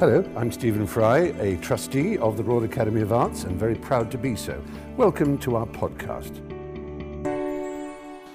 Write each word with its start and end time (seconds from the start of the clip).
Hello, 0.00 0.24
I'm 0.36 0.52
Stephen 0.52 0.86
Fry, 0.86 1.34
a 1.40 1.56
trustee 1.56 2.18
of 2.18 2.36
the 2.36 2.44
Royal 2.44 2.62
Academy 2.62 3.00
of 3.00 3.12
Arts 3.12 3.42
and 3.42 3.58
very 3.58 3.74
proud 3.74 4.12
to 4.12 4.16
be 4.16 4.36
so. 4.36 4.62
Welcome 4.96 5.38
to 5.38 5.56
our 5.56 5.66
podcast. 5.66 6.36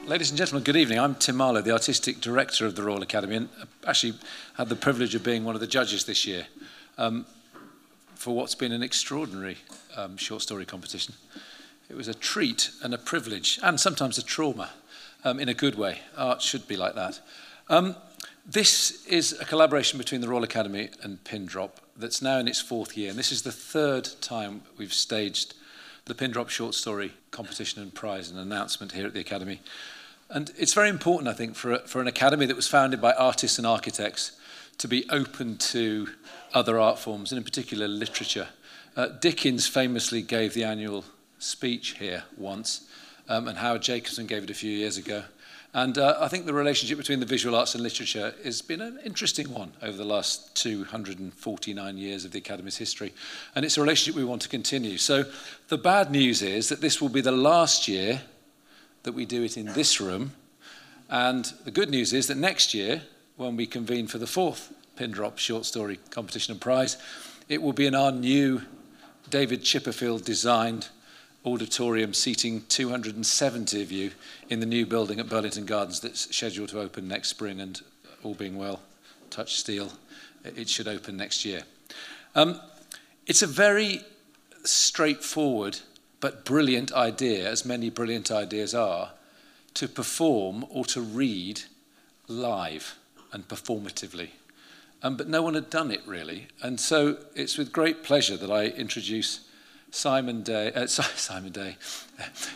Ladies 0.05 0.29
and 0.29 0.37
gentlemen, 0.37 0.65
good 0.65 0.75
evening. 0.75 0.99
I'm 0.99 1.15
Tim 1.15 1.37
Marlow, 1.37 1.61
the 1.61 1.71
Artistic 1.71 2.19
Director 2.19 2.65
of 2.65 2.75
the 2.75 2.83
Royal 2.83 3.01
Academy, 3.01 3.37
and 3.37 3.49
actually 3.87 4.15
had 4.57 4.67
the 4.67 4.75
privilege 4.75 5.15
of 5.15 5.23
being 5.23 5.45
one 5.45 5.55
of 5.55 5.61
the 5.61 5.67
judges 5.67 6.03
this 6.03 6.27
year 6.27 6.47
um, 6.97 7.25
for 8.15 8.35
what's 8.35 8.55
been 8.55 8.73
an 8.73 8.83
extraordinary 8.83 9.59
um, 9.95 10.17
short 10.17 10.41
story 10.41 10.65
competition. 10.65 11.13
It 11.89 11.95
was 11.95 12.09
a 12.09 12.13
treat 12.13 12.71
and 12.83 12.93
a 12.93 12.97
privilege, 12.97 13.57
and 13.63 13.79
sometimes 13.79 14.17
a 14.17 14.21
trauma 14.21 14.71
um, 15.23 15.39
in 15.39 15.47
a 15.47 15.53
good 15.53 15.75
way. 15.75 15.99
Art 16.17 16.41
should 16.41 16.67
be 16.67 16.75
like 16.75 16.95
that. 16.95 17.21
This 18.45 19.05
is 19.05 19.39
a 19.39 19.45
collaboration 19.45 19.97
between 19.97 20.19
the 20.19 20.27
Royal 20.27 20.43
Academy 20.43 20.89
and 21.01 21.23
Pin 21.23 21.45
Drop 21.45 21.79
that's 21.95 22.21
now 22.21 22.39
in 22.39 22.49
its 22.49 22.59
fourth 22.59 22.97
year, 22.97 23.09
and 23.09 23.17
this 23.17 23.31
is 23.31 23.43
the 23.43 23.53
third 23.53 24.09
time 24.19 24.63
we've 24.77 24.93
staged 24.93 25.53
the 26.03 26.13
Pin 26.13 26.31
Drop 26.31 26.49
Short 26.49 26.75
Story 26.75 27.13
competition 27.31 27.81
and 27.81 27.93
prize 27.93 28.29
and 28.29 28.37
announcement 28.37 28.91
here 28.91 29.07
at 29.07 29.13
the 29.13 29.21
Academy. 29.21 29.61
And 30.29 30.51
it's 30.57 30.73
very 30.73 30.89
important, 30.89 31.29
I 31.29 31.33
think, 31.33 31.55
for, 31.55 31.71
a, 31.71 31.79
for 31.87 32.01
an 32.01 32.07
academy 32.07 32.45
that 32.45 32.55
was 32.55 32.67
founded 32.67 32.99
by 32.99 33.13
artists 33.13 33.57
and 33.57 33.65
architects 33.65 34.33
to 34.79 34.89
be 34.89 35.09
open 35.09 35.55
to 35.57 36.09
other 36.53 36.77
art 36.77 36.99
forms, 36.99 37.31
and 37.31 37.37
in 37.37 37.45
particular 37.45 37.87
literature. 37.87 38.49
Uh, 38.97 39.07
Dickens 39.07 39.67
famously 39.67 40.21
gave 40.21 40.53
the 40.53 40.65
annual 40.65 41.05
speech 41.39 41.91
here 41.91 42.23
once, 42.35 42.89
um, 43.29 43.47
and 43.47 43.59
Howard 43.59 43.83
Jacobson 43.83 44.27
gave 44.27 44.43
it 44.43 44.49
a 44.49 44.53
few 44.53 44.71
years 44.71 44.97
ago. 44.97 45.23
And 45.75 45.97
uh, 45.97 46.17
I 46.19 46.27
think 46.27 46.45
the 46.45 46.53
relationship 46.53 46.99
between 46.99 47.19
the 47.19 47.25
visual 47.25 47.55
arts 47.55 47.73
and 47.73 47.81
literature 47.83 48.35
has 48.43 48.61
been 48.61 48.79
an 48.79 48.99
interesting 49.03 49.51
one 49.51 49.71
over 49.81 49.97
the 49.97 50.05
last 50.05 50.55
249 50.55 51.97
years 51.97 52.25
of 52.25 52.31
the 52.31 52.37
Academy's 52.37 52.77
history. 52.77 53.11
And 53.55 53.65
it's 53.65 53.77
a 53.77 53.81
relationship 53.81 54.15
we 54.15 54.23
want 54.23 54.43
to 54.43 54.49
continue. 54.49 54.99
So 54.99 55.25
the 55.69 55.77
bad 55.79 56.11
news 56.11 56.43
is 56.43 56.69
that 56.69 56.81
this 56.81 57.01
will 57.01 57.09
be 57.09 57.21
the 57.21 57.31
last 57.31 57.87
year 57.87 58.21
that 59.01 59.13
we 59.13 59.25
do 59.25 59.43
it 59.43 59.57
in 59.57 59.65
this 59.73 59.99
room. 59.99 60.33
And 61.09 61.45
the 61.65 61.71
good 61.71 61.89
news 61.89 62.13
is 62.13 62.27
that 62.27 62.37
next 62.37 62.75
year, 62.75 63.01
when 63.37 63.55
we 63.55 63.65
convene 63.65 64.05
for 64.05 64.19
the 64.19 64.27
fourth 64.27 64.71
Pin 64.95 65.09
Drop 65.09 65.39
Short 65.39 65.65
Story 65.65 65.97
Competition 66.11 66.51
and 66.51 66.61
Prize, 66.61 66.97
it 67.49 67.63
will 67.63 67.73
be 67.73 67.87
in 67.87 67.95
our 67.95 68.11
new 68.11 68.61
David 69.31 69.61
Chipperfield 69.61 70.23
designed 70.23 70.89
auditorium 71.45 72.13
seating 72.13 72.63
270 72.69 73.81
of 73.81 73.91
you 73.91 74.11
in 74.49 74.59
the 74.59 74.65
new 74.65 74.85
building 74.85 75.19
at 75.19 75.29
Burlington 75.29 75.65
Gardens 75.65 75.99
that's 75.99 76.33
scheduled 76.35 76.69
to 76.69 76.79
open 76.79 77.07
next 77.07 77.29
spring 77.29 77.59
and 77.59 77.81
all 78.23 78.33
being 78.33 78.57
well, 78.57 78.81
touch 79.29 79.55
steel, 79.55 79.91
it 80.43 80.69
should 80.69 80.87
open 80.87 81.17
next 81.17 81.43
year. 81.43 81.63
Um, 82.35 82.59
it's 83.27 83.41
a 83.41 83.47
very 83.47 84.01
straightforward 84.63 85.79
but 86.19 86.45
brilliant 86.45 86.93
idea, 86.93 87.49
as 87.49 87.65
many 87.65 87.89
brilliant 87.89 88.31
ideas 88.31 88.73
are, 88.73 89.11
to 89.73 89.87
perform 89.87 90.65
or 90.69 90.85
to 90.85 91.01
read 91.01 91.61
live 92.27 92.95
and 93.33 93.47
performatively. 93.47 94.29
Um, 95.01 95.17
but 95.17 95.27
no 95.27 95.41
one 95.41 95.53
had 95.53 95.69
done 95.69 95.91
it 95.91 96.01
really. 96.05 96.47
And 96.61 96.79
so 96.79 97.17
it's 97.35 97.57
with 97.57 97.73
great 97.73 98.03
pleasure 98.03 98.37
that 98.37 98.49
I 98.49 98.67
introduce 98.67 99.41
Simon 99.93 100.41
Day. 100.41 100.71
Uh, 100.73 100.87
Simon 100.87 101.51
Day. 101.51 101.77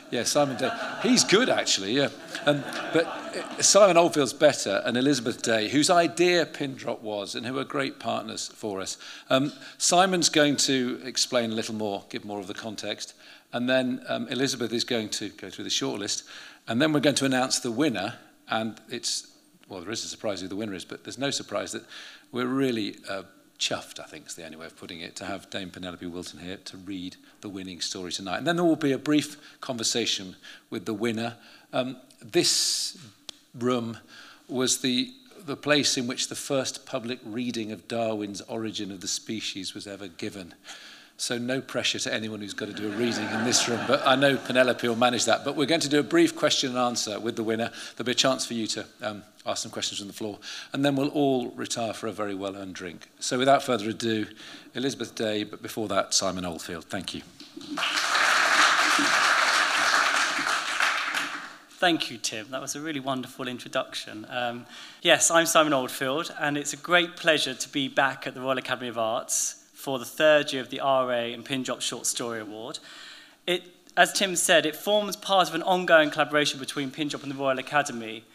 yeah, 0.10 0.24
Simon 0.24 0.58
Day. 0.58 0.72
He's 1.04 1.24
good, 1.24 1.50
actually, 1.50 1.92
yeah. 1.92 2.10
Um, 2.48 2.64
but 2.92 3.06
uh, 3.06 3.62
Simon 3.62 3.96
Oldfield's 3.96 4.34
better, 4.34 4.82
and 4.84 4.98
Elizabeth 4.98 5.44
Day, 5.44 5.70
whose 5.70 5.92
idea 5.92 6.48
Pin 6.48 6.74
Drop 6.74 7.04
was, 7.04 7.36
and 7.36 7.46
who 7.46 7.60
are 7.60 7.64
great 7.64 8.00
partners 8.00 8.48
for 8.48 8.82
us. 8.82 8.98
Um, 9.30 9.54
Simon's 9.78 10.30
going 10.30 10.58
to 10.58 11.00
explain 11.06 11.52
a 11.52 11.54
little 11.54 11.76
more, 11.76 12.06
give 12.10 12.26
more 12.26 12.40
of 12.40 12.48
the 12.48 12.56
context, 12.56 13.14
and 13.54 13.70
then 13.70 14.02
um, 14.10 14.28
Elizabeth 14.30 14.74
is 14.74 14.84
going 14.84 15.10
to 15.10 15.30
go 15.30 15.52
through 15.52 15.66
the 15.66 15.70
shortlist, 15.70 16.24
and 16.68 16.82
then 16.82 16.92
we're 16.92 17.00
going 17.00 17.16
to 17.18 17.26
announce 17.26 17.60
the 17.60 17.72
winner, 17.72 18.16
and 18.50 18.82
it's, 18.90 19.28
well, 19.70 19.82
there 19.82 19.92
is 19.92 20.04
a 20.04 20.08
surprise 20.08 20.42
who 20.42 20.48
the 20.48 20.56
winner 20.56 20.74
is, 20.74 20.86
but 20.86 21.04
there's 21.04 21.20
no 21.20 21.30
surprise 21.30 21.72
that 21.74 21.84
we're 22.32 22.48
really... 22.48 22.96
Uh, 23.08 23.24
chuffed, 23.60 24.00
I 24.00 24.04
think 24.04 24.28
is 24.28 24.36
the 24.36 24.46
only 24.46 24.58
way 24.58 24.66
of 24.66 24.78
putting 24.78 25.00
it, 25.02 25.16
to 25.18 25.26
have 25.26 25.50
Dame 25.50 25.70
Penelope 25.70 26.06
Wilton 26.06 26.40
here 26.40 26.58
to 26.66 26.78
read 26.78 27.16
the 27.42 27.50
winning 27.50 27.82
story 27.82 28.12
tonight. 28.12 28.38
And 28.38 28.48
then 28.48 28.56
there 28.56 28.66
will 28.66 28.76
be 28.76 28.92
a 28.92 28.98
brief 28.98 29.38
conversation 29.62 30.36
with 30.70 30.86
the 30.86 30.94
winner. 30.94 31.36
Um, 31.74 31.98
this 32.22 32.98
room 33.58 33.98
was 34.48 34.80
the, 34.80 35.14
the 35.46 35.58
place 35.58 35.98
in 35.98 36.08
which 36.08 36.28
the 36.28 36.36
first 36.36 36.86
public 36.86 37.20
reading 37.24 37.72
of 37.72 37.88
Darwin's 37.88 38.42
Origin 38.42 38.92
of 38.92 39.02
the 39.02 39.08
Species 39.08 39.74
was 39.74 39.88
ever 39.88 40.08
given. 40.08 40.54
So 41.20 41.40
no 41.40 41.62
pressure 41.62 41.98
to 41.98 42.14
anyone 42.14 42.42
who's 42.42 42.54
got 42.54 42.68
to 42.68 42.74
do 42.74 42.92
a 42.92 42.96
reading 42.96 43.28
in 43.32 43.44
this 43.44 43.68
room, 43.68 43.80
but 43.88 44.06
I 44.06 44.16
know 44.16 44.38
Penelope 44.38 44.88
will 44.88 44.96
manage 44.96 45.26
that. 45.26 45.44
But 45.44 45.56
we're 45.56 45.66
going 45.66 45.82
to 45.82 45.90
do 45.90 46.00
a 46.00 46.04
brief 46.04 46.36
question 46.36 46.70
and 46.70 46.78
answer 46.78 47.20
with 47.20 47.36
the 47.36 47.44
winner. 47.44 47.72
There'll 47.96 48.06
be 48.06 48.12
a 48.12 48.16
chance 48.16 48.46
for 48.46 48.54
you 48.54 48.68
to 48.68 48.86
um, 49.02 49.24
ask 49.44 49.64
some 49.64 49.72
questions 49.72 49.98
from 49.98 50.08
the 50.08 50.14
floor, 50.14 50.38
and 50.74 50.86
then 50.86 50.96
we'll 50.96 51.10
all 51.10 51.50
retire 51.50 51.94
for 51.94 52.06
a 52.06 52.12
very 52.12 52.36
well-earned 52.36 52.76
drink. 52.76 53.10
So 53.20 53.40
without 53.40 53.64
further 53.64 53.90
ado, 53.90 54.28
Elizabeth 54.76 55.16
Day, 55.16 55.44
but 55.44 55.64
before 55.64 55.88
that, 55.88 56.14
Simon 56.14 56.46
Oldfield. 56.46 56.86
Thank 56.86 57.16
you. 57.16 57.22
Thank 61.80 62.12
you, 62.12 62.20
Tim. 62.20 62.52
That 62.52 62.62
was 62.62 62.76
a 62.76 62.80
really 62.80 63.00
wonderful 63.00 63.48
introduction. 63.48 64.28
Um, 64.30 64.68
yes, 65.02 65.32
I'm 65.32 65.48
Simon 65.48 65.74
Oldfield, 65.74 66.32
and 66.40 66.60
it's 66.60 66.74
a 66.74 66.78
great 66.78 67.16
pleasure 67.16 67.56
to 67.56 67.70
be 67.70 67.88
back 67.88 68.28
at 68.28 68.36
the 68.36 68.42
Royal 68.42 68.60
Academy 68.60 68.90
of 68.90 69.00
Arts 69.00 69.57
for 69.88 70.00
the 70.00 70.04
third 70.04 70.52
year 70.52 70.62
of 70.62 70.70
the 70.70 70.80
RA 70.80 71.32
and 71.32 71.46
Pin 71.46 71.64
Drop 71.64 71.80
Short 71.80 72.06
Story 72.06 72.42
Award. 72.42 72.80
It, 73.46 73.64
as 73.96 74.12
Tim 74.12 74.36
said, 74.36 74.66
it 74.66 74.76
forms 74.76 75.16
part 75.16 75.48
of 75.48 75.56
an 75.56 75.64
ongoing 75.64 76.10
collaboration 76.10 76.60
between 76.60 76.92
Pin 76.92 77.08
Drop 77.08 77.24
and 77.24 77.32
the 77.32 77.38
Royal 77.38 77.58
Academy. 77.58 78.26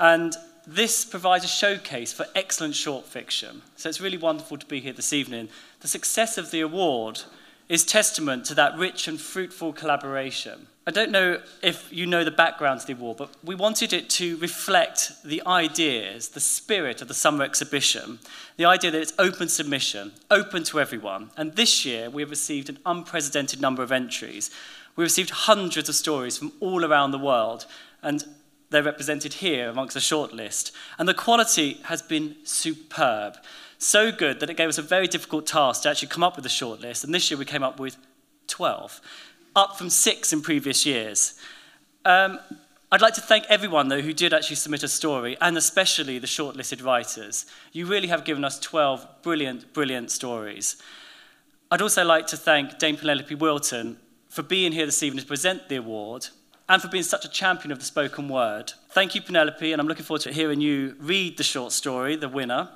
And 0.00 0.34
this 0.66 1.04
provides 1.04 1.44
a 1.44 1.46
showcase 1.46 2.12
for 2.12 2.26
excellent 2.34 2.74
short 2.74 3.04
fiction. 3.04 3.62
So 3.76 3.88
it's 3.88 4.00
really 4.00 4.16
wonderful 4.16 4.58
to 4.58 4.66
be 4.66 4.80
here 4.80 4.92
this 4.92 5.12
evening. 5.12 5.50
The 5.82 5.86
success 5.86 6.36
of 6.36 6.50
the 6.50 6.62
award 6.62 7.20
is 7.68 7.84
testament 7.84 8.44
to 8.46 8.54
that 8.56 8.76
rich 8.76 9.06
and 9.06 9.20
fruitful 9.20 9.74
collaboration. 9.74 10.66
I 10.88 10.90
don't 10.90 11.10
know 11.10 11.42
if 11.62 11.92
you 11.92 12.06
know 12.06 12.24
the 12.24 12.30
background 12.30 12.80
to 12.80 12.86
the 12.86 12.94
award, 12.94 13.18
but 13.18 13.28
we 13.44 13.54
wanted 13.54 13.92
it 13.92 14.08
to 14.08 14.38
reflect 14.38 15.12
the 15.22 15.42
ideas, 15.46 16.30
the 16.30 16.40
spirit 16.40 17.02
of 17.02 17.08
the 17.08 17.14
summer 17.14 17.44
exhibition, 17.44 18.20
the 18.56 18.64
idea 18.64 18.90
that 18.92 19.02
it's 19.02 19.12
open 19.18 19.50
submission, 19.50 20.12
open 20.30 20.64
to 20.64 20.80
everyone. 20.80 21.28
And 21.36 21.54
this 21.56 21.84
year, 21.84 22.08
we 22.08 22.22
have 22.22 22.30
received 22.30 22.70
an 22.70 22.78
unprecedented 22.86 23.60
number 23.60 23.82
of 23.82 23.92
entries. 23.92 24.50
We 24.96 25.04
received 25.04 25.28
hundreds 25.28 25.90
of 25.90 25.94
stories 25.94 26.38
from 26.38 26.52
all 26.58 26.82
around 26.82 27.10
the 27.10 27.18
world, 27.18 27.66
and 28.02 28.24
they're 28.70 28.82
represented 28.82 29.34
here 29.34 29.68
amongst 29.68 29.92
the 29.92 30.00
shortlist. 30.00 30.72
And 30.98 31.06
the 31.06 31.12
quality 31.12 31.82
has 31.82 32.00
been 32.00 32.36
superb. 32.44 33.36
So 33.76 34.10
good 34.10 34.40
that 34.40 34.48
it 34.48 34.56
gave 34.56 34.70
us 34.70 34.78
a 34.78 34.82
very 34.96 35.06
difficult 35.06 35.46
task 35.46 35.82
to 35.82 35.90
actually 35.90 36.08
come 36.08 36.24
up 36.24 36.36
with 36.36 36.46
a 36.46 36.48
shortlist. 36.48 37.04
And 37.04 37.12
this 37.12 37.30
year 37.30 37.36
we 37.36 37.44
came 37.44 37.62
up 37.62 37.78
with 37.78 37.98
12 38.46 39.02
up 39.54 39.76
from 39.76 39.90
six 39.90 40.32
in 40.32 40.42
previous 40.42 40.84
years. 40.86 41.34
Um, 42.04 42.38
I'd 42.90 43.02
like 43.02 43.14
to 43.14 43.20
thank 43.20 43.44
everyone, 43.50 43.88
though, 43.88 44.00
who 44.00 44.14
did 44.14 44.32
actually 44.32 44.56
submit 44.56 44.82
a 44.82 44.88
story, 44.88 45.36
and 45.40 45.58
especially 45.58 46.18
the 46.18 46.26
shortlisted 46.26 46.82
writers. 46.82 47.44
You 47.72 47.84
really 47.86 48.08
have 48.08 48.24
given 48.24 48.44
us 48.44 48.58
12 48.58 49.06
brilliant, 49.22 49.72
brilliant 49.74 50.10
stories. 50.10 50.76
I'd 51.70 51.82
also 51.82 52.04
like 52.04 52.26
to 52.28 52.36
thank 52.36 52.78
Dame 52.78 52.96
Penelope 52.96 53.34
Wilton 53.34 53.98
for 54.30 54.42
being 54.42 54.72
here 54.72 54.86
this 54.86 55.02
evening 55.02 55.22
to 55.22 55.28
present 55.28 55.68
the 55.68 55.76
award 55.76 56.28
and 56.68 56.80
for 56.80 56.88
being 56.88 57.02
such 57.02 57.24
a 57.24 57.28
champion 57.28 57.72
of 57.72 57.78
the 57.78 57.84
spoken 57.84 58.28
word. 58.28 58.72
Thank 58.90 59.14
you, 59.14 59.22
Penelope, 59.22 59.70
and 59.72 59.80
I'm 59.80 59.88
looking 59.88 60.04
forward 60.04 60.22
to 60.22 60.32
hearing 60.32 60.60
you 60.60 60.96
read 60.98 61.36
the 61.36 61.42
short 61.42 61.72
story, 61.72 62.16
The 62.16 62.28
Winner. 62.28 62.70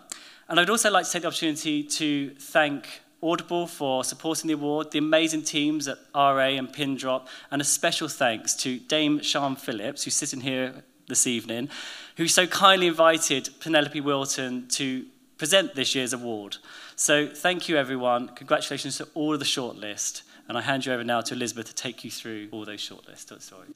And 0.49 0.59
I'd 0.59 0.71
also 0.71 0.91
like 0.91 1.07
to 1.07 1.11
take 1.11 1.23
the 1.23 1.29
opportunity 1.29 1.83
to 1.85 2.31
thank 2.39 3.02
Audible 3.23 3.67
for 3.67 4.05
supporting 4.05 4.49
the 4.49 4.55
award, 4.55 4.91
the 4.91 4.99
amazing 4.99 5.43
teams 5.43 5.87
at 5.87 5.99
RA 6.15 6.49
and 6.49 6.73
Pin 6.73 6.97
Drop, 6.97 7.29
and 7.51 7.63
a 7.63 7.65
special 7.65 8.09
thanks 8.09 8.55
to 8.57 8.79
Dame 8.79 9.21
Siân 9.21 9.59
Phillips, 9.59 10.05
who's 10.05 10.15
sitting 10.15 10.41
here 10.41 10.83
this 11.09 11.27
evening, 11.27 11.69
who 12.17 12.27
so 12.27 12.47
kindly 12.47 12.87
invited 12.89 13.49
Penelope 13.61 14.01
Wilton 14.01 14.69
to 14.69 15.07
present 15.39 15.75
this 15.75 15.95
year's 15.95 16.13
award. 16.13 16.57
So 16.97 17.27
thank 17.27 17.69
you, 17.69 17.77
everyone. 17.77 18.29
Congratulations 18.29 18.99
to 18.99 19.09
all 19.15 19.33
of 19.35 19.39
the 19.39 19.45
shortlist. 19.45 20.23
And 20.49 20.59
I 20.59 20.61
hand 20.61 20.87
you 20.87 20.93
over 20.93 21.05
now 21.05 21.21
to 21.21 21.35
Elizabeth 21.35 21.67
to 21.67 21.75
take 21.75 22.05
you 22.05 22.11
through 22.11 22.49
all 22.51 22.65
those 22.65 22.81
shortlist 22.81 23.41
stories. 23.41 23.75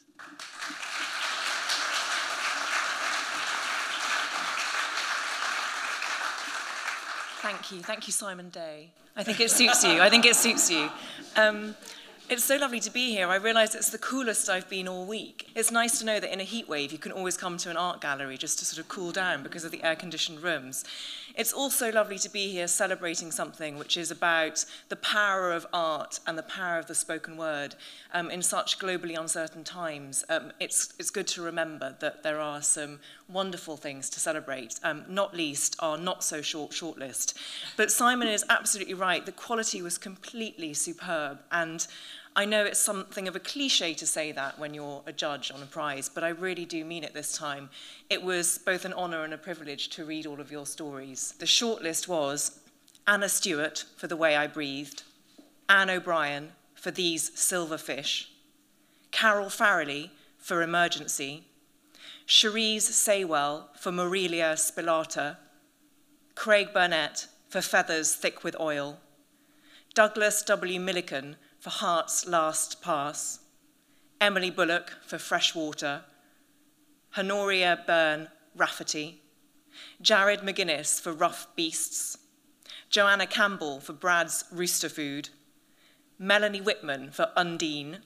Thank 7.42 7.72
you. 7.72 7.80
Thank 7.80 8.06
you, 8.06 8.12
Simon 8.12 8.48
Day. 8.48 8.88
I 9.16 9.22
think 9.22 9.40
it 9.40 9.50
suits 9.50 9.84
you. 9.84 10.00
I 10.00 10.10
think 10.10 10.26
it 10.26 10.36
suits 10.36 10.70
you. 10.70 10.88
Um, 11.36 11.74
It's 12.28 12.42
so 12.42 12.56
lovely 12.56 12.80
to 12.80 12.90
be 12.90 13.12
here. 13.12 13.28
I 13.28 13.36
realise 13.36 13.76
it's 13.76 13.90
the 13.90 13.98
coolest 13.98 14.50
I've 14.50 14.68
been 14.68 14.88
all 14.88 15.06
week. 15.06 15.48
It's 15.54 15.70
nice 15.70 16.00
to 16.00 16.04
know 16.04 16.18
that 16.18 16.32
in 16.32 16.40
a 16.40 16.42
heat 16.44 16.68
wave 16.68 16.90
you 16.90 16.98
can 16.98 17.12
always 17.12 17.36
come 17.36 17.56
to 17.58 17.70
an 17.70 17.76
art 17.76 18.00
gallery 18.00 18.36
just 18.36 18.58
to 18.58 18.64
sort 18.64 18.80
of 18.80 18.88
cool 18.88 19.12
down 19.12 19.44
because 19.44 19.62
of 19.62 19.70
the 19.70 19.84
air 19.84 19.94
conditioned 19.94 20.42
rooms. 20.42 20.84
It's 21.36 21.52
also 21.52 21.92
lovely 21.92 22.18
to 22.18 22.28
be 22.28 22.50
here 22.50 22.66
celebrating 22.66 23.30
something 23.30 23.78
which 23.78 23.96
is 23.96 24.10
about 24.10 24.64
the 24.88 24.96
power 24.96 25.52
of 25.52 25.66
art 25.72 26.18
and 26.26 26.36
the 26.36 26.42
power 26.42 26.78
of 26.78 26.86
the 26.88 26.96
spoken 26.96 27.36
word 27.36 27.76
um, 28.12 28.30
in 28.30 28.42
such 28.42 28.80
globally 28.80 29.16
uncertain 29.16 29.62
times. 29.62 30.24
Um, 30.28 30.50
it's, 30.58 30.94
it's 30.98 31.10
good 31.10 31.28
to 31.28 31.42
remember 31.42 31.94
that 32.00 32.24
there 32.24 32.40
are 32.40 32.60
some 32.60 32.98
wonderful 33.28 33.76
things 33.76 34.08
to 34.10 34.20
celebrate, 34.20 34.80
um, 34.82 35.04
not 35.08 35.36
least 35.36 35.76
our 35.78 35.98
not 35.98 36.24
so 36.24 36.40
short 36.42 36.70
shortlist. 36.70 37.34
But 37.76 37.92
Simon 37.92 38.28
is 38.28 38.44
absolutely 38.48 38.94
right. 38.94 39.24
The 39.24 39.32
quality 39.32 39.82
was 39.82 39.98
completely 39.98 40.72
superb 40.74 41.40
and 41.52 41.86
I 42.38 42.44
know 42.44 42.66
it's 42.66 42.78
something 42.78 43.28
of 43.28 43.34
a 43.34 43.40
cliche 43.40 43.94
to 43.94 44.06
say 44.06 44.30
that 44.32 44.58
when 44.58 44.74
you're 44.74 45.02
a 45.06 45.12
judge 45.12 45.50
on 45.50 45.62
a 45.62 45.66
prize, 45.66 46.10
but 46.10 46.22
I 46.22 46.28
really 46.28 46.66
do 46.66 46.84
mean 46.84 47.02
it 47.02 47.14
this 47.14 47.34
time. 47.34 47.70
It 48.10 48.22
was 48.22 48.58
both 48.58 48.84
an 48.84 48.92
honour 48.92 49.24
and 49.24 49.32
a 49.32 49.38
privilege 49.38 49.88
to 49.90 50.04
read 50.04 50.26
all 50.26 50.38
of 50.38 50.52
your 50.52 50.66
stories. 50.66 51.32
The 51.38 51.46
shortlist 51.46 52.08
was 52.08 52.60
Anna 53.06 53.30
Stewart 53.30 53.86
for 53.96 54.06
The 54.06 54.18
Way 54.18 54.36
I 54.36 54.48
Breathed, 54.48 55.02
Anne 55.70 55.88
O'Brien 55.88 56.52
for 56.74 56.90
These 56.90 57.38
Silver 57.38 57.78
Fish, 57.78 58.30
Carol 59.12 59.46
Farrelly 59.46 60.10
for 60.36 60.60
Emergency, 60.60 61.44
Cherise 62.26 62.90
Saywell 62.90 63.68
for 63.78 63.90
Morelia 63.90 64.56
spilota, 64.56 65.38
Craig 66.34 66.74
Burnett 66.74 67.28
for 67.48 67.62
Feathers 67.62 68.14
Thick 68.14 68.44
with 68.44 68.60
Oil, 68.60 68.98
Douglas 69.94 70.42
W. 70.42 70.78
Milliken 70.78 71.36
for 71.66 71.70
Heart's 71.70 72.28
Last 72.28 72.80
Pass, 72.80 73.40
Emily 74.20 74.50
Bullock 74.50 74.92
for 75.04 75.18
Freshwater, 75.18 76.02
Honoria 77.18 77.82
Byrne 77.84 78.28
Rafferty, 78.54 79.20
Jared 80.00 80.42
McGuinness 80.42 81.00
for 81.00 81.12
Rough 81.12 81.48
Beasts, 81.56 82.18
Joanna 82.88 83.26
Campbell 83.26 83.80
for 83.80 83.94
Brad's 83.94 84.44
Rooster 84.52 84.88
Food, 84.88 85.30
Melanie 86.20 86.60
Whitman 86.60 87.10
for 87.10 87.32
Undine, 87.34 87.98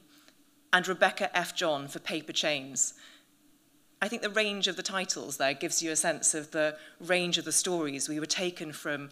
and 0.73 0.89
Rebecca 0.89 1.29
F. 1.37 1.55
John 1.55 1.87
for 1.87 1.99
Paper 1.99 2.33
Chains. 2.33 2.95
I 4.01 4.09
think 4.09 4.23
the 4.23 4.31
range 4.31 4.69
of 4.69 4.77
the 4.77 4.83
titles 4.83 5.37
there 5.37 5.53
gives 5.53 5.83
you 5.83 5.91
a 5.91 5.97
sense 5.97 6.33
of 6.33 6.53
the 6.53 6.79
range 6.99 7.37
of 7.37 7.45
the 7.45 7.53
stories. 7.53 8.09
We 8.09 8.21
were 8.21 8.25
taken 8.25 8.73
from 8.73 9.11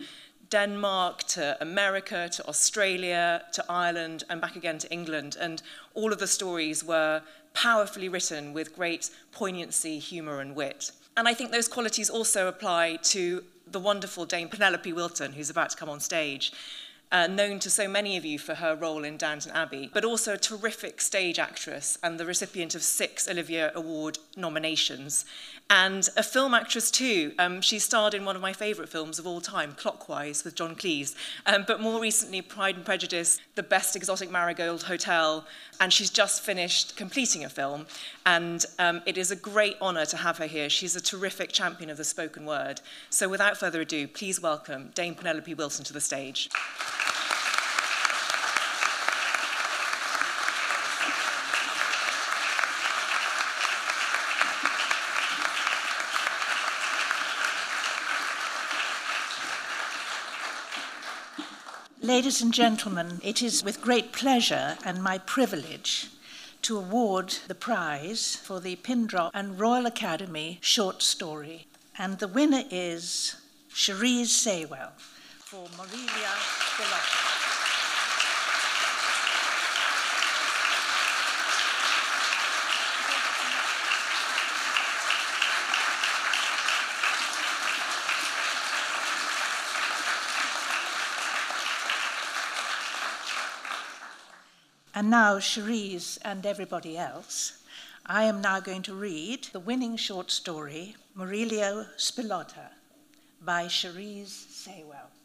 Denmark 0.50 1.24
to 1.24 1.56
America 1.60 2.28
to 2.32 2.48
Australia 2.48 3.42
to 3.52 3.64
Ireland 3.68 4.24
and 4.28 4.40
back 4.40 4.56
again 4.56 4.78
to 4.78 4.90
England. 4.90 5.36
And 5.40 5.62
all 5.94 6.12
of 6.12 6.18
the 6.18 6.26
stories 6.26 6.82
were 6.82 7.22
powerfully 7.54 8.08
written 8.08 8.52
with 8.52 8.74
great 8.74 9.10
poignancy, 9.32 9.98
humour, 9.98 10.40
and 10.40 10.54
wit. 10.54 10.92
And 11.16 11.28
I 11.28 11.34
think 11.34 11.50
those 11.50 11.68
qualities 11.68 12.08
also 12.08 12.46
apply 12.46 12.96
to 13.14 13.42
the 13.66 13.80
wonderful 13.80 14.24
Dame 14.24 14.48
Penelope 14.48 14.92
Wilton, 14.92 15.32
who's 15.32 15.50
about 15.50 15.70
to 15.70 15.76
come 15.76 15.90
on 15.90 16.00
stage. 16.00 16.52
Uh, 17.10 17.26
known 17.26 17.58
to 17.58 17.70
so 17.70 17.88
many 17.88 18.18
of 18.18 18.24
you 18.26 18.38
for 18.38 18.56
her 18.56 18.76
role 18.76 19.02
in 19.02 19.16
Downton 19.16 19.50
Abbey, 19.52 19.90
but 19.94 20.04
also 20.04 20.34
a 20.34 20.38
terrific 20.38 21.00
stage 21.00 21.38
actress 21.38 21.96
and 22.02 22.20
the 22.20 22.26
recipient 22.26 22.74
of 22.74 22.82
six 22.82 23.26
Olivier 23.26 23.70
Award 23.74 24.18
nominations. 24.36 25.24
And 25.70 26.06
a 26.18 26.22
film 26.22 26.52
actress 26.52 26.90
too. 26.90 27.32
Um, 27.38 27.62
she 27.62 27.78
starred 27.78 28.12
in 28.12 28.26
one 28.26 28.36
of 28.36 28.42
my 28.42 28.52
favourite 28.52 28.90
films 28.90 29.18
of 29.18 29.26
all 29.26 29.40
time, 29.40 29.72
Clockwise, 29.72 30.44
with 30.44 30.54
John 30.54 30.74
Cleese. 30.74 31.14
Um, 31.46 31.64
but 31.66 31.80
more 31.80 32.00
recently, 32.00 32.42
Pride 32.42 32.76
and 32.76 32.84
Prejudice, 32.84 33.38
The 33.54 33.62
Best 33.62 33.96
Exotic 33.96 34.30
Marigold 34.30 34.84
Hotel, 34.84 35.46
and 35.80 35.92
she's 35.92 36.10
just 36.10 36.42
finished 36.42 36.96
completing 36.96 37.44
a 37.44 37.48
film. 37.48 37.86
And 38.26 38.64
um, 38.78 39.02
it 39.06 39.16
is 39.16 39.30
a 39.30 39.36
great 39.36 39.76
honour 39.80 40.04
to 40.06 40.16
have 40.18 40.38
her 40.38 40.46
here. 40.46 40.68
She's 40.68 40.96
a 40.96 41.02
terrific 41.02 41.52
champion 41.52 41.88
of 41.88 41.96
the 41.96 42.04
spoken 42.04 42.44
word. 42.44 42.82
So 43.08 43.28
without 43.28 43.56
further 43.56 43.80
ado, 43.80 44.08
please 44.08 44.40
welcome 44.40 44.90
Dame 44.94 45.14
Penelope 45.14 45.52
Wilson 45.54 45.84
to 45.86 45.92
the 45.92 46.00
stage. 46.00 46.50
Ladies 62.08 62.40
and 62.40 62.54
gentlemen, 62.54 63.20
it 63.22 63.42
is 63.42 63.62
with 63.62 63.82
great 63.82 64.12
pleasure 64.12 64.78
and 64.82 65.02
my 65.02 65.18
privilege 65.18 66.08
to 66.62 66.78
award 66.78 67.34
the 67.48 67.54
prize 67.54 68.34
for 68.34 68.60
the 68.60 68.76
Pindrop 68.76 69.30
and 69.34 69.60
Royal 69.60 69.84
Academy 69.84 70.58
short 70.62 71.02
story. 71.02 71.66
And 71.98 72.18
the 72.18 72.26
winner 72.26 72.64
is 72.70 73.36
Cherise 73.74 74.30
Saywell 74.30 74.92
for 75.50 75.66
Morelia 75.78 76.32
Spilota. 76.76 77.38
And 94.94 95.08
now, 95.08 95.38
Cherise 95.38 96.18
and 96.22 96.44
everybody 96.44 96.98
else, 96.98 97.62
I 98.04 98.24
am 98.24 98.42
now 98.42 98.60
going 98.60 98.82
to 98.82 98.92
read 98.92 99.48
the 99.52 99.60
winning 99.60 99.96
short 99.96 100.30
story, 100.30 100.96
Morelia 101.14 101.86
Spilota, 101.96 102.72
by 103.42 103.64
Cherise 103.64 104.44
Saywell. 104.52 105.17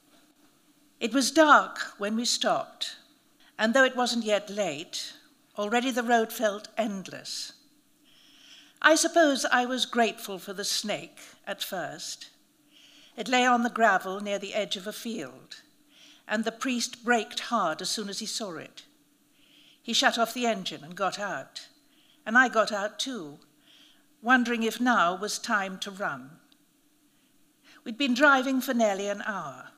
It 1.04 1.14
was 1.14 1.32
dark 1.32 1.80
when 1.98 2.16
we 2.16 2.24
stopped, 2.24 2.96
and 3.60 3.74
though 3.74 3.84
it 3.84 3.98
wasn't 3.98 4.24
yet 4.24 4.50
late, 4.50 5.12
already 5.58 5.92
the 5.92 6.02
road 6.02 6.32
felt 6.32 6.70
endless. 6.78 7.52
I 8.82 8.96
suppose 8.96 9.44
I 9.44 9.66
was 9.66 9.86
grateful 9.86 10.40
for 10.40 10.54
the 10.54 10.64
snake 10.64 11.20
at 11.46 11.62
first. 11.62 12.30
It 13.18 13.28
lay 13.28 13.46
on 13.46 13.64
the 13.64 13.70
gravel 13.70 14.22
near 14.22 14.40
the 14.40 14.54
edge 14.54 14.78
of 14.78 14.88
a 14.88 14.94
field, 14.94 15.58
and 16.26 16.46
the 16.46 16.54
priest 16.54 17.04
braked 17.04 17.42
hard 17.52 17.82
as 17.82 17.90
soon 17.90 18.08
as 18.08 18.20
he 18.20 18.26
saw 18.26 18.56
it. 18.56 18.84
He 19.82 19.92
shut 19.92 20.18
off 20.18 20.34
the 20.34 20.46
engine 20.46 20.86
and 20.86 20.96
got 20.96 21.20
out. 21.20 21.68
And 22.26 22.38
I 22.38 22.48
got 22.48 22.72
out 22.72 22.98
too, 22.98 23.40
wondering 24.22 24.64
if 24.64 24.80
now 24.80 25.18
was 25.18 25.38
time 25.38 25.80
to 25.80 25.92
run. 25.92 26.40
We'd 27.84 27.98
been 27.98 28.14
driving 28.14 28.62
for 28.62 28.74
nearly 28.74 29.10
an 29.10 29.22
hour. 29.24 29.73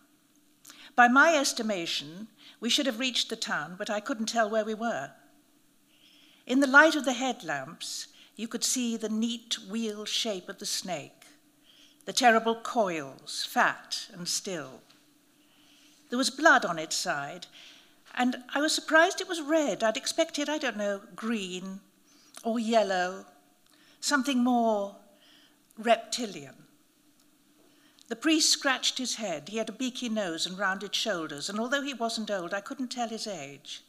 By 0.96 1.08
my 1.10 1.36
estimation, 1.36 2.30
we 2.60 2.70
should 2.70 2.86
have 2.86 3.00
reached 3.00 3.30
the 3.30 3.36
town, 3.36 3.76
but 3.78 3.90
I 3.90 4.00
couldn't 4.00 4.28
tell 4.28 4.50
where 4.50 4.66
we 4.66 4.74
were. 4.74 5.12
In 6.46 6.62
the 6.62 6.68
light 6.68 6.96
of 6.96 7.06
the 7.06 7.14
headlamps, 7.14 8.08
you 8.36 8.48
could 8.48 8.64
see 8.64 8.96
the 8.96 9.10
neat 9.10 9.58
wheel 9.70 10.06
shape 10.06 10.48
of 10.48 10.60
the 10.60 10.66
snake, 10.66 11.26
the 12.06 12.14
terrible 12.14 12.56
coils, 12.56 13.48
fat 13.50 14.08
and 14.14 14.28
still. 14.28 14.82
There 16.10 16.18
was 16.18 16.30
blood 16.30 16.64
on 16.66 16.80
its 16.80 16.96
side, 16.96 17.48
and 18.14 18.38
I 18.54 18.62
was 18.62 18.74
surprised 18.74 19.20
it 19.20 19.28
was 19.28 19.42
red. 19.42 19.84
I'd 19.84 19.98
expected, 19.98 20.48
I 20.48 20.58
don't 20.58 20.78
know, 20.78 21.02
green 21.16 21.82
or 22.44 22.60
yellow, 22.60 23.26
something 24.00 24.44
more 24.44 24.96
reptilian. 25.78 26.65
The 28.08 28.16
priest 28.16 28.52
scratched 28.52 29.00
his 29.00 29.16
head. 29.16 29.50
He 29.50 29.58
had 29.58 29.70
a 29.70 29.74
beaky 29.74 30.10
nose 30.10 30.46
and 30.46 30.58
rounded 30.58 30.94
shoulders, 30.94 31.50
and 31.50 31.60
although 31.60 31.82
he 31.82 31.94
wasn't 31.94 32.30
old, 32.30 32.54
I 32.54 32.62
couldn't 32.62 32.90
tell 32.90 33.10
his 33.10 33.26
age. 33.26 33.84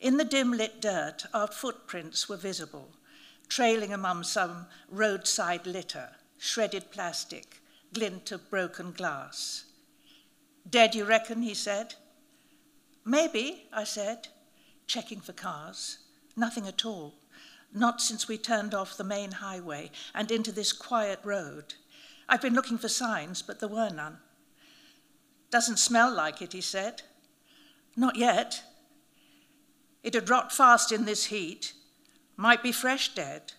In 0.00 0.18
the 0.18 0.24
dim 0.24 0.52
lit 0.52 0.80
dirt, 0.80 1.24
our 1.32 1.46
footprints 1.46 2.28
were 2.28 2.36
visible, 2.36 2.90
trailing 3.48 3.92
among 3.92 4.24
some 4.24 4.66
roadside 4.90 5.66
litter, 5.66 6.10
shredded 6.36 6.90
plastic, 6.90 7.62
glint 7.94 8.32
of 8.32 8.50
broken 8.50 8.92
glass. 8.92 9.64
Dead, 10.68 10.94
you 10.94 11.04
reckon? 11.04 11.40
he 11.40 11.54
said. 11.54 11.94
Maybe, 13.04 13.68
I 13.72 13.84
said, 13.84 14.28
checking 14.86 15.20
for 15.20 15.32
cars. 15.32 15.98
Nothing 16.36 16.66
at 16.66 16.84
all. 16.84 17.14
Not 17.72 18.02
since 18.02 18.28
we 18.28 18.36
turned 18.36 18.74
off 18.74 18.96
the 18.96 19.04
main 19.04 19.32
highway 19.32 19.90
and 20.14 20.30
into 20.30 20.52
this 20.52 20.72
quiet 20.72 21.20
road. 21.24 21.74
I've 22.28 22.42
been 22.42 22.54
looking 22.54 22.78
for 22.78 22.88
signs, 22.88 23.42
but 23.42 23.60
there 23.60 23.68
were 23.68 23.90
none. 23.90 24.18
Doesn't 25.50 25.78
smell 25.78 26.12
like 26.12 26.42
it, 26.42 26.52
he 26.52 26.60
said. 26.60 27.02
Not 27.96 28.16
yet. 28.16 28.62
It 30.02 30.14
had 30.14 30.28
rot 30.28 30.52
fast 30.52 30.92
in 30.92 31.04
this 31.04 31.26
heat. 31.26 31.72
Might 32.36 32.62
be 32.62 32.72
fresh 32.72 33.14
dead. 33.14 33.52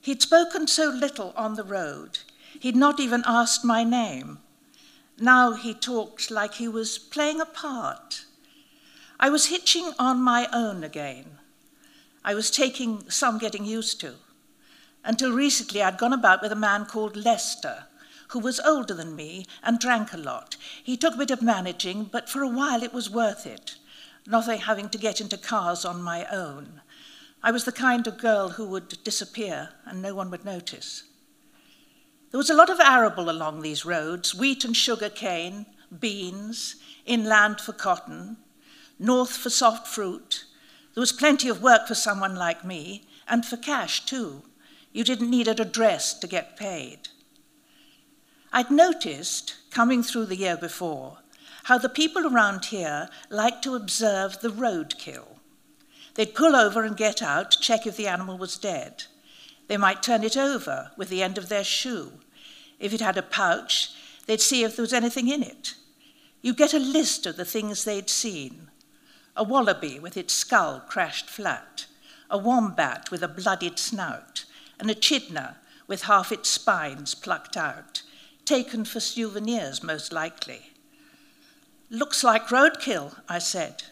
He'd 0.00 0.22
spoken 0.22 0.66
so 0.66 0.88
little 0.88 1.32
on 1.36 1.54
the 1.54 1.64
road, 1.64 2.18
he'd 2.60 2.76
not 2.76 3.00
even 3.00 3.24
asked 3.26 3.64
my 3.64 3.82
name. 3.82 4.38
Now 5.18 5.54
he 5.54 5.74
talked 5.74 6.30
like 6.30 6.54
he 6.54 6.68
was 6.68 6.98
playing 6.98 7.40
a 7.40 7.46
part. 7.46 8.24
I 9.18 9.30
was 9.30 9.46
hitching 9.46 9.92
on 9.98 10.20
my 10.20 10.48
own 10.52 10.84
again. 10.84 11.38
I 12.24 12.34
was 12.34 12.50
taking 12.50 13.08
some 13.08 13.38
getting 13.38 13.64
used 13.64 14.00
to. 14.00 14.14
Until 15.06 15.30
recently, 15.30 15.80
I'd 15.82 15.98
gone 15.98 16.12
about 16.12 16.42
with 16.42 16.50
a 16.50 16.56
man 16.56 16.84
called 16.84 17.14
Lester, 17.14 17.84
who 18.30 18.40
was 18.40 18.58
older 18.58 18.92
than 18.92 19.14
me 19.14 19.46
and 19.62 19.78
drank 19.78 20.12
a 20.12 20.16
lot. 20.16 20.56
He 20.82 20.96
took 20.96 21.14
a 21.14 21.18
bit 21.18 21.30
of 21.30 21.40
managing, 21.40 22.06
but 22.06 22.28
for 22.28 22.42
a 22.42 22.48
while 22.48 22.82
it 22.82 22.92
was 22.92 23.08
worth 23.08 23.46
it, 23.46 23.76
nothing 24.26 24.58
having 24.58 24.88
to 24.88 24.98
get 24.98 25.20
into 25.20 25.38
cars 25.38 25.84
on 25.84 26.02
my 26.02 26.26
own. 26.26 26.80
I 27.40 27.52
was 27.52 27.64
the 27.64 27.70
kind 27.70 28.08
of 28.08 28.18
girl 28.18 28.48
who 28.48 28.66
would 28.66 28.98
disappear 29.04 29.70
and 29.84 30.02
no 30.02 30.12
one 30.12 30.28
would 30.32 30.44
notice. 30.44 31.04
There 32.32 32.38
was 32.38 32.50
a 32.50 32.54
lot 32.54 32.68
of 32.68 32.80
arable 32.80 33.30
along 33.30 33.62
these 33.62 33.84
roads 33.86 34.34
wheat 34.34 34.64
and 34.64 34.76
sugar 34.76 35.08
cane, 35.08 35.66
beans, 35.96 36.74
inland 37.04 37.60
for 37.60 37.72
cotton, 37.72 38.38
north 38.98 39.36
for 39.36 39.50
soft 39.50 39.86
fruit. 39.86 40.46
There 40.94 41.00
was 41.00 41.12
plenty 41.12 41.48
of 41.48 41.62
work 41.62 41.86
for 41.86 41.94
someone 41.94 42.34
like 42.34 42.64
me, 42.64 43.06
and 43.28 43.46
for 43.46 43.56
cash 43.56 44.04
too. 44.04 44.42
You 44.96 45.04
didn't 45.04 45.28
need 45.28 45.46
an 45.46 45.60
address 45.60 46.14
to 46.20 46.26
get 46.26 46.56
paid. 46.56 47.08
I'd 48.50 48.70
noticed, 48.70 49.56
coming 49.70 50.02
through 50.02 50.24
the 50.24 50.38
year 50.38 50.56
before, 50.56 51.18
how 51.64 51.76
the 51.76 51.90
people 51.90 52.26
around 52.26 52.64
here 52.64 53.10
liked 53.28 53.62
to 53.64 53.74
observe 53.74 54.40
the 54.40 54.48
roadkill. 54.48 55.36
They'd 56.14 56.34
pull 56.34 56.56
over 56.56 56.82
and 56.82 56.96
get 56.96 57.20
out, 57.20 57.50
to 57.50 57.60
check 57.60 57.86
if 57.86 57.98
the 57.98 58.06
animal 58.06 58.38
was 58.38 58.56
dead. 58.56 59.02
They 59.68 59.76
might 59.76 60.02
turn 60.02 60.24
it 60.24 60.34
over 60.34 60.92
with 60.96 61.10
the 61.10 61.22
end 61.22 61.36
of 61.36 61.50
their 61.50 61.62
shoe. 61.62 62.12
If 62.80 62.94
it 62.94 63.02
had 63.02 63.18
a 63.18 63.22
pouch, 63.22 63.90
they'd 64.24 64.40
see 64.40 64.64
if 64.64 64.76
there 64.76 64.82
was 64.82 64.94
anything 64.94 65.28
in 65.28 65.42
it. 65.42 65.74
You 66.40 66.54
get 66.54 66.72
a 66.72 66.78
list 66.78 67.26
of 67.26 67.36
the 67.36 67.44
things 67.44 67.84
they'd 67.84 68.08
seen 68.08 68.70
a 69.36 69.44
wallaby 69.44 69.98
with 69.98 70.16
its 70.16 70.32
skull 70.32 70.80
crashed 70.88 71.28
flat, 71.28 71.84
a 72.30 72.38
wombat 72.38 73.10
with 73.10 73.22
a 73.22 73.28
bloodied 73.28 73.78
snout, 73.78 74.46
and 74.78 74.90
a 74.90 74.92
echidna 74.92 75.56
with 75.86 76.02
half 76.02 76.32
its 76.32 76.48
spines 76.48 77.14
plucked 77.14 77.56
out, 77.56 78.02
taken 78.44 78.84
for 78.84 79.00
souvenirs, 79.00 79.82
most 79.82 80.12
likely. 80.12 80.72
Looks 81.90 82.24
like 82.24 82.48
roadkill, 82.48 83.20
I 83.28 83.38
said. 83.38 83.84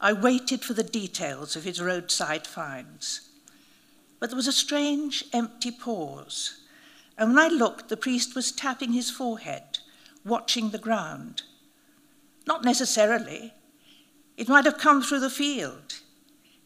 I 0.00 0.12
waited 0.12 0.62
for 0.62 0.74
the 0.74 0.82
details 0.82 1.56
of 1.56 1.64
his 1.64 1.80
roadside 1.80 2.46
finds. 2.46 3.28
But 4.18 4.30
there 4.30 4.36
was 4.36 4.46
a 4.46 4.52
strange, 4.52 5.24
empty 5.32 5.70
pause. 5.70 6.60
And 7.18 7.34
when 7.34 7.38
I 7.38 7.48
looked, 7.48 7.88
the 7.88 7.96
priest 7.96 8.34
was 8.34 8.52
tapping 8.52 8.92
his 8.92 9.10
forehead, 9.10 9.78
watching 10.24 10.70
the 10.70 10.78
ground. 10.78 11.42
Not 12.46 12.64
necessarily. 12.64 13.54
It 14.36 14.48
might 14.48 14.64
have 14.64 14.78
come 14.78 15.02
through 15.02 15.20
the 15.20 15.30
field. 15.30 16.00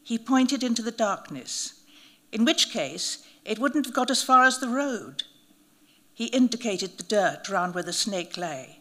He 0.02 0.18
pointed 0.18 0.62
into 0.62 0.82
the 0.82 0.92
darkness, 0.92 1.80
in 2.34 2.44
which 2.44 2.70
case 2.70 3.24
it 3.44 3.60
wouldn't 3.60 3.86
have 3.86 3.94
got 3.94 4.10
as 4.10 4.22
far 4.22 4.42
as 4.42 4.58
the 4.58 4.68
road. 4.68 5.22
He 6.12 6.26
indicated 6.26 6.98
the 6.98 7.04
dirt 7.04 7.48
round 7.48 7.74
where 7.74 7.84
the 7.84 7.92
snake 7.92 8.36
lay. 8.36 8.80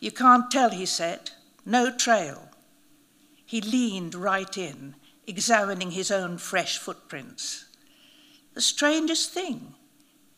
You 0.00 0.10
can't 0.10 0.50
tell, 0.50 0.70
he 0.70 0.84
said. 0.84 1.30
No 1.64 1.94
trail. 1.96 2.50
He 3.46 3.60
leaned 3.60 4.16
right 4.16 4.58
in, 4.58 4.96
examining 5.28 5.92
his 5.92 6.10
own 6.10 6.38
fresh 6.38 6.76
footprints. 6.76 7.66
The 8.54 8.60
strangest 8.60 9.30
thing, 9.30 9.74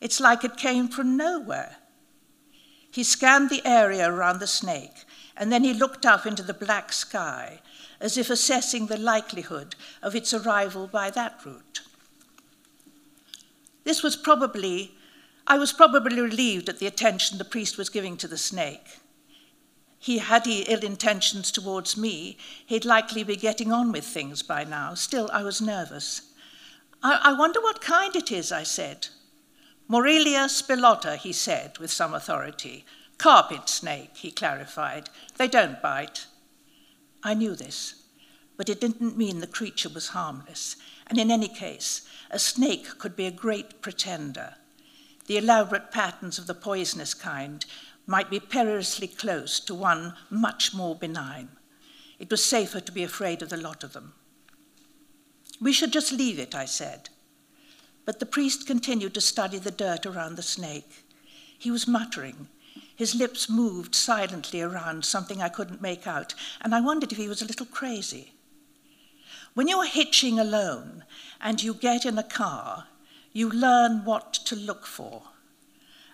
it's 0.00 0.20
like 0.20 0.44
it 0.44 0.58
came 0.58 0.88
from 0.88 1.16
nowhere. 1.16 1.76
He 2.90 3.04
scanned 3.04 3.48
the 3.48 3.66
area 3.66 4.06
around 4.08 4.40
the 4.40 4.46
snake, 4.46 5.04
and 5.34 5.50
then 5.50 5.64
he 5.64 5.72
looked 5.72 6.04
up 6.04 6.26
into 6.26 6.42
the 6.42 6.52
black 6.52 6.92
sky, 6.92 7.60
as 8.00 8.18
if 8.18 8.28
assessing 8.28 8.86
the 8.86 8.98
likelihood 8.98 9.74
of 10.02 10.14
its 10.14 10.34
arrival 10.34 10.86
by 10.86 11.08
that 11.10 11.40
route. 11.44 11.80
This 13.84 14.02
was 14.02 14.16
probably 14.16 14.94
I 15.46 15.58
was 15.58 15.72
probably 15.72 16.20
relieved 16.20 16.68
at 16.68 16.78
the 16.78 16.86
attention 16.86 17.36
the 17.36 17.44
priest 17.44 17.76
was 17.76 17.90
giving 17.90 18.16
to 18.16 18.28
the 18.28 18.38
snake. 18.38 18.98
He 19.98 20.18
had 20.18 20.46
he 20.46 20.62
ill 20.62 20.80
intentions 20.80 21.50
towards 21.50 21.96
me, 21.96 22.36
he'd 22.66 22.84
likely 22.84 23.24
be 23.24 23.36
getting 23.36 23.72
on 23.72 23.92
with 23.92 24.04
things 24.04 24.42
by 24.42 24.64
now. 24.64 24.94
Still, 24.94 25.30
I 25.32 25.42
was 25.42 25.60
nervous. 25.60 26.32
I, 27.02 27.20
I 27.22 27.32
wonder 27.32 27.60
what 27.60 27.80
kind 27.80 28.14
it 28.16 28.32
is, 28.32 28.52
I 28.52 28.62
said. 28.62 29.08
Morelia 29.86 30.46
spilota, 30.46 31.16
he 31.16 31.32
said 31.32 31.78
with 31.78 31.90
some 31.90 32.14
authority. 32.14 32.84
Carpet 33.18 33.68
snake, 33.68 34.16
he 34.16 34.30
clarified. 34.30 35.10
They 35.36 35.48
don't 35.48 35.80
bite. 35.80 36.26
I 37.22 37.34
knew 37.34 37.54
this, 37.54 38.02
but 38.56 38.68
it 38.68 38.80
didn't 38.80 39.16
mean 39.16 39.40
the 39.40 39.46
creature 39.46 39.88
was 39.88 40.08
harmless. 40.08 40.76
And 41.06 41.18
in 41.18 41.30
any 41.30 41.48
case, 41.48 42.02
a 42.30 42.38
snake 42.38 42.98
could 42.98 43.16
be 43.16 43.26
a 43.26 43.30
great 43.30 43.82
pretender. 43.82 44.54
The 45.26 45.38
elaborate 45.38 45.90
patterns 45.90 46.38
of 46.38 46.46
the 46.46 46.54
poisonous 46.54 47.14
kind 47.14 47.64
might 48.06 48.30
be 48.30 48.40
perilously 48.40 49.08
close 49.08 49.58
to 49.60 49.74
one 49.74 50.14
much 50.30 50.74
more 50.74 50.94
benign. 50.94 51.48
It 52.18 52.30
was 52.30 52.44
safer 52.44 52.80
to 52.80 52.92
be 52.92 53.02
afraid 53.02 53.42
of 53.42 53.48
the 53.48 53.56
lot 53.56 53.82
of 53.82 53.92
them. 53.92 54.12
We 55.60 55.72
should 55.72 55.92
just 55.92 56.12
leave 56.12 56.38
it, 56.38 56.54
I 56.54 56.66
said. 56.66 57.08
But 58.04 58.20
the 58.20 58.26
priest 58.26 58.66
continued 58.66 59.14
to 59.14 59.20
study 59.20 59.58
the 59.58 59.70
dirt 59.70 60.04
around 60.04 60.36
the 60.36 60.42
snake. 60.42 61.04
He 61.58 61.70
was 61.70 61.88
muttering. 61.88 62.48
His 62.94 63.14
lips 63.14 63.48
moved 63.48 63.94
silently 63.94 64.60
around 64.60 65.04
something 65.04 65.40
I 65.40 65.48
couldn't 65.48 65.80
make 65.80 66.06
out, 66.06 66.34
and 66.60 66.74
I 66.74 66.80
wondered 66.80 67.12
if 67.12 67.18
he 67.18 67.28
was 67.28 67.40
a 67.40 67.46
little 67.46 67.66
crazy. 67.66 68.33
When 69.54 69.68
you're 69.68 69.86
hitching 69.86 70.40
alone 70.40 71.04
and 71.40 71.62
you 71.62 71.74
get 71.74 72.04
in 72.04 72.18
a 72.18 72.24
car, 72.24 72.88
you 73.32 73.48
learn 73.48 74.04
what 74.04 74.32
to 74.46 74.56
look 74.56 74.84
for. 74.84 75.22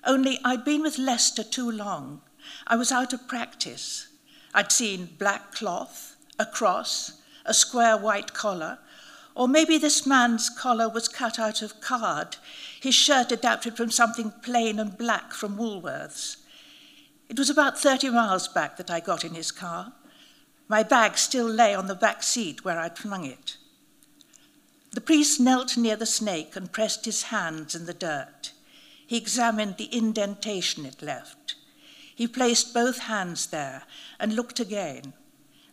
Only 0.05 0.39
I'd 0.45 0.63
been 0.65 0.83
with 0.83 0.99
Lester 0.99 1.43
too 1.43 1.71
long. 1.71 2.21
I 2.67 2.77
was 2.77 2.93
out 2.93 3.15
of 3.15 3.29
practice. 3.29 4.09
I'd 4.53 4.71
seen 4.71 5.17
black 5.19 5.53
cloth, 5.53 6.17
a 6.39 6.45
cross, 6.45 7.23
a 7.47 7.55
square 7.55 7.97
white 7.97 8.35
collar, 8.35 8.79
or 9.35 9.49
maybe 9.49 9.79
this 9.79 10.07
man's 10.07 10.51
collar 10.51 10.91
was 10.91 11.09
cut 11.09 11.39
out 11.39 11.63
of 11.63 11.81
card, 11.81 12.37
his 12.79 12.95
shirt 12.95 13.33
adapted 13.33 13.75
from 13.75 13.91
something 13.91 14.33
plain 14.43 14.79
and 14.79 14.99
black 14.99 15.33
from 15.33 15.57
Woolworths. 15.57 16.37
It 17.31 17.39
was 17.39 17.49
about 17.49 17.79
30 17.79 18.11
miles 18.11 18.49
back 18.49 18.77
that 18.77 18.91
I 18.91 19.01
got 19.01 19.25
in 19.25 19.33
his 19.33 19.51
car. 19.51 19.95
My 20.71 20.85
bag 20.85 21.19
still 21.19 21.49
lay 21.49 21.75
on 21.75 21.89
the 21.89 21.97
back 21.97 22.23
seat 22.23 22.65
where 22.65 22.79
I'd 22.79 22.97
flung 22.97 23.25
it. 23.25 23.57
The 24.93 25.01
priest 25.01 25.41
knelt 25.41 25.77
near 25.77 25.97
the 25.97 26.07
snake 26.07 26.55
and 26.55 26.71
pressed 26.71 27.07
his 27.07 27.25
hands 27.25 27.75
in 27.75 27.87
the 27.87 27.93
dirt. 27.93 28.53
He 29.05 29.17
examined 29.17 29.79
the 29.79 29.93
indentation 29.93 30.87
it 30.87 31.03
left. 31.03 31.57
He 32.15 32.29
placed 32.29 32.73
both 32.73 32.99
hands 32.99 33.49
there 33.49 33.83
and 34.21 34.37
looked 34.37 34.61
again. 34.61 35.15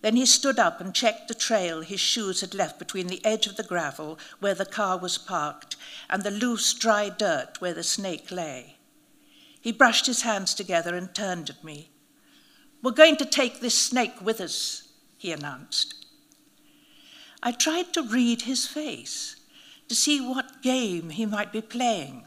Then 0.01 0.15
he 0.15 0.25
stood 0.25 0.57
up 0.57 0.81
and 0.81 0.95
checked 0.95 1.27
the 1.27 1.35
trail 1.35 1.81
his 1.81 1.99
shoes 1.99 2.41
had 2.41 2.55
left 2.55 2.79
between 2.79 3.05
the 3.05 3.23
edge 3.23 3.45
of 3.45 3.55
the 3.55 3.61
gravel 3.61 4.17
where 4.39 4.55
the 4.55 4.65
car 4.65 4.97
was 4.97 5.19
parked 5.19 5.75
and 6.09 6.23
the 6.23 6.31
loose, 6.31 6.73
dry 6.73 7.09
dirt 7.09 7.61
where 7.61 7.75
the 7.75 7.83
snake 7.83 8.31
lay. 8.31 8.77
He 9.61 9.71
brushed 9.71 10.07
his 10.07 10.23
hands 10.23 10.55
together 10.55 10.95
and 10.95 11.13
turned 11.13 11.51
at 11.51 11.63
me. 11.63 11.91
We're 12.81 12.91
going 12.93 13.17
to 13.17 13.25
take 13.25 13.59
this 13.59 13.77
snake 13.77 14.19
with 14.23 14.41
us, 14.41 14.86
he 15.17 15.31
announced. 15.31 16.05
I 17.41 17.51
tried 17.51 17.93
to 17.93 18.03
read 18.03 18.43
his 18.43 18.65
face, 18.65 19.35
to 19.89 19.95
see 19.95 20.19
what 20.19 20.61
game 20.61 21.11
he 21.11 21.25
might 21.25 21.51
be 21.51 21.61
playing, 21.61 22.25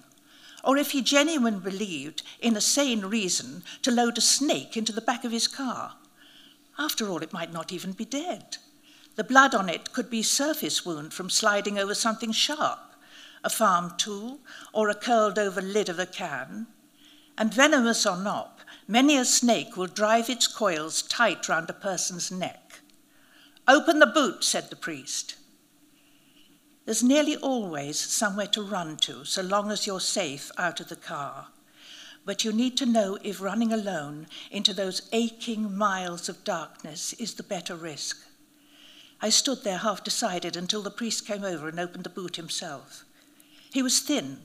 or 0.62 0.76
if 0.76 0.92
he 0.92 1.02
genuinely 1.02 1.60
believed 1.60 2.22
in 2.40 2.56
a 2.56 2.60
sane 2.60 3.02
reason 3.02 3.62
to 3.82 3.90
load 3.90 4.18
a 4.18 4.20
snake 4.20 4.76
into 4.76 4.92
the 4.92 5.00
back 5.00 5.24
of 5.24 5.32
his 5.32 5.48
car. 5.48 5.94
After 6.78 7.08
all, 7.08 7.22
it 7.22 7.32
might 7.32 7.52
not 7.52 7.72
even 7.72 7.92
be 7.92 8.04
dead. 8.04 8.56
The 9.16 9.24
blood 9.24 9.54
on 9.54 9.68
it 9.68 9.92
could 9.92 10.08
be 10.08 10.22
surface 10.22 10.86
wound 10.86 11.12
from 11.12 11.28
sliding 11.28 11.78
over 11.78 11.94
something 11.94 12.32
sharp, 12.32 12.78
a 13.42 13.50
farm 13.50 13.94
tool, 13.98 14.40
or 14.72 14.88
a 14.88 14.94
curled 14.94 15.38
over 15.38 15.60
lid 15.60 15.88
of 15.88 15.98
a 15.98 16.06
can. 16.06 16.66
And 17.36 17.52
venomous 17.52 18.06
or 18.06 18.16
not, 18.16 18.60
many 18.86 19.16
a 19.16 19.24
snake 19.24 19.76
will 19.76 19.86
drive 19.86 20.30
its 20.30 20.46
coils 20.46 21.02
tight 21.02 21.48
round 21.48 21.68
a 21.68 21.74
person's 21.74 22.30
neck. 22.30 22.59
Open 23.70 24.00
the 24.00 24.06
boot, 24.06 24.42
said 24.42 24.68
the 24.68 24.74
priest. 24.74 25.36
There's 26.86 27.04
nearly 27.04 27.36
always 27.36 28.00
somewhere 28.00 28.48
to 28.48 28.62
run 28.62 28.96
to, 28.96 29.24
so 29.24 29.42
long 29.42 29.70
as 29.70 29.86
you're 29.86 30.00
safe 30.00 30.50
out 30.58 30.80
of 30.80 30.88
the 30.88 30.96
car. 30.96 31.46
But 32.24 32.44
you 32.44 32.52
need 32.52 32.76
to 32.78 32.84
know 32.84 33.16
if 33.22 33.40
running 33.40 33.72
alone 33.72 34.26
into 34.50 34.74
those 34.74 35.08
aching 35.12 35.76
miles 35.76 36.28
of 36.28 36.42
darkness 36.42 37.12
is 37.12 37.34
the 37.34 37.44
better 37.44 37.76
risk. 37.76 38.26
I 39.22 39.28
stood 39.28 39.62
there 39.62 39.78
half 39.78 40.02
decided 40.02 40.56
until 40.56 40.82
the 40.82 40.90
priest 40.90 41.24
came 41.24 41.44
over 41.44 41.68
and 41.68 41.78
opened 41.78 42.02
the 42.02 42.10
boot 42.10 42.34
himself. 42.34 43.04
He 43.72 43.84
was 43.84 44.00
thin 44.00 44.38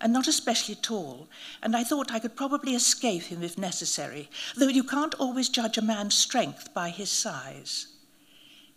and 0.00 0.12
not 0.12 0.26
especially 0.26 0.74
tall, 0.74 1.28
and 1.62 1.76
I 1.76 1.84
thought 1.84 2.10
I 2.10 2.18
could 2.18 2.34
probably 2.34 2.74
escape 2.74 3.22
him 3.22 3.44
if 3.44 3.56
necessary, 3.56 4.28
though 4.56 4.66
you 4.66 4.82
can't 4.82 5.14
always 5.20 5.48
judge 5.48 5.78
a 5.78 5.82
man's 5.82 6.16
strength 6.16 6.74
by 6.74 6.90
his 6.90 7.12
size. 7.12 7.91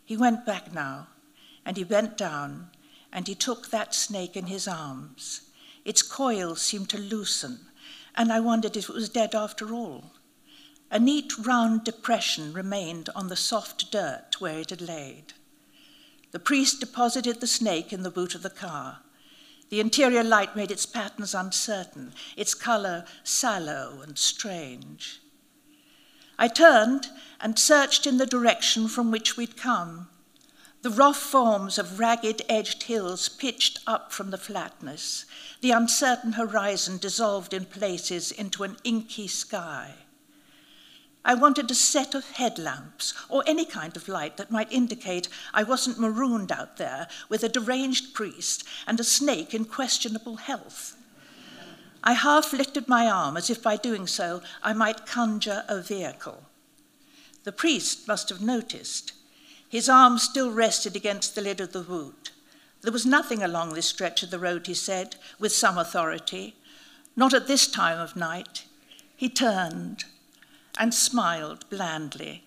He 0.06 0.16
went 0.16 0.46
back 0.46 0.72
now, 0.72 1.08
and 1.66 1.78
he 1.78 1.84
bent 1.84 2.18
down, 2.18 2.70
and 3.12 3.28
he 3.28 3.36
took 3.36 3.70
that 3.70 3.96
snake 3.96 4.38
in 4.38 4.48
his 4.48 4.68
arms. 4.68 5.42
Its 5.84 6.02
coils 6.02 6.62
seemed 6.62 6.90
to 6.90 6.98
loosen, 6.98 7.68
and 8.16 8.32
I 8.32 8.40
wondered 8.40 8.78
if 8.78 8.90
it 8.90 8.96
was 8.96 9.10
dead 9.10 9.34
after 9.34 9.74
all. 9.74 10.14
A 10.92 11.00
neat 11.00 11.38
round 11.40 11.84
depression 11.84 12.54
remained 12.54 13.10
on 13.16 13.28
the 13.28 13.36
soft 13.36 13.92
dirt 13.92 14.40
where 14.40 14.60
it 14.60 14.70
had 14.70 14.82
laid. 14.82 15.34
The 16.32 16.40
priest 16.40 16.80
deposited 16.80 17.42
the 17.42 17.48
snake 17.48 17.92
in 17.92 18.04
the 18.04 18.12
boot 18.12 18.36
of 18.36 18.44
the 18.44 18.50
car. 18.50 19.00
The 19.70 19.80
interior 19.80 20.24
light 20.24 20.56
made 20.56 20.70
its 20.70 20.86
patterns 20.86 21.34
uncertain, 21.34 22.14
its 22.38 22.54
color 22.54 23.06
sallow 23.24 24.02
and 24.02 24.18
strange. 24.18 25.22
I 26.38 26.48
turned 26.48 27.08
and 27.40 27.58
searched 27.58 28.06
in 28.06 28.18
the 28.18 28.26
direction 28.26 28.88
from 28.88 29.12
which 29.12 29.38
we'd 29.38 29.58
come. 29.58 30.10
The 30.82 30.90
rough 30.92 31.18
forms 31.18 31.80
of 31.80 32.00
ragged 32.00 32.44
edged 32.48 32.84
hills 32.84 33.28
pitched 33.28 33.80
up 33.88 34.12
from 34.12 34.30
the 34.30 34.38
flatness, 34.38 35.26
the 35.62 35.72
uncertain 35.72 36.34
horizon 36.34 37.00
dissolved 37.00 37.54
in 37.54 37.66
places 37.66 38.32
into 38.32 38.64
an 38.64 38.78
inky 38.84 39.28
sky. 39.28 39.96
I 41.24 41.34
wanted 41.34 41.72
a 41.72 41.76
set 41.76 42.14
of 42.14 42.30
headlamps 42.32 43.16
or 43.30 43.44
any 43.48 43.66
kind 43.66 43.98
of 43.98 44.08
light 44.08 44.38
that 44.38 44.52
might 44.52 44.72
indicate 44.72 45.28
I 45.56 45.64
wasn't 45.64 46.00
marooned 46.00 46.52
out 46.52 46.78
there 46.78 47.08
with 47.30 47.44
a 47.44 47.50
deranged 47.50 48.14
priest 48.14 48.64
and 48.86 49.00
a 49.00 49.04
snake 49.04 49.56
in 49.56 49.66
questionable 49.66 50.36
health. 50.36 50.96
I 52.06 52.14
half 52.14 52.54
lifted 52.54 52.88
my 52.88 53.10
arm 53.10 53.36
as 53.36 53.50
if 53.50 53.64
by 53.64 53.78
doing 53.78 54.06
so 54.06 54.42
I 54.62 54.74
might 54.74 55.08
conjure 55.08 55.64
a 55.68 55.82
vehicle. 55.82 56.44
The 57.44 57.52
priest 57.52 58.08
must 58.08 58.30
have 58.30 58.42
noticed. 58.42 59.14
His 59.68 59.90
arm 59.90 60.20
still 60.20 60.52
rested 60.52 60.96
against 60.96 61.34
the 61.34 61.42
lid 61.42 61.60
of 61.60 61.72
the 61.72 61.82
boot. 61.82 62.32
There 62.82 62.92
was 62.92 63.06
nothing 63.06 63.42
along 63.42 63.74
this 63.74 63.88
stretch 63.88 64.22
of 64.22 64.30
the 64.30 64.38
road, 64.38 64.68
he 64.68 64.76
said, 64.76 65.16
with 65.40 65.52
some 65.52 65.80
authority. 65.80 66.56
Not 67.16 67.34
at 67.34 67.48
this 67.48 67.66
time 67.66 68.00
of 68.00 68.16
night. 68.16 68.66
He 69.16 69.28
turned 69.28 70.06
and 70.78 70.94
smiled 70.94 71.68
blandly. 71.70 72.44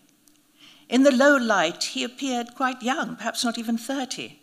In 0.88 1.02
the 1.02 1.10
low 1.10 1.36
light, 1.36 1.82
he 1.84 2.04
appeared 2.04 2.54
quite 2.54 2.82
young, 2.82 3.16
perhaps 3.16 3.44
not 3.44 3.58
even 3.58 3.76
30. 3.76 4.38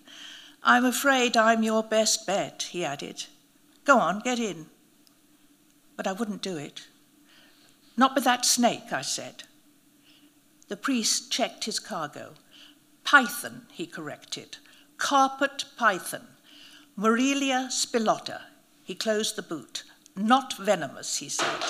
I'm 0.64 0.84
afraid 0.84 1.38
I'm 1.38 1.64
your 1.64 1.84
best 1.84 2.28
bet, 2.28 2.70
he 2.72 2.84
added. 2.84 3.26
Go 3.86 4.00
on, 4.00 4.20
get 4.20 4.40
in. 4.40 4.68
But 5.96 6.08
I 6.08 6.14
wouldn't 6.14 6.42
do 6.42 6.58
it. 6.58 6.88
Not 7.98 8.16
with 8.16 8.24
that 8.26 8.46
snake, 8.46 8.92
I 8.92 9.02
said. 9.02 9.44
The 10.68 10.78
priest 10.78 11.32
checked 11.32 11.66
his 11.66 11.80
cargo. 11.80 12.34
Python, 13.04 13.68
he 13.72 13.86
corrected. 13.86 14.58
Carpet 14.98 15.66
python. 15.78 16.28
Morelia 16.96 17.68
spilota. 17.70 18.42
He 18.84 18.96
closed 18.96 19.36
the 19.36 19.42
boot. 19.42 19.84
Not 20.16 20.58
venomous, 20.58 21.18
he 21.18 21.30
said. 21.30 21.64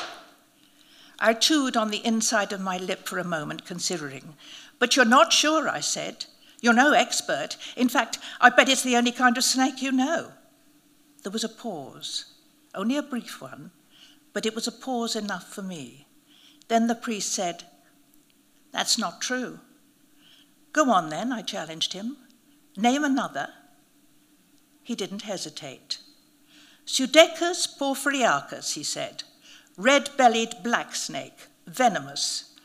I 1.19 1.33
chewed 1.33 1.77
on 1.77 1.91
the 1.91 2.05
inside 2.05 2.51
of 2.51 2.61
my 2.61 2.77
lip 2.77 3.07
for 3.07 3.19
a 3.19 3.23
moment, 3.23 3.65
considering. 3.65 4.35
But 4.79 4.95
you're 4.95 5.05
not 5.05 5.33
sure, 5.33 5.67
I 5.67 5.79
said. 5.79 6.25
You're 6.61 6.73
no 6.73 6.93
expert. 6.93 7.57
In 7.75 7.89
fact, 7.89 8.19
I 8.39 8.49
bet 8.49 8.69
it's 8.69 8.83
the 8.83 8.95
only 8.95 9.11
kind 9.11 9.37
of 9.37 9.43
snake 9.43 9.81
you 9.81 9.91
know. 9.91 10.31
There 11.23 11.31
was 11.31 11.43
a 11.43 11.49
pause, 11.49 12.25
only 12.73 12.97
a 12.97 13.03
brief 13.03 13.41
one, 13.41 13.71
but 14.35 14.45
it 14.45 14.53
was 14.53 14.67
a 14.67 14.71
pause 14.71 15.15
enough 15.15 15.47
for 15.47 15.61
me. 15.61 16.07
Then 16.67 16.87
the 16.87 16.93
priest 16.93 17.31
said, 17.31 17.63
That's 18.73 18.97
not 18.97 19.21
true. 19.21 19.61
Go 20.73 20.91
on 20.91 21.09
then, 21.09 21.31
I 21.31 21.41
challenged 21.41 21.93
him. 21.93 22.17
Name 22.75 23.05
another. 23.05 23.47
He 24.83 24.93
didn't 24.93 25.21
hesitate. 25.21 25.99
Pseudechis 26.85 27.65
porphyriacus, 27.79 28.73
he 28.73 28.83
said 28.83 29.23
red 29.77 30.09
bellied 30.17 30.63
black 30.63 30.95
snake, 30.95 31.47
venomous. 31.65 32.55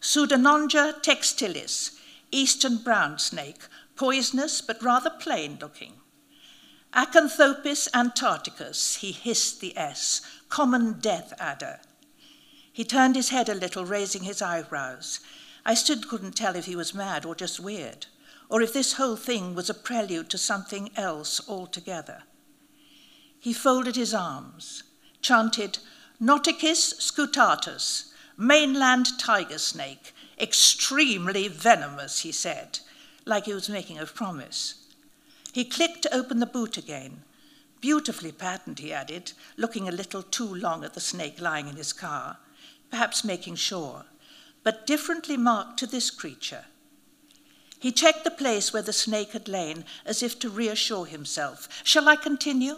Pseudonaja 0.00 1.02
textilis, 1.02 1.98
eastern 2.30 2.78
brown 2.78 3.18
snake, 3.18 3.60
poisonous 3.96 4.62
but 4.62 4.82
rather 4.82 5.10
plain 5.10 5.58
looking. 5.60 5.92
Acanthophis 6.94 7.88
antarcticus, 7.92 8.96
he 8.96 9.12
hissed 9.12 9.60
the 9.60 9.76
S, 9.76 10.22
common 10.48 11.00
death 11.00 11.32
adder. 11.38 11.80
He 12.72 12.84
turned 12.84 13.16
his 13.16 13.28
head 13.28 13.48
a 13.48 13.54
little, 13.54 13.84
raising 13.84 14.22
his 14.22 14.40
eyebrows. 14.40 15.20
I 15.66 15.74
still 15.74 16.00
couldn't 16.00 16.36
tell 16.36 16.56
if 16.56 16.64
he 16.64 16.76
was 16.76 16.94
mad 16.94 17.24
or 17.26 17.34
just 17.34 17.60
weird, 17.60 18.06
or 18.48 18.62
if 18.62 18.72
this 18.72 18.94
whole 18.94 19.16
thing 19.16 19.54
was 19.54 19.68
a 19.68 19.74
prelude 19.74 20.30
to 20.30 20.38
something 20.38 20.90
else 20.96 21.46
altogether. 21.48 22.22
He 23.38 23.52
folded 23.52 23.96
his 23.96 24.14
arms, 24.14 24.84
chanted, 25.20 25.78
Notechis 26.20 26.94
scutatus, 26.98 28.12
mainland 28.36 29.06
tiger 29.18 29.58
snake, 29.58 30.14
extremely 30.40 31.48
venomous, 31.48 32.20
he 32.20 32.32
said, 32.32 32.80
like 33.24 33.44
he 33.44 33.52
was 33.52 33.68
making 33.68 33.98
a 33.98 34.06
promise. 34.06 34.87
He 35.58 35.64
clicked 35.64 36.02
to 36.02 36.14
open 36.14 36.38
the 36.38 36.46
boot 36.46 36.76
again. 36.76 37.24
Beautifully 37.80 38.30
patterned, 38.30 38.78
he 38.78 38.92
added, 38.92 39.32
looking 39.56 39.88
a 39.88 39.90
little 39.90 40.22
too 40.22 40.54
long 40.54 40.84
at 40.84 40.94
the 40.94 41.00
snake 41.00 41.40
lying 41.40 41.66
in 41.66 41.74
his 41.74 41.92
car, 41.92 42.36
perhaps 42.90 43.24
making 43.24 43.56
sure, 43.56 44.04
but 44.62 44.86
differently 44.86 45.36
marked 45.36 45.76
to 45.80 45.86
this 45.88 46.12
creature. 46.12 46.66
He 47.80 47.90
checked 47.90 48.22
the 48.22 48.30
place 48.30 48.72
where 48.72 48.84
the 48.84 48.92
snake 48.92 49.32
had 49.32 49.48
lain 49.48 49.84
as 50.06 50.22
if 50.22 50.38
to 50.38 50.48
reassure 50.48 51.06
himself. 51.06 51.68
Shall 51.82 52.08
I 52.08 52.14
continue? 52.14 52.76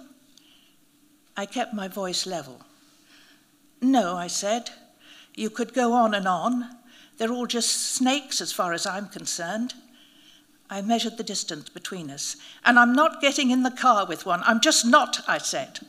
I 1.36 1.44
kept 1.44 1.74
my 1.74 1.86
voice 1.86 2.24
level. 2.24 2.62
No, 3.82 4.16
I 4.16 4.26
said. 4.26 4.70
You 5.34 5.50
could 5.50 5.74
go 5.74 5.92
on 5.92 6.14
and 6.14 6.26
on. 6.26 6.78
They're 7.18 7.30
all 7.30 7.46
just 7.46 7.94
snakes 7.94 8.40
as 8.40 8.52
far 8.52 8.72
as 8.72 8.86
I'm 8.86 9.08
concerned. 9.08 9.74
I 10.70 10.80
measured 10.82 11.16
the 11.16 11.24
distance 11.24 11.68
between 11.68 12.10
us. 12.10 12.36
And 12.64 12.78
I'm 12.78 12.92
not 12.92 13.20
getting 13.20 13.50
in 13.50 13.64
the 13.64 13.70
car 13.72 14.06
with 14.06 14.24
one. 14.24 14.40
I'm 14.44 14.60
just 14.60 14.86
not, 14.86 15.20
I 15.26 15.38
said. 15.38 15.80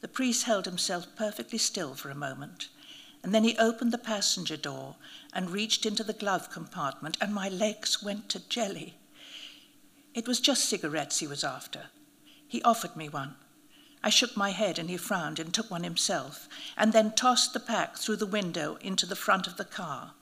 The 0.00 0.08
priest 0.08 0.42
held 0.42 0.66
himself 0.66 1.06
perfectly 1.16 1.56
still 1.56 1.94
for 1.94 2.10
a 2.10 2.14
moment, 2.14 2.68
and 3.22 3.34
then 3.34 3.42
he 3.42 3.56
opened 3.56 3.90
the 3.90 3.96
passenger 3.96 4.56
door 4.56 4.96
and 5.32 5.48
reached 5.48 5.86
into 5.86 6.04
the 6.04 6.12
glove 6.12 6.50
compartment, 6.50 7.16
and 7.22 7.32
my 7.32 7.48
legs 7.48 8.02
went 8.02 8.28
to 8.28 8.48
jelly. 8.50 8.98
It 10.12 10.28
was 10.28 10.40
just 10.40 10.68
cigarettes 10.68 11.20
he 11.20 11.26
was 11.26 11.42
after. 11.42 11.84
He 12.46 12.60
offered 12.64 12.96
me 12.96 13.08
one. 13.08 13.36
I 14.02 14.10
shook 14.10 14.36
my 14.36 14.50
head 14.50 14.78
and 14.78 14.90
he 14.90 14.98
frowned 14.98 15.38
and 15.38 15.54
took 15.54 15.70
one 15.70 15.84
himself, 15.84 16.50
and 16.76 16.92
then 16.92 17.12
tossed 17.12 17.54
the 17.54 17.60
pack 17.60 17.96
through 17.96 18.16
the 18.16 18.26
window 18.26 18.76
into 18.82 19.06
the 19.06 19.16
front 19.16 19.46
of 19.46 19.56
the 19.56 19.64
car. 19.64 20.12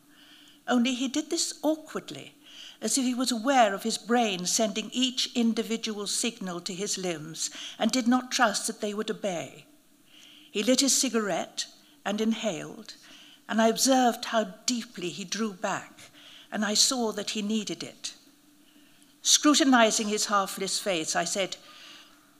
Only 0.68 0.94
he 0.94 1.08
did 1.08 1.28
this 1.28 1.58
awkwardly, 1.62 2.36
as 2.82 2.98
if 2.98 3.04
he 3.04 3.14
was 3.14 3.30
aware 3.30 3.72
of 3.72 3.84
his 3.84 3.96
brain 3.96 4.44
sending 4.44 4.90
each 4.92 5.34
individual 5.34 6.06
signal 6.06 6.60
to 6.60 6.74
his 6.74 6.98
limbs 6.98 7.48
and 7.78 7.90
did 7.90 8.08
not 8.08 8.32
trust 8.32 8.66
that 8.66 8.80
they 8.80 8.92
would 8.92 9.10
obey. 9.10 9.64
He 10.50 10.62
lit 10.62 10.80
his 10.80 10.92
cigarette 10.92 11.66
and 12.04 12.20
inhaled, 12.20 12.94
and 13.48 13.62
I 13.62 13.68
observed 13.68 14.26
how 14.26 14.54
deeply 14.66 15.08
he 15.08 15.24
drew 15.24 15.52
back, 15.52 16.10
and 16.50 16.64
I 16.64 16.74
saw 16.74 17.12
that 17.12 17.30
he 17.30 17.40
needed 17.40 17.82
it. 17.82 18.14
Scrutinizing 19.22 20.08
his 20.08 20.26
half-lit 20.26 20.70
face, 20.70 21.14
I 21.14 21.24
said, 21.24 21.56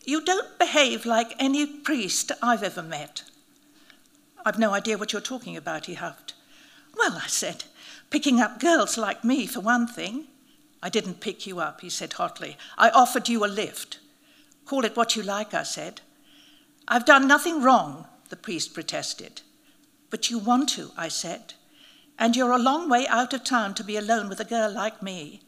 you 0.05 0.25
don't 0.25 0.59
behave 0.59 1.07
like 1.07 1.37
any 1.39 1.65
priest 1.65 2.33
I've 2.43 2.65
ever 2.65 2.83
met. 2.83 3.23
I've 4.45 4.59
no 4.59 4.73
idea 4.75 4.99
what 4.99 5.13
you're 5.13 5.23
talking 5.23 5.57
about, 5.57 5.87
he 5.87 5.95
huffed. 5.95 6.35
Well, 6.99 7.21
I 7.23 7.29
said, 7.29 7.65
picking 8.11 8.41
up 8.41 8.59
girls 8.59 8.99
like 8.99 9.23
me, 9.23 9.47
for 9.47 9.61
one 9.61 9.87
thing. 9.87 10.27
I 10.83 10.88
didn't 10.88 11.21
pick 11.21 11.47
you 11.47 11.61
up, 11.61 11.81
he 11.81 11.88
said 11.88 12.14
hotly. 12.14 12.57
I 12.77 12.90
offered 12.90 13.29
you 13.29 13.45
a 13.45 13.47
lift. 13.47 14.01
Call 14.66 14.85
it 14.85 14.97
what 14.97 15.14
you 15.14 15.23
like, 15.23 15.55
I 15.55 15.62
said. 15.62 16.01
I've 16.88 17.05
done 17.05 17.29
nothing 17.29 17.62
wrong, 17.62 18.07
the 18.31 18.37
priest 18.37 18.75
protested. 18.75 19.42
But 20.11 20.31
you 20.31 20.38
want 20.38 20.68
to, 20.71 20.90
I 20.97 21.09
said. 21.09 21.55
And 22.18 22.35
you're 22.35 22.53
a 22.53 22.59
long 22.59 22.88
way 22.88 23.07
out 23.07 23.33
of 23.33 23.45
town 23.45 23.75
to 23.75 23.85
be 23.85 23.97
alone 23.97 24.29
with 24.29 24.40
a 24.40 24.45
girl 24.45 24.71
like 24.73 25.03
me. 25.03 25.42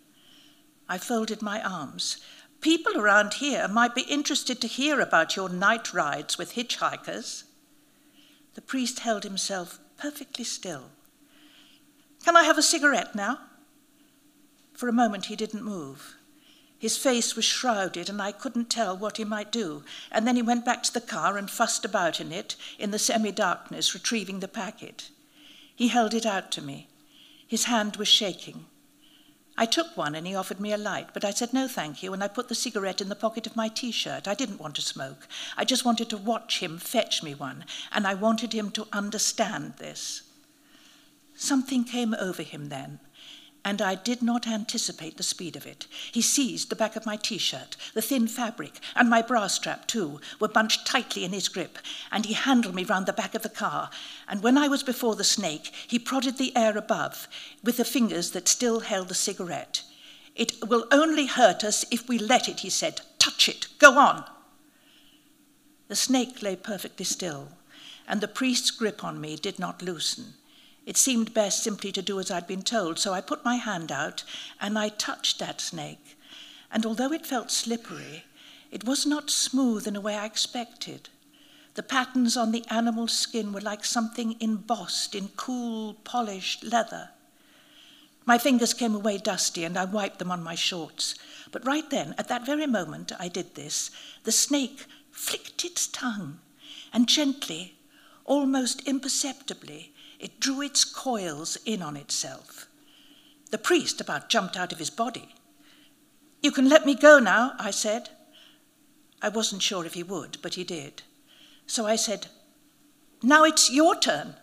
I 0.89 0.99
folded 0.99 1.43
my 1.43 1.63
arms. 1.63 2.19
People 2.61 2.99
around 2.99 3.35
here 3.35 3.69
might 3.69 3.95
be 3.95 4.03
interested 4.03 4.61
to 4.61 4.69
hear 4.69 5.01
about 5.01 5.37
your 5.37 5.49
night 5.49 5.93
rides 5.93 6.39
with 6.39 6.55
hitchhikers. 6.55 7.45
The 8.55 8.63
priest 8.63 9.01
held 9.01 9.25
himself 9.25 9.81
perfectly 9.99 10.45
still. 10.45 10.91
Can 12.25 12.37
I 12.37 12.45
have 12.45 12.57
a 12.57 12.63
cigarette 12.63 13.15
now? 13.15 13.41
For 14.75 14.89
a 14.89 14.93
moment 14.93 15.27
he 15.27 15.37
didn't 15.37 15.65
move. 15.65 16.17
His 16.79 16.99
face 16.99 17.35
was 17.35 17.45
shrouded, 17.45 18.11
and 18.11 18.21
I 18.21 18.33
couldn't 18.33 18.69
tell 18.69 18.97
what 18.97 19.17
he 19.17 19.25
might 19.25 19.51
do. 19.51 19.85
And 20.13 20.27
then 20.27 20.37
he 20.37 20.43
went 20.43 20.67
back 20.67 20.83
to 20.83 20.93
the 20.93 21.01
car 21.01 21.39
and 21.39 21.51
fussed 21.51 21.85
about 21.85 22.21
in 22.21 22.31
it 22.31 22.57
in 22.79 22.91
the 22.91 22.99
semi 22.99 23.33
darkness, 23.33 23.95
retrieving 23.95 24.41
the 24.41 24.49
packet. 24.49 25.09
He 25.75 25.89
held 25.89 26.13
it 26.13 26.27
out 26.27 26.51
to 26.53 26.63
me. 26.63 26.89
His 27.47 27.65
hand 27.65 27.97
was 27.97 28.09
shaking. 28.09 28.67
I 29.57 29.67
took 29.67 29.97
one 29.97 30.17
and 30.17 30.27
he 30.27 30.35
offered 30.35 30.59
me 30.59 30.73
a 30.73 30.77
light, 30.77 31.11
but 31.15 31.25
I 31.25 31.31
said 31.31 31.53
no 31.53 31.69
thank 31.69 32.03
you 32.03 32.13
and 32.13 32.25
I 32.25 32.29
put 32.29 32.49
the 32.49 32.55
cigarette 32.57 33.01
in 33.01 33.09
the 33.09 33.15
pocket 33.15 33.47
of 33.47 33.55
my 33.55 33.69
t 33.69 33.93
shirt. 33.93 34.27
I 34.27 34.35
didn't 34.35 34.61
want 34.61 34.75
to 34.75 34.83
smoke. 34.83 35.29
I 35.57 35.65
just 35.65 35.85
wanted 35.85 36.11
to 36.11 36.17
watch 36.17 36.59
him 36.59 36.79
fetch 36.79 37.23
me 37.23 37.35
one, 37.35 37.65
and 37.93 38.07
I 38.07 38.15
wanted 38.15 38.53
him 38.53 38.71
to 38.73 38.89
understand 38.93 39.75
this. 39.79 40.23
Something 41.37 41.85
came 41.85 42.15
over 42.15 42.43
him 42.43 42.69
then, 42.69 42.99
and 43.65 43.81
I 43.81 43.95
did 43.95 44.23
not 44.23 44.47
anticipate 44.47 45.17
the 45.17 45.23
speed 45.23 45.57
of 45.57 45.67
it. 45.67 45.87
He 46.13 46.21
seized 46.21 46.69
the 46.69 46.77
back 46.77 46.97
of 46.97 47.07
my 47.07 47.17
t 47.17 47.39
shirt, 47.39 47.77
the 47.95 48.03
thin 48.03 48.29
fabric, 48.29 48.79
and 48.95 49.09
my 49.09 49.23
bra 49.23 49.47
strap, 49.47 49.87
too, 49.87 50.21
were 50.39 50.49
bunched 50.49 50.87
tightly 50.87 51.25
in 51.25 51.33
his 51.33 51.49
grip, 51.49 51.79
and 52.13 52.27
he 52.27 52.35
handled 52.35 52.75
me 52.75 52.85
round 52.85 53.07
the 53.07 53.13
back 53.13 53.35
of 53.35 53.43
the 53.43 53.49
car. 53.49 53.91
And 54.29 54.43
when 54.43 54.59
I 54.59 54.69
was 54.69 54.83
before 54.83 55.17
the 55.17 55.25
snake, 55.25 55.73
he 55.89 55.99
prodded 55.99 56.37
the 56.37 56.55
air 56.57 56.77
above 56.77 57.27
with 57.63 57.79
the 57.79 57.85
fingers 57.85 58.33
that 58.33 58.49
still 58.49 58.81
held 58.81 59.09
the 59.09 59.15
cigarette. 59.15 59.83
It 60.35 60.69
will 60.69 60.87
only 60.91 61.27
hurt 61.27 61.65
us 61.65 61.85
if 61.91 62.09
we 62.09 62.19
let 62.19 62.49
it, 62.49 62.61
he 62.61 62.71
said. 62.71 63.01
Touch 63.19 63.49
it. 63.49 63.69
Go 63.79 63.99
on. 63.99 64.25
The 65.89 65.97
snake 65.97 66.43
lay 66.43 66.57
perfectly 66.57 67.05
still, 67.05 67.49
and 68.07 68.21
the 68.21 68.29
priest's 68.29 68.71
grip 68.71 69.05
on 69.05 69.21
me 69.21 69.37
did 69.37 69.59
not 69.59 69.83
loosen. 69.83 70.35
It 70.87 70.97
seemed 70.97 71.33
best 71.33 71.63
simply 71.63 71.93
to 71.93 72.03
do 72.03 72.21
as 72.21 72.31
I'd 72.31 72.47
been 72.47 72.63
told, 72.63 72.99
so 72.99 73.13
I 73.13 73.21
put 73.21 73.45
my 73.45 73.57
hand 73.57 73.91
out 73.91 74.23
and 74.61 74.79
I 74.79 74.91
touched 74.91 75.39
that 75.39 75.61
snake. 75.61 76.19
And 76.71 76.85
although 76.85 77.13
it 77.13 77.27
felt 77.27 77.51
slippery, 77.51 78.25
it 78.71 78.85
was 78.85 79.07
not 79.07 79.31
smooth 79.31 79.87
in 79.87 79.97
a 79.97 80.01
way 80.01 80.17
I 80.17 80.27
expected. 80.27 81.09
The 81.75 81.83
patterns 81.83 82.37
on 82.37 82.53
the 82.53 82.65
animal's 82.69 83.13
skin 83.13 83.53
were 83.53 83.61
like 83.61 83.85
something 83.85 84.37
embossed 84.41 85.15
in 85.15 85.29
cool, 85.37 85.95
polished 86.05 86.63
leather. 86.63 87.11
My 88.27 88.39
fingers 88.39 88.75
came 88.75 88.95
away 88.95 89.19
dusty 89.19 89.65
and 89.65 89.77
I 89.79 89.85
wiped 89.85 90.19
them 90.19 90.31
on 90.31 90.43
my 90.43 90.55
shorts. 90.55 91.15
But 91.51 91.67
right 91.67 91.89
then, 91.89 92.15
at 92.19 92.29
that 92.29 92.47
very 92.47 92.67
moment 92.67 93.13
I 93.19 93.29
did 93.29 93.55
this, 93.55 93.91
the 94.25 94.33
snake 94.33 94.87
flicked 95.11 95.65
its 95.65 95.87
tongue 95.87 96.41
and 96.93 97.09
gently, 97.09 97.77
almost 98.25 98.87
imperceptibly, 98.87 99.94
it 100.19 100.41
drew 100.41 100.63
its 100.63 100.85
coils 100.85 101.57
in 101.65 101.83
on 101.83 101.97
itself. 101.97 102.69
The 103.51 103.59
priest 103.59 104.01
about 104.01 104.29
jumped 104.29 104.57
out 104.57 104.73
of 104.73 104.79
his 104.79 104.91
body. 104.91 105.35
You 106.43 106.51
can 106.51 106.69
let 106.69 106.85
me 106.85 106.95
go 106.95 107.19
now, 107.19 107.53
I 107.59 107.71
said. 107.71 108.11
I 109.23 109.29
wasn't 109.29 109.63
sure 109.63 109.87
if 109.87 109.95
he 109.95 110.03
would, 110.03 110.39
but 110.43 110.55
he 110.55 110.65
did. 110.65 111.03
So 111.67 111.87
I 111.87 111.97
said, 111.97 112.27
Now 113.23 113.45
it's 113.45 113.71
your 113.71 113.95
turn. 113.95 114.35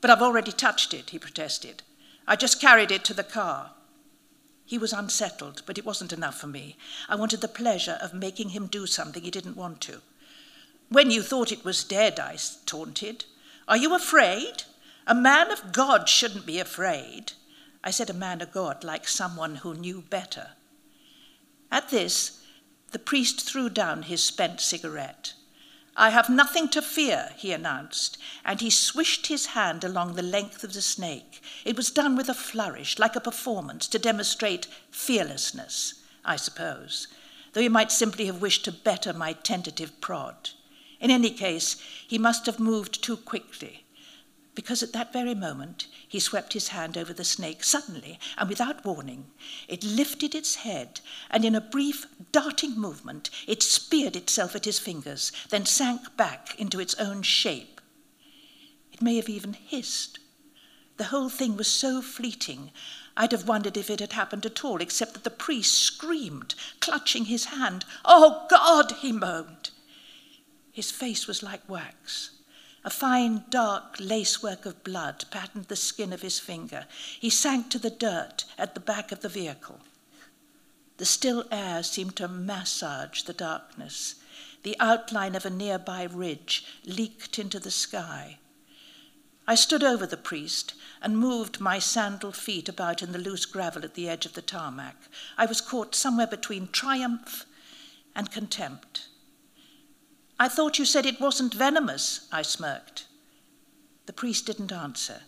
But 0.00 0.10
I've 0.10 0.22
already 0.22 0.52
touched 0.52 0.92
it, 0.92 1.10
he 1.10 1.18
protested. 1.18 1.82
I 2.26 2.36
just 2.36 2.60
carried 2.60 2.90
it 2.90 3.04
to 3.04 3.14
the 3.14 3.22
car. 3.22 3.70
He 4.64 4.78
was 4.78 4.92
unsettled, 4.92 5.62
but 5.64 5.78
it 5.78 5.86
wasn't 5.86 6.12
enough 6.12 6.40
for 6.40 6.48
me. 6.48 6.76
I 7.08 7.14
wanted 7.14 7.40
the 7.40 7.48
pleasure 7.48 7.98
of 8.02 8.12
making 8.12 8.48
him 8.48 8.66
do 8.66 8.86
something 8.86 9.22
he 9.22 9.30
didn't 9.30 9.56
want 9.56 9.80
to. 9.82 10.00
When 10.88 11.10
you 11.10 11.22
thought 11.22 11.52
it 11.52 11.64
was 11.64 11.84
dead, 11.84 12.18
I 12.18 12.36
taunted, 12.66 13.24
are 13.68 13.76
you 13.76 13.94
afraid? 13.94 14.62
A 15.06 15.14
man 15.14 15.50
of 15.50 15.72
God 15.72 16.08
shouldn't 16.08 16.46
be 16.46 16.60
afraid. 16.60 17.32
I 17.82 17.90
said 17.90 18.10
a 18.10 18.14
man 18.14 18.40
of 18.40 18.52
God 18.52 18.84
like 18.84 19.06
someone 19.06 19.56
who 19.56 19.74
knew 19.74 20.02
better. 20.02 20.50
At 21.70 21.90
this, 21.90 22.42
the 22.92 22.98
priest 22.98 23.40
threw 23.40 23.68
down 23.68 24.04
his 24.04 24.22
spent 24.22 24.60
cigarette. 24.60 25.34
I 25.96 26.10
have 26.10 26.28
nothing 26.28 26.68
to 26.70 26.82
fear, 26.82 27.30
he 27.36 27.52
announced, 27.52 28.18
and 28.44 28.60
he 28.60 28.70
swished 28.70 29.28
his 29.28 29.46
hand 29.46 29.82
along 29.82 30.14
the 30.14 30.22
length 30.22 30.62
of 30.62 30.74
the 30.74 30.82
snake. 30.82 31.42
It 31.64 31.76
was 31.76 31.90
done 31.90 32.16
with 32.16 32.28
a 32.28 32.34
flourish, 32.34 32.98
like 32.98 33.16
a 33.16 33.20
performance, 33.20 33.86
to 33.88 33.98
demonstrate 33.98 34.66
fearlessness, 34.90 35.94
I 36.24 36.36
suppose, 36.36 37.08
though 37.52 37.62
he 37.62 37.68
might 37.68 37.90
simply 37.90 38.26
have 38.26 38.42
wished 38.42 38.64
to 38.66 38.72
better 38.72 39.12
my 39.12 39.32
tentative 39.32 40.00
prod. 40.00 40.50
In 41.00 41.10
any 41.10 41.30
case, 41.30 41.76
he 42.06 42.18
must 42.18 42.46
have 42.46 42.58
moved 42.58 43.02
too 43.02 43.16
quickly, 43.16 43.84
because 44.54 44.82
at 44.82 44.92
that 44.94 45.12
very 45.12 45.34
moment 45.34 45.86
he 46.08 46.18
swept 46.18 46.54
his 46.54 46.68
hand 46.68 46.96
over 46.96 47.12
the 47.12 47.24
snake 47.24 47.62
suddenly 47.62 48.18
and 48.38 48.48
without 48.48 48.84
warning. 48.84 49.26
It 49.68 49.84
lifted 49.84 50.34
its 50.34 50.56
head, 50.56 51.00
and 51.30 51.44
in 51.44 51.54
a 51.54 51.60
brief, 51.60 52.06
darting 52.32 52.78
movement, 52.78 53.28
it 53.46 53.62
speared 53.62 54.16
itself 54.16 54.56
at 54.56 54.64
his 54.64 54.78
fingers, 54.78 55.32
then 55.50 55.66
sank 55.66 56.16
back 56.16 56.58
into 56.58 56.80
its 56.80 56.94
own 56.94 57.22
shape. 57.22 57.80
It 58.92 59.02
may 59.02 59.16
have 59.16 59.28
even 59.28 59.52
hissed. 59.52 60.18
The 60.96 61.04
whole 61.04 61.28
thing 61.28 61.58
was 61.58 61.68
so 61.68 62.00
fleeting, 62.00 62.70
I'd 63.18 63.32
have 63.32 63.48
wondered 63.48 63.76
if 63.76 63.90
it 63.90 64.00
had 64.00 64.12
happened 64.12 64.46
at 64.46 64.64
all, 64.64 64.80
except 64.80 65.14
that 65.14 65.24
the 65.24 65.30
priest 65.30 65.74
screamed, 65.74 66.54
clutching 66.80 67.26
his 67.26 67.46
hand. 67.46 67.84
Oh, 68.04 68.46
God, 68.48 68.92
he 69.00 69.12
moaned. 69.12 69.70
His 70.76 70.90
face 70.90 71.26
was 71.26 71.42
like 71.42 71.66
wax. 71.70 72.32
A 72.84 72.90
fine, 72.90 73.44
dark 73.48 73.96
lacework 73.98 74.66
of 74.66 74.84
blood 74.84 75.24
patterned 75.30 75.68
the 75.68 75.74
skin 75.74 76.12
of 76.12 76.20
his 76.20 76.38
finger. 76.38 76.84
He 77.18 77.30
sank 77.30 77.70
to 77.70 77.78
the 77.78 77.88
dirt 77.88 78.44
at 78.58 78.74
the 78.74 78.80
back 78.80 79.10
of 79.10 79.20
the 79.20 79.30
vehicle. 79.30 79.80
The 80.98 81.06
still 81.06 81.46
air 81.50 81.82
seemed 81.82 82.14
to 82.16 82.28
massage 82.28 83.22
the 83.22 83.32
darkness. 83.32 84.16
The 84.64 84.76
outline 84.78 85.34
of 85.34 85.46
a 85.46 85.50
nearby 85.50 86.02
ridge 86.02 86.66
leaked 86.84 87.38
into 87.38 87.58
the 87.58 87.70
sky. 87.70 88.36
I 89.48 89.54
stood 89.54 89.82
over 89.82 90.04
the 90.04 90.18
priest 90.18 90.74
and 91.00 91.16
moved 91.16 91.58
my 91.58 91.78
sandal 91.78 92.32
feet 92.32 92.68
about 92.68 93.02
in 93.02 93.12
the 93.12 93.18
loose 93.18 93.46
gravel 93.46 93.82
at 93.82 93.94
the 93.94 94.10
edge 94.10 94.26
of 94.26 94.34
the 94.34 94.42
tarmac. 94.42 94.96
I 95.38 95.46
was 95.46 95.62
caught 95.62 95.94
somewhere 95.94 96.26
between 96.26 96.68
triumph 96.68 97.46
and 98.14 98.30
contempt. 98.30 99.08
I 100.38 100.48
thought 100.48 100.78
you 100.78 100.84
said 100.84 101.06
it 101.06 101.20
wasn't 101.20 101.54
venomous, 101.54 102.28
I 102.30 102.42
smirked. 102.42 103.06
The 104.06 104.12
priest 104.12 104.46
didn't 104.46 104.72
answer. 104.72 105.22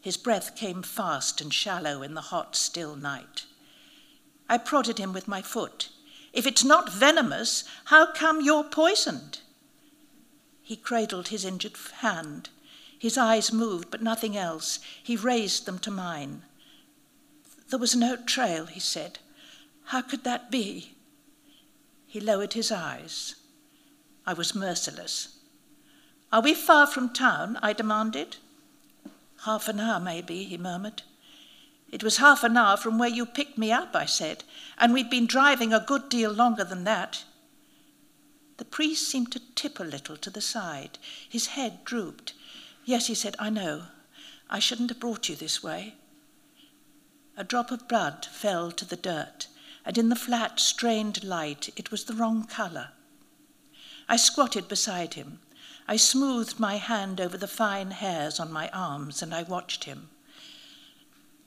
His 0.00 0.16
breath 0.16 0.54
came 0.56 0.82
fast 0.82 1.40
and 1.40 1.52
shallow 1.52 2.02
in 2.02 2.14
the 2.14 2.20
hot, 2.20 2.54
still 2.54 2.94
night. 2.94 3.44
I 4.48 4.58
prodded 4.58 4.98
him 4.98 5.12
with 5.12 5.28
my 5.28 5.42
foot. 5.42 5.90
If 6.32 6.46
it's 6.46 6.64
not 6.64 6.92
venomous, 6.92 7.64
how 7.86 8.12
come 8.12 8.40
you're 8.40 8.64
poisoned? 8.64 9.40
He 10.62 10.76
cradled 10.76 11.28
his 11.28 11.44
injured 11.44 11.76
hand. 12.00 12.50
His 12.98 13.18
eyes 13.18 13.52
moved, 13.52 13.90
but 13.90 14.02
nothing 14.02 14.36
else. 14.36 14.78
He 15.02 15.16
raised 15.16 15.66
them 15.66 15.78
to 15.80 15.90
mine. 15.90 16.42
There 17.70 17.78
was 17.78 17.96
no 17.96 18.16
trail, 18.16 18.66
he 18.66 18.80
said. 18.80 19.18
How 19.86 20.02
could 20.02 20.24
that 20.24 20.50
be? 20.50 20.94
He 22.06 22.20
lowered 22.20 22.52
his 22.52 22.70
eyes. 22.70 23.34
I 24.28 24.34
was 24.34 24.54
merciless. 24.54 25.38
Are 26.30 26.42
we 26.42 26.52
far 26.52 26.86
from 26.86 27.14
town? 27.14 27.58
I 27.62 27.72
demanded. 27.72 28.36
Half 29.46 29.68
an 29.68 29.80
hour, 29.80 29.98
maybe, 29.98 30.44
he 30.44 30.58
murmured. 30.58 31.00
It 31.90 32.02
was 32.02 32.18
half 32.18 32.44
an 32.44 32.54
hour 32.54 32.76
from 32.76 32.98
where 32.98 33.08
you 33.08 33.24
picked 33.24 33.56
me 33.56 33.72
up, 33.72 33.96
I 33.96 34.04
said, 34.04 34.44
and 34.76 34.92
we'd 34.92 35.08
been 35.08 35.26
driving 35.26 35.72
a 35.72 35.80
good 35.80 36.10
deal 36.10 36.30
longer 36.30 36.62
than 36.62 36.84
that. 36.84 37.24
The 38.58 38.66
priest 38.66 39.08
seemed 39.08 39.32
to 39.32 39.40
tip 39.54 39.80
a 39.80 39.82
little 39.82 40.18
to 40.18 40.28
the 40.28 40.42
side. 40.42 40.98
His 41.26 41.46
head 41.46 41.82
drooped. 41.86 42.34
Yes, 42.84 43.06
he 43.06 43.14
said, 43.14 43.34
I 43.38 43.48
know. 43.48 43.84
I 44.50 44.58
shouldn't 44.58 44.90
have 44.90 45.00
brought 45.00 45.30
you 45.30 45.36
this 45.36 45.62
way. 45.62 45.94
A 47.34 47.44
drop 47.44 47.70
of 47.70 47.88
blood 47.88 48.26
fell 48.26 48.72
to 48.72 48.84
the 48.84 48.94
dirt, 48.94 49.46
and 49.86 49.96
in 49.96 50.10
the 50.10 50.16
flat, 50.16 50.60
strained 50.60 51.24
light, 51.24 51.70
it 51.76 51.90
was 51.90 52.04
the 52.04 52.14
wrong 52.14 52.44
colour. 52.44 52.90
I 54.08 54.16
squatted 54.16 54.68
beside 54.68 55.14
him. 55.14 55.40
I 55.86 55.96
smoothed 55.96 56.58
my 56.58 56.76
hand 56.76 57.20
over 57.20 57.36
the 57.36 57.46
fine 57.46 57.92
hairs 57.92 58.40
on 58.40 58.52
my 58.52 58.68
arms 58.70 59.22
and 59.22 59.34
I 59.34 59.42
watched 59.42 59.84
him. 59.84 60.08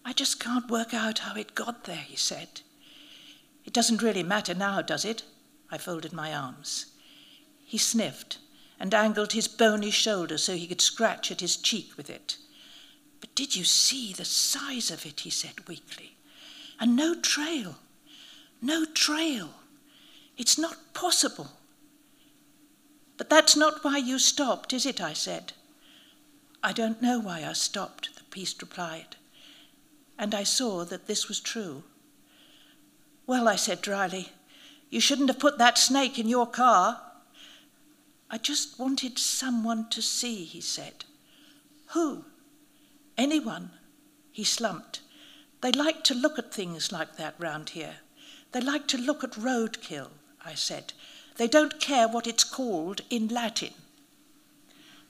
I 0.04 0.14
just 0.14 0.40
can't 0.40 0.70
work 0.70 0.94
out 0.94 1.20
how 1.20 1.36
it 1.36 1.56
got 1.56 1.84
there, 1.84 1.96
he 1.96 2.16
said. 2.16 2.62
It 3.66 3.74
doesn't 3.74 4.02
really 4.02 4.24
matter 4.24 4.54
now, 4.54 4.82
does 4.82 5.06
it? 5.06 5.24
I 5.70 5.78
folded 5.78 6.14
my 6.14 6.34
arms. 6.34 6.88
He 7.66 7.78
sniffed 7.78 8.40
and 8.80 8.94
angled 8.94 9.34
his 9.34 9.48
bony 9.48 9.92
shoulder 9.92 10.38
so 10.38 10.56
he 10.56 10.68
could 10.68 10.82
scratch 10.82 11.32
at 11.32 11.42
his 11.42 11.56
cheek 11.56 11.96
with 11.98 12.10
it. 12.10 12.38
But 13.20 13.36
did 13.36 13.56
you 13.56 13.64
see 13.64 14.12
the 14.12 14.26
size 14.26 14.90
of 14.90 15.06
it? 15.06 15.22
he 15.22 15.30
said 15.30 15.68
weakly. 15.68 16.18
And 16.80 16.96
no 16.96 17.14
trail. 17.14 17.78
No 18.60 18.86
trail. 18.86 19.52
It's 20.36 20.58
not 20.58 20.94
possible. 20.94 21.52
But 23.22 23.30
that's 23.30 23.56
not 23.56 23.84
why 23.84 23.98
you 24.00 24.18
stopped, 24.18 24.74
is 24.74 24.84
it? 24.84 25.00
I 25.00 25.14
said. 25.14 25.54
I 26.64 26.74
don't 26.74 27.04
know 27.04 27.20
why 27.20 27.46
I 27.48 27.54
stopped, 27.54 28.16
the 28.16 28.24
priest 28.24 28.60
replied. 28.64 29.16
And 30.18 30.34
I 30.34 30.42
saw 30.42 30.86
that 30.86 31.06
this 31.06 31.28
was 31.28 31.40
true. 31.40 31.84
Well, 33.28 33.48
I 33.48 33.58
said 33.58 33.80
dryly, 33.80 34.30
you 34.90 35.00
shouldn't 35.00 35.30
have 35.30 35.38
put 35.38 35.60
that 35.60 35.78
snake 35.78 36.18
in 36.18 36.28
your 36.28 36.48
car. 36.48 37.00
I 38.28 38.40
just 38.40 38.80
wanted 38.80 39.20
someone 39.20 39.88
to 39.90 40.02
see, 40.02 40.44
he 40.44 40.60
said. 40.60 41.06
Who? 41.90 42.26
Anyone. 43.20 43.70
He 44.32 44.44
slumped. 44.44 45.02
They 45.62 45.72
like 45.72 46.04
to 46.06 46.16
look 46.16 46.40
at 46.40 46.52
things 46.52 46.92
like 46.92 47.18
that 47.18 47.36
round 47.38 47.70
here. 47.70 47.98
They 48.52 48.62
like 48.62 48.88
to 48.88 48.98
look 48.98 49.24
at 49.24 49.34
roadkill, 49.34 50.10
I 50.44 50.56
said. 50.56 50.94
They 51.38 51.48
don't 51.48 51.80
care 51.80 52.08
what 52.08 52.28
it's 52.28 52.44
called 52.44 53.02
in 53.10 53.28
Latin. 53.28 53.74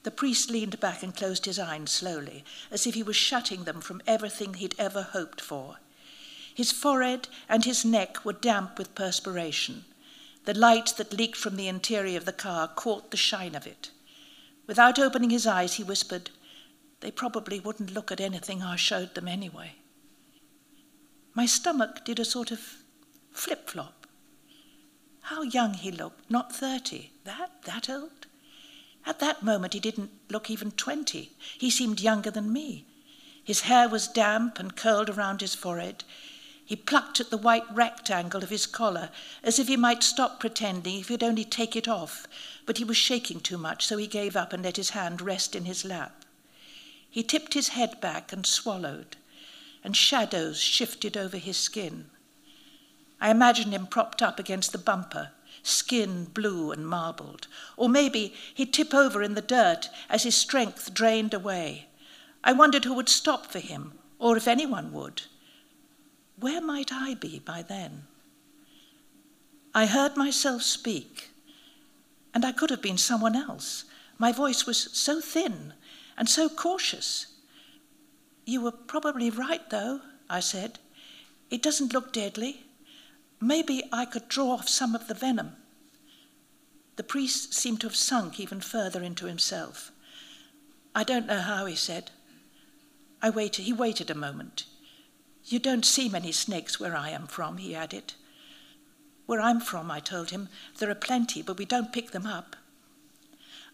The 0.02 0.10
priest 0.10 0.50
leaned 0.50 0.80
back 0.80 1.02
and 1.02 1.14
closed 1.14 1.44
his 1.44 1.58
eyes 1.58 1.90
slowly, 1.90 2.44
as 2.70 2.86
if 2.86 2.94
he 2.94 3.02
was 3.02 3.16
shutting 3.16 3.64
them 3.64 3.80
from 3.80 4.02
everything 4.06 4.54
he'd 4.54 4.74
ever 4.78 5.02
hoped 5.02 5.40
for. 5.40 5.78
His 6.54 6.72
forehead 6.72 7.28
and 7.48 7.64
his 7.64 7.84
neck 7.84 8.24
were 8.24 8.32
damp 8.32 8.78
with 8.78 8.94
perspiration. 8.94 9.84
The 10.44 10.54
light 10.54 10.94
that 10.96 11.12
leaked 11.12 11.36
from 11.36 11.56
the 11.56 11.68
interior 11.68 12.18
of 12.18 12.24
the 12.24 12.32
car 12.32 12.66
caught 12.68 13.10
the 13.10 13.16
shine 13.16 13.54
of 13.54 13.66
it. 13.66 13.90
Without 14.66 14.98
opening 14.98 15.30
his 15.30 15.46
eyes, 15.46 15.74
he 15.74 15.84
whispered, 15.84 16.30
They 17.00 17.10
probably 17.10 17.60
wouldn't 17.60 17.94
look 17.94 18.10
at 18.10 18.20
anything 18.20 18.62
I 18.62 18.76
showed 18.76 19.14
them 19.14 19.28
anyway. 19.28 19.76
My 21.34 21.46
stomach 21.46 22.04
did 22.04 22.18
a 22.18 22.24
sort 22.24 22.50
of 22.50 22.60
flip 23.32 23.70
flop. 23.70 24.01
How 25.22 25.42
young 25.42 25.74
he 25.74 25.90
looked, 25.90 26.30
not 26.30 26.54
30. 26.54 27.10
That, 27.24 27.62
that 27.64 27.88
old? 27.88 28.26
At 29.04 29.18
that 29.20 29.42
moment, 29.42 29.72
he 29.72 29.80
didn't 29.80 30.10
look 30.28 30.50
even 30.50 30.70
20. 30.72 31.32
He 31.58 31.70
seemed 31.70 32.00
younger 32.00 32.30
than 32.30 32.52
me. 32.52 32.84
His 33.44 33.62
hair 33.62 33.88
was 33.88 34.06
damp 34.06 34.58
and 34.58 34.76
curled 34.76 35.10
around 35.10 35.40
his 35.40 35.54
forehead. 35.54 36.04
He 36.64 36.76
plucked 36.76 37.20
at 37.20 37.30
the 37.30 37.36
white 37.36 37.64
rectangle 37.74 38.42
of 38.42 38.50
his 38.50 38.66
collar 38.66 39.10
as 39.42 39.58
if 39.58 39.68
he 39.68 39.76
might 39.76 40.02
stop 40.02 40.38
pretending 40.38 41.00
if 41.00 41.08
he'd 41.08 41.22
only 41.22 41.44
take 41.44 41.74
it 41.74 41.88
off, 41.88 42.26
but 42.66 42.78
he 42.78 42.84
was 42.84 42.96
shaking 42.96 43.40
too 43.40 43.58
much, 43.58 43.86
so 43.86 43.96
he 43.96 44.06
gave 44.06 44.36
up 44.36 44.52
and 44.52 44.62
let 44.62 44.76
his 44.76 44.90
hand 44.90 45.20
rest 45.20 45.56
in 45.56 45.64
his 45.64 45.84
lap. 45.84 46.24
He 47.10 47.22
tipped 47.22 47.54
his 47.54 47.68
head 47.68 48.00
back 48.00 48.32
and 48.32 48.46
swallowed, 48.46 49.16
and 49.82 49.96
shadows 49.96 50.60
shifted 50.60 51.16
over 51.16 51.36
his 51.36 51.56
skin. 51.56 52.08
I 53.22 53.30
imagined 53.30 53.72
him 53.72 53.86
propped 53.86 54.20
up 54.20 54.40
against 54.40 54.72
the 54.72 54.78
bumper, 54.78 55.30
skin 55.62 56.24
blue 56.24 56.72
and 56.72 56.84
marbled. 56.84 57.46
Or 57.76 57.88
maybe 57.88 58.34
he'd 58.52 58.72
tip 58.72 58.92
over 58.92 59.22
in 59.22 59.34
the 59.34 59.40
dirt 59.40 59.88
as 60.10 60.24
his 60.24 60.34
strength 60.34 60.92
drained 60.92 61.32
away. 61.32 61.86
I 62.42 62.52
wondered 62.52 62.84
who 62.84 62.94
would 62.94 63.08
stop 63.08 63.46
for 63.46 63.60
him, 63.60 63.92
or 64.18 64.36
if 64.36 64.48
anyone 64.48 64.92
would. 64.92 65.22
Where 66.36 66.60
might 66.60 66.92
I 66.92 67.14
be 67.14 67.38
by 67.38 67.62
then? 67.62 68.08
I 69.72 69.86
heard 69.86 70.16
myself 70.16 70.62
speak, 70.62 71.30
and 72.34 72.44
I 72.44 72.50
could 72.50 72.70
have 72.70 72.82
been 72.82 72.98
someone 72.98 73.36
else. 73.36 73.84
My 74.18 74.32
voice 74.32 74.66
was 74.66 74.90
so 74.92 75.20
thin 75.20 75.74
and 76.18 76.28
so 76.28 76.48
cautious. 76.48 77.28
You 78.44 78.62
were 78.62 78.72
probably 78.72 79.30
right, 79.30 79.70
though, 79.70 80.00
I 80.28 80.40
said. 80.40 80.80
It 81.50 81.62
doesn't 81.62 81.92
look 81.92 82.12
deadly. 82.12 82.64
Maybe 83.42 83.82
I 83.90 84.04
could 84.04 84.28
draw 84.28 84.52
off 84.52 84.68
some 84.68 84.94
of 84.94 85.08
the 85.08 85.14
venom. 85.14 85.56
The 86.94 87.02
priest 87.02 87.52
seemed 87.52 87.80
to 87.80 87.88
have 87.88 87.96
sunk 87.96 88.38
even 88.38 88.60
further 88.60 89.02
into 89.02 89.26
himself. 89.26 89.90
I 90.94 91.02
don't 91.02 91.26
know 91.26 91.40
how, 91.40 91.66
he 91.66 91.74
said. 91.74 92.12
I 93.20 93.30
waited. 93.30 93.64
He 93.64 93.72
waited 93.72 94.10
a 94.10 94.14
moment. 94.14 94.66
You 95.44 95.58
don't 95.58 95.84
see 95.84 96.08
many 96.08 96.30
snakes 96.30 96.78
where 96.78 96.94
I 96.94 97.10
am 97.10 97.26
from, 97.26 97.56
he 97.56 97.74
added. 97.74 98.14
Where 99.26 99.40
I'm 99.40 99.58
from, 99.58 99.90
I 99.90 99.98
told 99.98 100.30
him, 100.30 100.48
there 100.78 100.90
are 100.90 100.94
plenty, 100.94 101.42
but 101.42 101.58
we 101.58 101.64
don't 101.64 101.92
pick 101.92 102.12
them 102.12 102.26
up. 102.26 102.54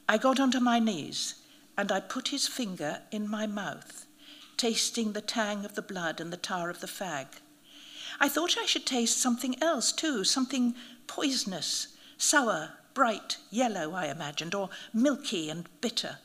I 0.09 0.17
got 0.17 0.41
onto 0.41 0.61
my 0.61 0.79
knees 0.79 1.35
and 1.77 1.93
I 1.93 2.01
put 2.01 2.29
his 2.29 2.49
finger 2.49 3.03
in 3.11 3.29
my 3.29 3.47
mouth, 3.47 4.07
tasting 4.57 5.13
the 5.13 5.21
tang 5.21 5.67
of 5.67 5.75
the 5.75 5.83
blood 5.83 6.23
and 6.23 6.33
the 6.33 6.39
tar 6.39 6.71
of 6.71 6.81
the 6.81 6.87
fag. 6.87 7.27
I 8.21 8.29
thought 8.29 8.59
I 8.59 8.67
should 8.67 8.87
taste 8.87 9.19
something 9.19 9.61
else 9.63 9.93
too, 9.93 10.25
something 10.25 10.75
poisonous, 11.07 11.89
sour, 12.17 12.73
bright 12.95 13.37
yellow, 13.51 13.93
I 13.93 14.07
imagined, 14.07 14.55
or 14.55 14.71
milky 14.93 15.49
and 15.49 15.69
bitter. 15.81 16.19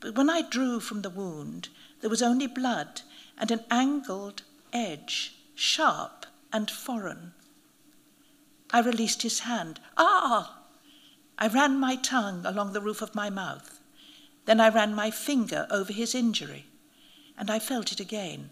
But 0.00 0.16
when 0.16 0.28
I 0.28 0.42
drew 0.42 0.80
from 0.80 1.02
the 1.02 1.10
wound, 1.10 1.68
there 2.00 2.10
was 2.10 2.22
only 2.22 2.46
blood 2.46 3.02
and 3.38 3.50
an 3.50 3.64
angled 3.70 4.42
edge, 4.72 5.36
sharp 5.54 6.26
and 6.52 6.70
foreign. 6.70 7.32
I 8.70 8.80
released 8.80 9.22
his 9.22 9.40
hand. 9.40 9.78
Ah! 9.96 10.58
I 11.38 11.46
ran 11.46 11.78
my 11.78 11.96
tongue 11.96 12.44
along 12.44 12.72
the 12.72 12.80
roof 12.80 13.02
of 13.02 13.14
my 13.14 13.30
mouth. 13.30 13.80
Then 14.46 14.60
I 14.60 14.68
ran 14.68 14.94
my 14.94 15.10
finger 15.10 15.66
over 15.70 15.92
his 15.92 16.14
injury, 16.14 16.66
and 17.38 17.50
I 17.50 17.58
felt 17.58 17.92
it 17.92 18.00
again, 18.00 18.50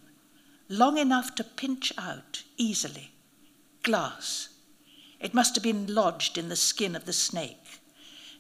long 0.72 0.96
enough 0.96 1.35
to 1.35 1.44
pinch 1.44 1.92
out 1.98 2.44
easily. 2.56 3.12
Glass. 3.82 4.48
It 5.20 5.35
must 5.35 5.54
have 5.54 5.62
been 5.62 5.94
lodged 5.94 6.38
in 6.38 6.48
the 6.48 6.56
skin 6.56 6.96
of 6.96 7.04
the 7.04 7.12
snake. 7.12 7.80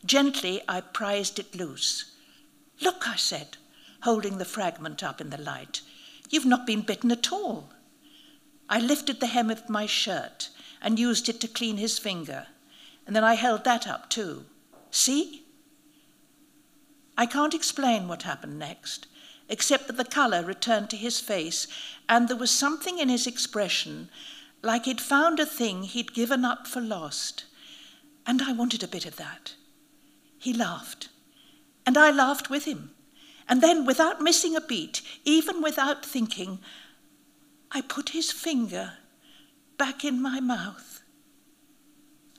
Gently, 0.06 0.62
I 0.66 0.80
prized 0.80 1.38
it 1.38 1.54
loose. 1.54 2.16
Look, 2.80 3.06
I 3.06 3.16
said, 3.16 3.58
holding 4.04 4.38
the 4.38 4.46
fragment 4.46 5.04
up 5.04 5.20
in 5.20 5.28
the 5.28 5.36
light. 5.36 5.82
You've 6.30 6.46
not 6.46 6.66
been 6.66 6.80
bitten 6.80 7.12
at 7.12 7.30
all. 7.30 7.68
I 8.66 8.80
lifted 8.80 9.20
the 9.20 9.26
hem 9.26 9.50
of 9.50 9.68
my 9.68 9.84
shirt 9.84 10.48
and 10.80 10.98
used 10.98 11.28
it 11.28 11.38
to 11.42 11.48
clean 11.48 11.76
his 11.76 11.98
finger, 11.98 12.46
and 13.06 13.14
then 13.14 13.24
I 13.24 13.34
held 13.34 13.64
that 13.64 13.86
up 13.86 14.08
too. 14.08 14.46
See? 14.90 15.44
I 17.18 17.26
can't 17.26 17.52
explain 17.52 18.08
what 18.08 18.22
happened 18.22 18.58
next, 18.58 19.06
except 19.52 19.86
that 19.86 19.98
the 19.98 20.04
colour 20.04 20.42
returned 20.42 20.88
to 20.88 20.96
his 20.96 21.20
face, 21.20 21.68
and 22.08 22.26
there 22.26 22.36
was 22.38 22.50
something 22.50 22.98
in 22.98 23.10
his 23.10 23.26
expression 23.26 24.08
like 24.62 24.86
he'd 24.86 25.00
found 25.00 25.38
a 25.38 25.44
thing 25.44 25.82
he'd 25.82 26.14
given 26.14 26.42
up 26.42 26.66
for 26.66 26.80
lost. 26.80 27.44
And 28.26 28.40
I 28.40 28.52
wanted 28.52 28.82
a 28.82 28.88
bit 28.88 29.04
of 29.04 29.16
that. 29.16 29.54
He 30.38 30.54
laughed, 30.54 31.10
and 31.84 31.98
I 31.98 32.10
laughed 32.10 32.48
with 32.48 32.64
him. 32.64 32.92
And 33.46 33.60
then, 33.60 33.84
without 33.84 34.22
missing 34.22 34.56
a 34.56 34.60
beat, 34.60 35.02
even 35.26 35.60
without 35.60 36.02
thinking, 36.02 36.58
I 37.70 37.82
put 37.82 38.10
his 38.10 38.32
finger 38.32 38.94
back 39.76 40.02
in 40.02 40.22
my 40.22 40.40
mouth. 40.40 41.02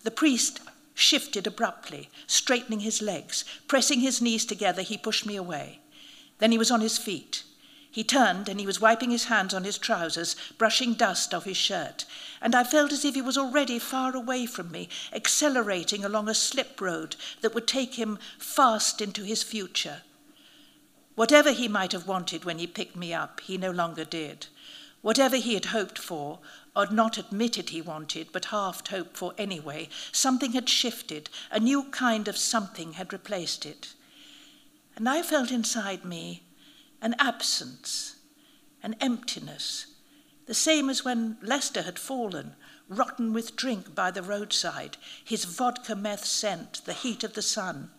The 0.04 0.10
priest 0.10 0.62
shifted 0.96 1.46
abruptly, 1.46 2.10
straightening 2.26 2.80
his 2.80 3.04
legs. 3.04 3.46
Pressing 3.68 4.00
his 4.00 4.20
knees 4.20 4.46
together, 4.46 4.82
he 4.82 4.98
pushed 4.98 5.28
me 5.28 5.36
away. 5.36 5.83
Then 6.40 6.52
he 6.52 6.58
was 6.58 6.72
on 6.72 6.82
his 6.82 6.98
feet. 6.98 7.44
He 7.94 8.04
turned 8.04 8.50
and 8.50 8.60
he 8.60 8.66
was 8.66 8.82
wiping 8.82 9.12
his 9.12 9.26
hands 9.26 9.54
on 9.54 9.66
his 9.66 9.78
trousers, 9.78 10.36
brushing 10.58 10.96
dust 10.96 11.32
off 11.32 11.44
his 11.44 11.58
shirt. 11.58 12.06
And 12.42 12.56
I 12.56 12.64
felt 12.64 12.92
as 12.92 13.06
if 13.06 13.14
he 13.14 13.22
was 13.22 13.38
already 13.38 13.78
far 13.78 14.16
away 14.16 14.48
from 14.48 14.72
me, 14.72 14.90
accelerating 15.12 16.04
along 16.04 16.28
a 16.28 16.34
slip 16.34 16.82
road 16.82 17.16
that 17.42 17.54
would 17.54 17.68
take 17.68 17.94
him 17.94 18.18
fast 18.40 19.00
into 19.00 19.24
his 19.24 19.44
future. 19.44 20.02
Whatever 21.14 21.52
he 21.52 21.68
might 21.68 21.92
have 21.92 22.08
wanted 22.08 22.46
when 22.46 22.58
he 22.58 22.66
picked 22.66 22.96
me 22.96 23.14
up, 23.14 23.42
he 23.42 23.60
no 23.60 23.70
longer 23.70 24.04
did. 24.04 24.48
Whatever 25.04 25.36
he 25.36 25.54
had 25.54 25.66
hoped 25.66 26.00
for, 26.00 26.40
or 26.76 26.88
not 26.88 27.20
admitted 27.20 27.70
he 27.70 27.82
wanted, 27.82 28.30
but 28.32 28.46
half 28.46 28.88
hoped 28.88 29.16
for 29.16 29.36
anyway, 29.38 29.88
something 30.12 30.54
had 30.54 30.68
shifted, 30.68 31.30
a 31.52 31.60
new 31.60 31.84
kind 31.92 32.28
of 32.28 32.38
something 32.38 32.94
had 32.94 33.14
replaced 33.14 33.68
it. 33.68 33.94
And 34.96 35.10
I 35.10 35.22
felt 35.22 35.52
inside 35.52 36.06
me 36.06 36.44
an 37.02 37.16
absence, 37.20 38.16
an 38.82 38.96
emptiness, 39.02 39.88
the 40.46 40.54
same 40.54 40.90
as 40.90 41.06
when 41.06 41.38
Lester 41.42 41.84
had 41.84 41.98
fallen, 41.98 42.56
rotten 42.90 43.34
with 43.34 43.56
drink 43.56 43.96
by 43.96 44.12
the 44.12 44.22
roadside, 44.22 44.98
his 45.24 45.46
vodka 45.46 45.96
meth 45.96 46.26
scent, 46.26 46.82
the 46.86 46.94
heat 46.94 47.24
of 47.24 47.34
the 47.34 47.42
sun. 47.42 47.92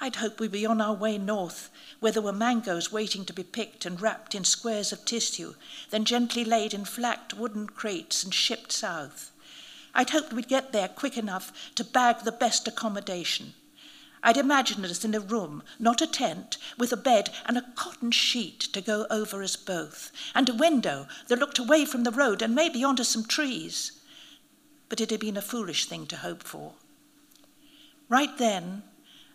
I'd 0.00 0.16
hoped 0.16 0.40
we'd 0.40 0.52
be 0.52 0.66
on 0.66 0.80
our 0.80 0.94
way 0.94 1.18
north, 1.18 1.70
where 2.00 2.12
there 2.12 2.22
were 2.22 2.32
mangoes 2.32 2.90
waiting 2.90 3.24
to 3.26 3.32
be 3.32 3.44
picked 3.44 3.86
and 3.86 4.00
wrapped 4.00 4.34
in 4.34 4.44
squares 4.44 4.92
of 4.92 5.04
tissue, 5.04 5.54
then 5.90 6.04
gently 6.04 6.44
laid 6.44 6.74
in 6.74 6.84
flagged 6.84 7.34
wooden 7.34 7.68
crates 7.68 8.24
and 8.24 8.34
shipped 8.34 8.72
south. 8.72 9.30
I'd 9.94 10.10
hoped 10.10 10.32
we'd 10.32 10.48
get 10.48 10.72
there 10.72 10.88
quick 10.88 11.16
enough 11.16 11.52
to 11.76 11.84
bag 11.84 12.20
the 12.20 12.32
best 12.32 12.66
accommodation. 12.66 13.54
I'd 14.26 14.38
imagined 14.38 14.86
us 14.86 15.04
in 15.04 15.14
a 15.14 15.20
room, 15.20 15.62
not 15.78 16.00
a 16.00 16.06
tent, 16.06 16.56
with 16.78 16.94
a 16.94 16.96
bed 16.96 17.28
and 17.44 17.58
a 17.58 17.70
cotton 17.74 18.10
sheet 18.10 18.58
to 18.72 18.80
go 18.80 19.06
over 19.10 19.42
us 19.42 19.54
both, 19.54 20.10
and 20.34 20.48
a 20.48 20.54
window 20.54 21.06
that 21.28 21.38
looked 21.38 21.58
away 21.58 21.84
from 21.84 22.04
the 22.04 22.10
road 22.10 22.40
and 22.40 22.54
maybe 22.54 22.82
onto 22.82 23.04
some 23.04 23.26
trees. 23.26 23.92
But 24.88 25.02
it 25.02 25.10
had 25.10 25.20
been 25.20 25.36
a 25.36 25.42
foolish 25.42 25.84
thing 25.84 26.06
to 26.06 26.16
hope 26.16 26.42
for. 26.42 26.72
Right 28.08 28.34
then, 28.38 28.84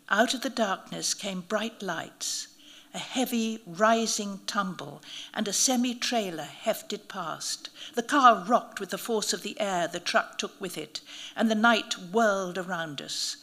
out 0.09 0.33
of 0.33 0.41
the 0.41 0.49
darkness 0.49 1.13
came 1.13 1.41
bright 1.41 1.83
lights, 1.83 2.47
a 2.91 2.97
heavy 2.97 3.61
rising 3.67 4.39
tumble, 4.47 5.03
and 5.35 5.47
a 5.47 5.53
semi 5.53 5.93
trailer 5.93 6.45
hefted 6.45 7.07
past. 7.07 7.69
The 7.93 8.01
car 8.01 8.43
rocked 8.43 8.79
with 8.79 8.89
the 8.89 8.97
force 8.97 9.33
of 9.33 9.43
the 9.43 9.59
air 9.59 9.87
the 9.87 9.99
truck 9.99 10.39
took 10.39 10.59
with 10.59 10.79
it, 10.79 11.01
and 11.35 11.51
the 11.51 11.53
night 11.53 11.93
whirled 12.11 12.57
around 12.57 13.03
us. 13.03 13.37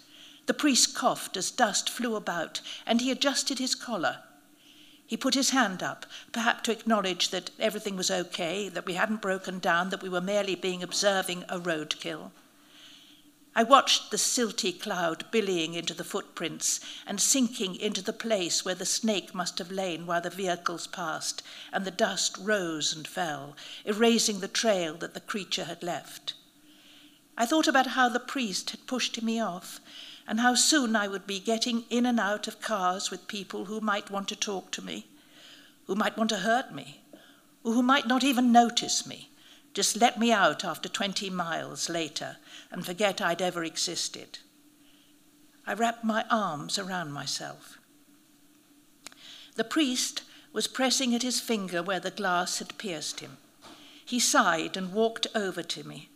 The 0.46 0.54
priest 0.54 0.94
coughed 0.94 1.36
as 1.36 1.50
dust 1.50 1.90
flew 1.90 2.14
about, 2.14 2.60
and 2.86 3.00
he 3.00 3.10
adjusted 3.10 3.58
his 3.58 3.74
collar. 3.74 4.22
He 5.06 5.16
put 5.16 5.34
his 5.34 5.50
hand 5.50 5.82
up, 5.82 6.06
perhaps 6.32 6.62
to 6.62 6.72
acknowledge 6.72 7.30
that 7.30 7.50
everything 7.58 7.96
was 7.96 8.10
okay, 8.10 8.68
that 8.68 8.86
we 8.86 8.94
hadn't 8.94 9.22
broken 9.22 9.58
down, 9.58 9.90
that 9.90 10.02
we 10.02 10.08
were 10.08 10.20
merely 10.20 10.54
being 10.54 10.82
observing 10.82 11.44
a 11.48 11.58
roadkill. 11.58 12.32
I 13.58 13.62
watched 13.62 14.10
the 14.10 14.18
silty 14.18 14.78
cloud 14.78 15.24
billying 15.30 15.74
into 15.74 15.94
the 15.94 16.04
footprints 16.04 16.78
and 17.06 17.20
sinking 17.20 17.76
into 17.76 18.02
the 18.02 18.12
place 18.12 18.64
where 18.64 18.74
the 18.74 18.84
snake 18.84 19.34
must 19.34 19.58
have 19.58 19.70
lain 19.70 20.06
while 20.06 20.20
the 20.20 20.28
vehicles 20.28 20.86
passed, 20.86 21.42
and 21.72 21.84
the 21.84 21.90
dust 21.90 22.36
rose 22.38 22.92
and 22.92 23.08
fell, 23.08 23.56
erasing 23.84 24.40
the 24.40 24.48
trail 24.48 24.94
that 24.94 25.14
the 25.14 25.20
creature 25.20 25.64
had 25.64 25.82
left. 25.82 26.34
I 27.38 27.46
thought 27.46 27.66
about 27.66 27.88
how 27.88 28.08
the 28.08 28.20
priest 28.20 28.70
had 28.70 28.86
pushed 28.86 29.22
me 29.22 29.40
off, 29.40 29.80
and 30.26 30.40
how 30.40 30.54
soon 30.54 30.96
I 30.96 31.08
would 31.08 31.26
be 31.26 31.38
getting 31.38 31.84
in 31.88 32.04
and 32.06 32.18
out 32.18 32.48
of 32.48 32.60
cars 32.60 33.10
with 33.10 33.28
people 33.28 33.66
who 33.66 33.80
might 33.80 34.10
want 34.10 34.28
to 34.28 34.36
talk 34.36 34.70
to 34.72 34.82
me, 34.82 35.06
who 35.86 35.94
might 35.94 36.16
want 36.16 36.30
to 36.30 36.38
hurt 36.38 36.72
me, 36.72 37.02
or 37.62 37.72
who 37.72 37.82
might 37.82 38.06
not 38.06 38.24
even 38.24 38.50
notice 38.50 39.06
me, 39.06 39.30
just 39.72 39.96
let 39.96 40.18
me 40.18 40.32
out 40.32 40.64
after 40.64 40.88
20 40.88 41.30
miles 41.30 41.88
later 41.88 42.38
and 42.70 42.84
forget 42.84 43.20
I'd 43.20 43.42
ever 43.42 43.62
existed. 43.62 44.38
I 45.66 45.74
wrapped 45.74 46.04
my 46.04 46.24
arms 46.30 46.78
around 46.78 47.12
myself. 47.12 47.78
The 49.56 49.64
priest 49.64 50.22
was 50.52 50.66
pressing 50.66 51.14
at 51.14 51.22
his 51.22 51.40
finger 51.40 51.82
where 51.82 52.00
the 52.00 52.10
glass 52.10 52.58
had 52.58 52.78
pierced 52.78 53.20
him. 53.20 53.36
He 54.04 54.18
sighed 54.18 54.76
and 54.76 54.92
walked 54.92 55.26
over 55.34 55.62
to 55.62 55.84
me 55.84 56.08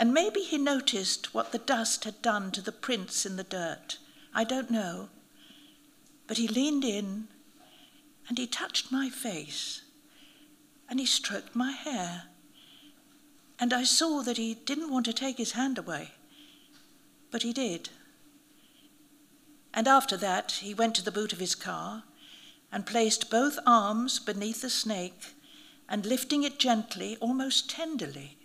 and 0.00 0.14
maybe 0.14 0.40
he 0.40 0.56
noticed 0.56 1.34
what 1.34 1.52
the 1.52 1.58
dust 1.58 2.04
had 2.04 2.22
done 2.22 2.50
to 2.52 2.62
the 2.62 2.72
prints 2.72 3.26
in 3.26 3.36
the 3.36 3.44
dirt. 3.44 3.98
I 4.34 4.44
don't 4.44 4.70
know. 4.70 5.10
But 6.26 6.38
he 6.38 6.48
leaned 6.48 6.84
in 6.86 7.28
and 8.26 8.38
he 8.38 8.46
touched 8.46 8.90
my 8.90 9.10
face 9.10 9.82
and 10.88 10.98
he 10.98 11.04
stroked 11.04 11.54
my 11.54 11.72
hair. 11.72 12.22
And 13.58 13.74
I 13.74 13.84
saw 13.84 14.22
that 14.22 14.38
he 14.38 14.54
didn't 14.54 14.90
want 14.90 15.04
to 15.04 15.12
take 15.12 15.36
his 15.36 15.52
hand 15.52 15.76
away, 15.76 16.12
but 17.30 17.42
he 17.42 17.52
did. 17.52 17.90
And 19.74 19.86
after 19.86 20.16
that, 20.16 20.52
he 20.62 20.72
went 20.72 20.94
to 20.94 21.04
the 21.04 21.12
boot 21.12 21.34
of 21.34 21.40
his 21.40 21.54
car 21.54 22.04
and 22.72 22.86
placed 22.86 23.30
both 23.30 23.58
arms 23.66 24.18
beneath 24.18 24.62
the 24.62 24.70
snake 24.70 25.34
and 25.90 26.06
lifting 26.06 26.42
it 26.42 26.58
gently, 26.58 27.18
almost 27.20 27.68
tenderly, 27.68 28.38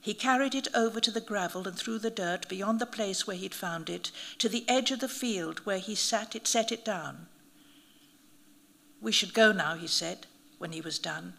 he 0.00 0.14
carried 0.14 0.54
it 0.54 0.68
over 0.74 1.00
to 1.00 1.10
the 1.10 1.20
gravel 1.20 1.66
and 1.66 1.76
through 1.76 1.98
the 1.98 2.10
dirt 2.10 2.48
beyond 2.48 2.80
the 2.80 2.86
place 2.86 3.26
where 3.26 3.36
he'd 3.36 3.54
found 3.54 3.90
it, 3.90 4.10
to 4.38 4.48
the 4.48 4.68
edge 4.68 4.90
of 4.90 5.00
the 5.00 5.08
field 5.08 5.58
where 5.66 5.78
he 5.78 5.94
sat 5.94 6.36
it, 6.36 6.46
set 6.46 6.70
it 6.70 6.84
down. 6.84 7.26
We 9.00 9.12
should 9.12 9.34
go 9.34 9.52
now, 9.52 9.74
he 9.74 9.86
said, 9.86 10.26
when 10.58 10.72
he 10.72 10.80
was 10.80 10.98
done. 10.98 11.34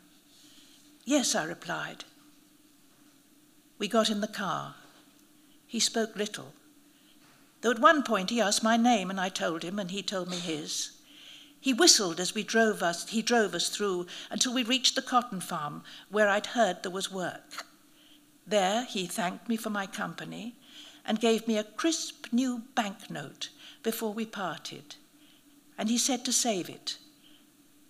Yes, 1.06 1.36
I 1.36 1.46
replied. 1.46 2.04
We 3.78 3.88
got 3.88 4.10
in 4.10 4.22
the 4.22 4.28
car. 4.28 4.76
He 5.66 5.80
spoke 5.80 6.16
little, 6.16 6.54
though 7.62 7.72
at 7.72 7.80
one 7.80 8.04
point 8.04 8.30
he 8.30 8.42
asked 8.42 8.64
my 8.64 8.76
name 8.76 9.10
and 9.10 9.20
I 9.20 9.30
told 9.30 9.64
him 9.64 9.80
and 9.80 9.92
he 9.92 10.04
told 10.04 10.30
me 10.30 10.38
his. 10.38 10.92
He 11.62 11.74
whistled 11.74 12.20
as 12.20 12.34
we 12.34 12.44
drove 12.44 12.82
us, 12.82 13.08
he 13.10 13.22
drove 13.22 13.54
us 13.54 13.70
through 13.70 14.08
until 14.30 14.54
we 14.54 14.64
reached 14.64 14.96
the 14.96 15.02
cotton 15.02 15.42
farm 15.42 15.84
where 16.10 16.30
I'd 16.30 16.48
heard 16.48 16.84
there 16.84 16.92
was 16.92 17.12
work. 17.12 17.66
There 18.50 18.84
he 18.86 19.06
thanked 19.06 19.48
me 19.48 19.58
for 19.58 19.70
my 19.70 19.86
company 19.86 20.56
and 21.06 21.20
gave 21.20 21.48
me 21.48 21.58
a 21.60 21.64
crisp 21.64 22.26
new 22.32 22.64
banknote 22.74 23.50
before 23.84 24.12
we 24.12 24.26
parted. 24.26 24.96
And 25.78 25.88
he 25.88 26.00
said 26.00 26.26
to 26.26 26.34
save 26.34 26.68
it 26.68 26.98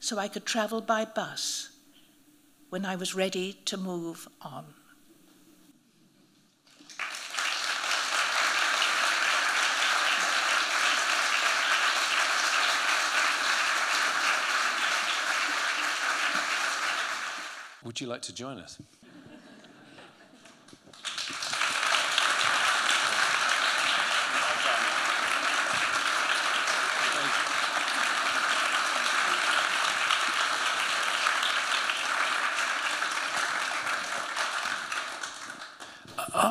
so 0.01 0.17
I 0.17 0.27
could 0.27 0.45
travel 0.45 0.81
by 0.81 1.05
bus 1.05 1.69
when 2.69 2.85
I 2.85 2.97
was 2.97 3.15
ready 3.15 3.53
to 3.65 3.77
move 3.77 4.27
on. 4.41 4.65
Would 17.85 18.01
you 18.01 18.07
like 18.07 18.23
to 18.23 18.33
join 18.33 18.57
us? 18.57 18.77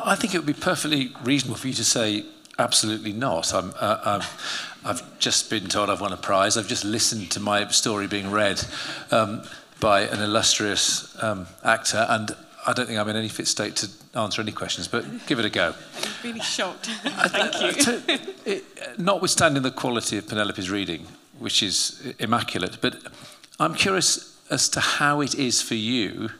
I 0.09 0.15
think 0.15 0.33
it 0.33 0.39
would 0.39 0.47
be 0.47 0.53
perfectly 0.53 1.11
reasonable 1.23 1.55
for 1.55 1.67
you 1.67 1.73
to 1.75 1.83
say 1.83 2.25
absolutely 2.57 3.13
not. 3.13 3.53
I'm, 3.53 3.73
uh, 3.79 4.25
i 4.83 4.87
have 4.87 5.19
just 5.19 5.51
been 5.51 5.67
told 5.67 5.91
I've 5.91 6.01
won 6.01 6.13
a 6.13 6.17
prize. 6.17 6.57
I've 6.57 6.67
just 6.67 6.83
listened 6.83 7.29
to 7.31 7.39
my 7.39 7.67
story 7.67 8.07
being 8.07 8.31
read 8.31 8.59
um, 9.11 9.43
by 9.79 10.01
an 10.01 10.19
illustrious 10.19 11.15
um, 11.21 11.45
actor, 11.63 12.07
and 12.09 12.35
I 12.65 12.73
don't 12.73 12.87
think 12.87 12.97
I'm 12.97 13.07
in 13.07 13.17
any 13.17 13.29
fit 13.29 13.47
state 13.47 13.75
to 13.77 13.89
answer 14.19 14.41
any 14.41 14.51
questions, 14.51 14.87
but 14.87 15.05
give 15.27 15.37
it 15.37 15.45
a 15.45 15.49
go. 15.49 15.75
I'm 16.03 16.11
really 16.23 16.39
shocked. 16.39 16.87
Thank 17.03 17.87
you. 17.87 18.33
it, 18.45 18.63
notwithstanding 18.97 19.61
the 19.61 19.69
quality 19.69 20.17
of 20.17 20.27
Penelope's 20.27 20.69
reading, 20.69 21.05
which 21.37 21.61
is 21.61 22.15
immaculate, 22.17 22.79
but 22.81 22.97
I'm 23.59 23.75
curious 23.75 24.41
as 24.49 24.69
to 24.69 24.79
how 24.79 25.21
it 25.21 25.35
is 25.35 25.61
for 25.61 25.75
you 25.75 26.31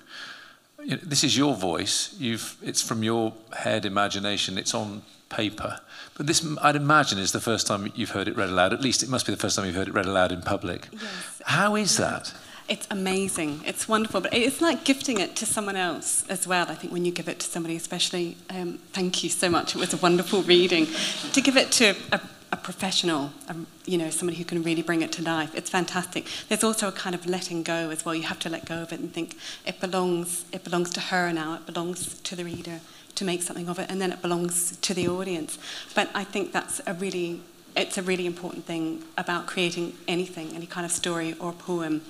this 0.98 1.24
is 1.24 1.38
your 1.38 1.56
voice. 1.56 2.16
You've, 2.18 2.58
it's 2.62 2.82
from 2.82 3.04
your 3.04 3.34
head, 3.54 3.86
imagination. 3.86 4.58
It's 4.58 4.74
on 4.74 5.04
paper. 5.30 5.80
But 6.16 6.28
this, 6.28 6.46
I'd 6.62 6.76
imagine, 6.76 7.20
is 7.20 7.32
the 7.32 7.40
first 7.40 7.68
time 7.68 7.92
you've 7.96 8.10
heard 8.10 8.28
it 8.28 8.36
read 8.36 8.50
aloud. 8.50 8.74
At 8.74 8.82
least 8.82 9.04
it 9.04 9.10
must 9.10 9.26
be 9.26 9.32
the 9.32 9.38
first 9.38 9.56
time 9.56 9.66
you've 9.66 9.76
heard 9.76 9.88
it 9.88 9.94
read 9.94 10.06
aloud 10.06 10.32
in 10.32 10.42
public. 10.42 10.88
Yes. 10.92 11.42
How 11.46 11.76
is 11.76 11.98
that? 11.98 12.34
It's 12.68 12.88
amazing. 12.92 13.62
It's 13.66 13.88
wonderful. 13.88 14.22
But 14.22 14.34
it's 14.34 14.62
like 14.62 14.84
gifting 14.84 15.20
it 15.20 15.36
to 15.38 15.46
someone 15.46 15.76
else 15.76 16.28
as 16.30 16.48
well. 16.48 16.68
I 16.70 16.76
think 16.76 16.94
when 16.94 17.06
you 17.06 17.12
give 17.12 17.28
it 17.28 17.40
to 17.40 17.48
somebody, 17.48 17.76
especially, 17.76 18.38
um, 18.50 18.80
thank 18.94 19.24
you 19.24 19.30
so 19.30 19.50
much. 19.50 19.76
It 19.76 19.80
was 19.80 19.94
a 19.94 19.98
wonderful 19.98 20.44
reading. 20.44 20.88
To 21.34 21.42
give 21.42 21.58
it 21.58 21.72
to 21.74 21.96
a 22.12 22.20
a 22.52 22.58
professional, 22.58 23.32
um, 23.48 23.68
you 23.86 23.98
know, 23.98 24.10
somebody 24.10 24.38
who 24.38 24.44
can 24.44 24.64
really 24.64 24.82
bring 24.82 25.02
it 25.02 25.12
to 25.14 25.24
life. 25.24 25.54
It's 25.56 25.70
fantastic. 25.70 26.26
There's 26.48 26.64
also 26.64 26.88
a 26.88 26.92
kind 26.92 27.14
of 27.14 27.26
letting 27.26 27.64
go 27.64 27.90
as 27.92 28.06
well. 28.06 28.16
You 28.16 28.24
have 28.24 28.40
to 28.40 28.50
let 28.50 28.66
go 28.66 28.82
of 28.82 28.92
it 28.92 29.00
and 29.00 29.14
think 29.14 29.38
it 29.66 29.80
belongs. 29.80 30.46
It 30.52 30.64
belongs 30.64 30.90
to 30.92 31.00
her 31.00 31.32
now. 31.32 31.56
It 31.56 31.66
belongs 31.66 32.20
to 32.22 32.36
the 32.36 32.44
reader 32.44 32.80
to 33.16 33.26
make 33.26 33.42
something 33.42 33.68
of 33.68 33.78
it, 33.80 33.90
and 33.90 34.02
then 34.02 34.12
it 34.12 34.22
belongs 34.22 34.78
to 34.78 34.94
the 34.94 35.08
audience. 35.08 35.58
But 35.94 36.10
I 36.16 36.24
think 36.24 36.52
that's 36.52 36.82
a 36.88 36.94
really 36.94 37.42
it's 37.76 38.00
a 38.00 38.02
really 38.02 38.26
important 38.26 38.66
thing 38.66 39.04
about 39.16 39.46
creating 39.46 39.94
anything, 40.08 40.56
any 40.56 40.66
kind 40.66 40.86
of 40.86 40.92
story 40.92 41.36
or 41.40 41.54
poem, 41.54 42.02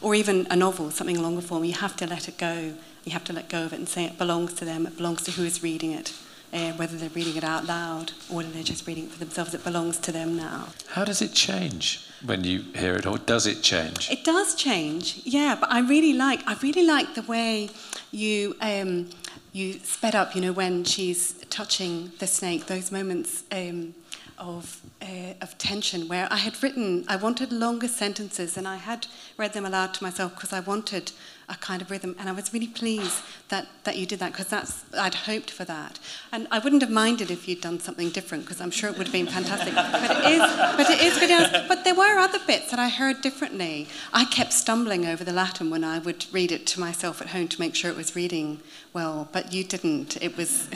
or 0.00 0.14
even 0.14 0.46
a 0.48 0.56
novel, 0.56 0.90
something 0.92 1.20
longer 1.20 1.40
form. 1.40 1.64
You 1.64 1.74
have 1.74 1.96
to 1.96 2.06
let 2.06 2.28
it 2.28 2.38
go. 2.38 2.74
You 3.04 3.12
have 3.12 3.24
to 3.24 3.32
let 3.32 3.48
go 3.48 3.64
of 3.64 3.72
it 3.72 3.78
and 3.80 3.88
say 3.88 4.04
it 4.04 4.16
belongs 4.16 4.54
to 4.54 4.64
them. 4.64 4.86
It 4.86 4.96
belongs 4.96 5.22
to 5.24 5.32
who 5.32 5.44
is 5.44 5.62
reading 5.62 5.92
it 5.92 6.12
uh, 6.52 6.72
whether 6.72 6.96
they're 6.96 7.08
reading 7.10 7.36
it 7.36 7.44
out 7.44 7.66
loud 7.66 8.12
or 8.28 8.36
whether 8.36 8.50
they're 8.50 8.62
just 8.62 8.86
reading 8.86 9.04
it 9.04 9.10
for 9.10 9.18
themselves. 9.18 9.54
It 9.54 9.64
belongs 9.64 9.98
to 9.98 10.12
them 10.12 10.36
now. 10.36 10.68
How 10.88 11.04
does 11.04 11.20
it 11.22 11.32
change 11.32 12.06
when 12.24 12.44
you 12.44 12.64
hear 12.74 12.96
it, 12.96 13.06
or 13.06 13.18
does 13.18 13.46
it 13.46 13.62
change? 13.62 14.10
It 14.10 14.24
does 14.24 14.54
change, 14.54 15.20
yeah. 15.24 15.56
But 15.60 15.70
I 15.70 15.80
really 15.80 16.14
like, 16.14 16.40
I 16.46 16.56
really 16.62 16.86
like 16.86 17.14
the 17.14 17.22
way 17.22 17.70
you 18.10 18.56
um, 18.60 19.10
you 19.52 19.74
sped 19.74 20.14
up. 20.14 20.34
You 20.34 20.40
know, 20.40 20.52
when 20.52 20.84
she's 20.84 21.34
touching 21.50 22.12
the 22.18 22.26
snake, 22.26 22.66
those 22.66 22.90
moments. 22.90 23.44
Um, 23.52 23.94
of, 24.38 24.80
uh, 25.02 25.34
of 25.40 25.58
tension 25.58 26.06
where 26.06 26.28
I 26.30 26.36
had 26.36 26.62
written, 26.62 27.04
I 27.08 27.16
wanted 27.16 27.52
longer 27.52 27.88
sentences 27.88 28.56
and 28.56 28.68
I 28.68 28.76
had 28.76 29.08
read 29.36 29.52
them 29.52 29.66
aloud 29.66 29.94
to 29.94 30.04
myself 30.04 30.34
because 30.34 30.52
I 30.52 30.60
wanted 30.60 31.10
a 31.48 31.56
kind 31.56 31.80
of 31.80 31.90
rhythm. 31.90 32.14
And 32.18 32.28
I 32.28 32.32
was 32.32 32.52
really 32.52 32.66
pleased 32.66 33.22
that, 33.48 33.66
that 33.84 33.96
you 33.96 34.06
did 34.06 34.18
that 34.18 34.32
because 34.32 34.48
that's 34.48 34.84
I'd 34.96 35.14
hoped 35.14 35.50
for 35.50 35.64
that. 35.64 35.98
And 36.32 36.46
I 36.50 36.58
wouldn't 36.58 36.82
have 36.82 36.90
minded 36.90 37.30
if 37.30 37.48
you'd 37.48 37.60
done 37.60 37.80
something 37.80 38.10
different 38.10 38.44
because 38.44 38.60
I'm 38.60 38.70
sure 38.70 38.90
it 38.90 38.98
would 38.98 39.06
have 39.06 39.12
been 39.12 39.26
fantastic. 39.26 39.74
but 39.74 40.10
it 40.10 40.32
is, 40.32 40.40
but 40.76 40.90
it 40.90 41.00
is 41.00 41.18
videos. 41.18 41.68
But 41.68 41.84
there 41.84 41.94
were 41.94 42.18
other 42.18 42.38
bits 42.46 42.70
that 42.70 42.78
I 42.78 42.88
heard 42.88 43.20
differently. 43.20 43.88
I 44.12 44.24
kept 44.24 44.52
stumbling 44.52 45.06
over 45.06 45.24
the 45.24 45.32
Latin 45.32 45.70
when 45.70 45.84
I 45.84 45.98
would 45.98 46.26
read 46.32 46.52
it 46.52 46.66
to 46.68 46.80
myself 46.80 47.20
at 47.20 47.28
home 47.28 47.48
to 47.48 47.60
make 47.60 47.74
sure 47.74 47.90
it 47.90 47.96
was 47.96 48.14
reading 48.14 48.60
well, 48.92 49.28
but 49.32 49.52
you 49.52 49.64
didn't. 49.64 50.20
It 50.22 50.36
was. 50.36 50.50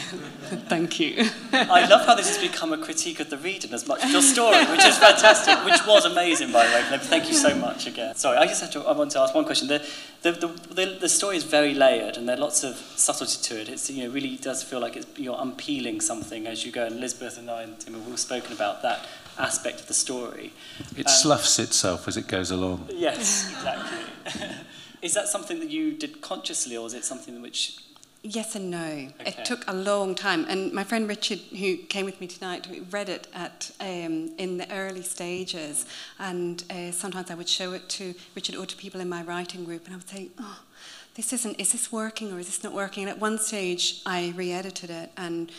Thank 0.69 1.01
you. 1.01 1.29
I 1.53 1.87
love 1.89 2.07
how 2.07 2.15
this 2.15 2.29
has 2.29 2.39
become 2.39 2.73
a 2.73 2.79
critique 2.79 3.21
of 3.21 3.31
the 3.31 3.39
reading 3.39 3.73
as 3.73 3.89
much 3.89 4.05
as 4.05 4.13
your 4.13 4.23
story, 4.23 4.59
which 4.67 4.85
is 4.85 4.99
fantastic, 4.99 5.65
which 5.65 5.85
was 5.87 6.05
amazing, 6.05 6.53
by 6.53 6.67
the 6.67 6.73
way. 6.73 6.99
Thank 6.99 7.29
you 7.29 7.35
so 7.35 7.55
much 7.55 7.87
again. 7.87 8.15
Sorry, 8.15 8.37
I 8.37 8.47
just 8.47 8.61
have 8.61 8.71
to. 8.73 8.81
I 8.83 8.93
want 8.93 9.11
to 9.13 9.21
ask 9.21 9.35
one 9.35 9.45
question. 9.45 9.69
The, 9.69 9.87
the, 10.23 10.33
the, 10.33 10.47
the, 10.75 10.99
the 11.01 11.09
story 11.09 11.37
is 11.37 11.45
very 11.45 11.75
layered, 11.75 12.17
and 12.17 12.29
there 12.29 12.37
are 12.37 12.41
lots 12.41 12.63
of 12.65 12.77
subtlety 12.77 13.43
to 13.43 13.61
it. 13.61 13.69
It 13.69 13.91
you 13.91 14.05
know, 14.07 14.13
really 14.13 14.37
does 14.37 14.63
feel 14.63 14.81
like 14.81 14.97
it's, 14.97 15.07
you're 15.19 15.39
unpeeling 15.39 16.01
something 16.01 16.47
as 16.47 16.65
you 16.67 16.73
go. 16.73 16.87
And 16.87 16.97
Elizabeth 16.97 17.39
and 17.39 17.51
I 17.51 17.63
and 17.63 17.79
Tim 17.81 17.95
have 17.95 18.07
all 18.09 18.17
spoken 18.17 18.53
about 18.53 18.83
that 18.83 19.07
aspect 19.39 19.81
of 19.81 19.87
the 19.89 19.95
story. 19.95 20.53
It 20.97 21.07
Um, 21.07 21.13
sloughs 21.13 21.59
itself 21.59 22.07
as 22.07 22.17
it 22.17 22.29
goes 22.29 22.51
along. 22.51 22.89
Yes, 22.93 23.51
exactly. 23.51 24.51
is 25.03 25.15
that 25.15 25.29
something 25.29 25.59
that 25.61 25.71
you 25.71 25.93
did 25.93 26.21
consciously, 26.21 26.77
or 26.77 26.87
is 26.87 26.95
it 26.95 27.05
something 27.05 27.41
which 27.41 27.79
Yes 28.25 28.55
and 28.55 28.71
no. 28.71 29.09
Okay. 29.21 29.31
It 29.31 29.45
took 29.45 29.65
a 29.67 29.75
long 29.75 30.15
time, 30.15 30.47
and 30.49 30.73
my 30.73 30.85
friend 30.85 31.09
Richard, 31.09 31.41
who 31.59 31.77
came 31.77 32.07
with 32.07 32.21
me 32.21 32.29
tonight, 32.29 32.69
read 32.93 33.09
it 33.09 33.27
at 33.35 33.73
um, 33.81 34.31
in 34.39 34.59
the 34.59 34.73
early 34.73 35.03
stages, 35.03 35.87
and 36.21 36.63
uh, 36.71 36.93
sometimes 36.93 37.33
I 37.33 37.35
would 37.35 37.49
show 37.49 37.73
it 37.73 37.89
to 37.91 38.15
Richard 38.37 38.55
or 38.55 38.65
to 38.65 38.77
people 38.77 39.01
in 39.01 39.09
my 39.09 39.25
writing 39.25 39.65
group, 39.65 39.87
and 39.87 39.95
I 39.95 39.97
would 39.97 40.09
say, 40.09 40.29
"Oh, 40.39 40.61
this 41.17 41.33
isn't. 41.33 41.59
Is 41.59 41.73
this 41.73 41.91
working 41.91 42.33
or 42.33 42.39
is 42.39 42.47
this 42.47 42.63
not 42.63 42.73
working?" 42.73 43.03
And 43.03 43.11
at 43.11 43.19
one 43.19 43.39
stage, 43.39 44.03
I 44.07 44.33
re-edited 44.37 44.91
it, 44.91 45.11
and 45.17 45.51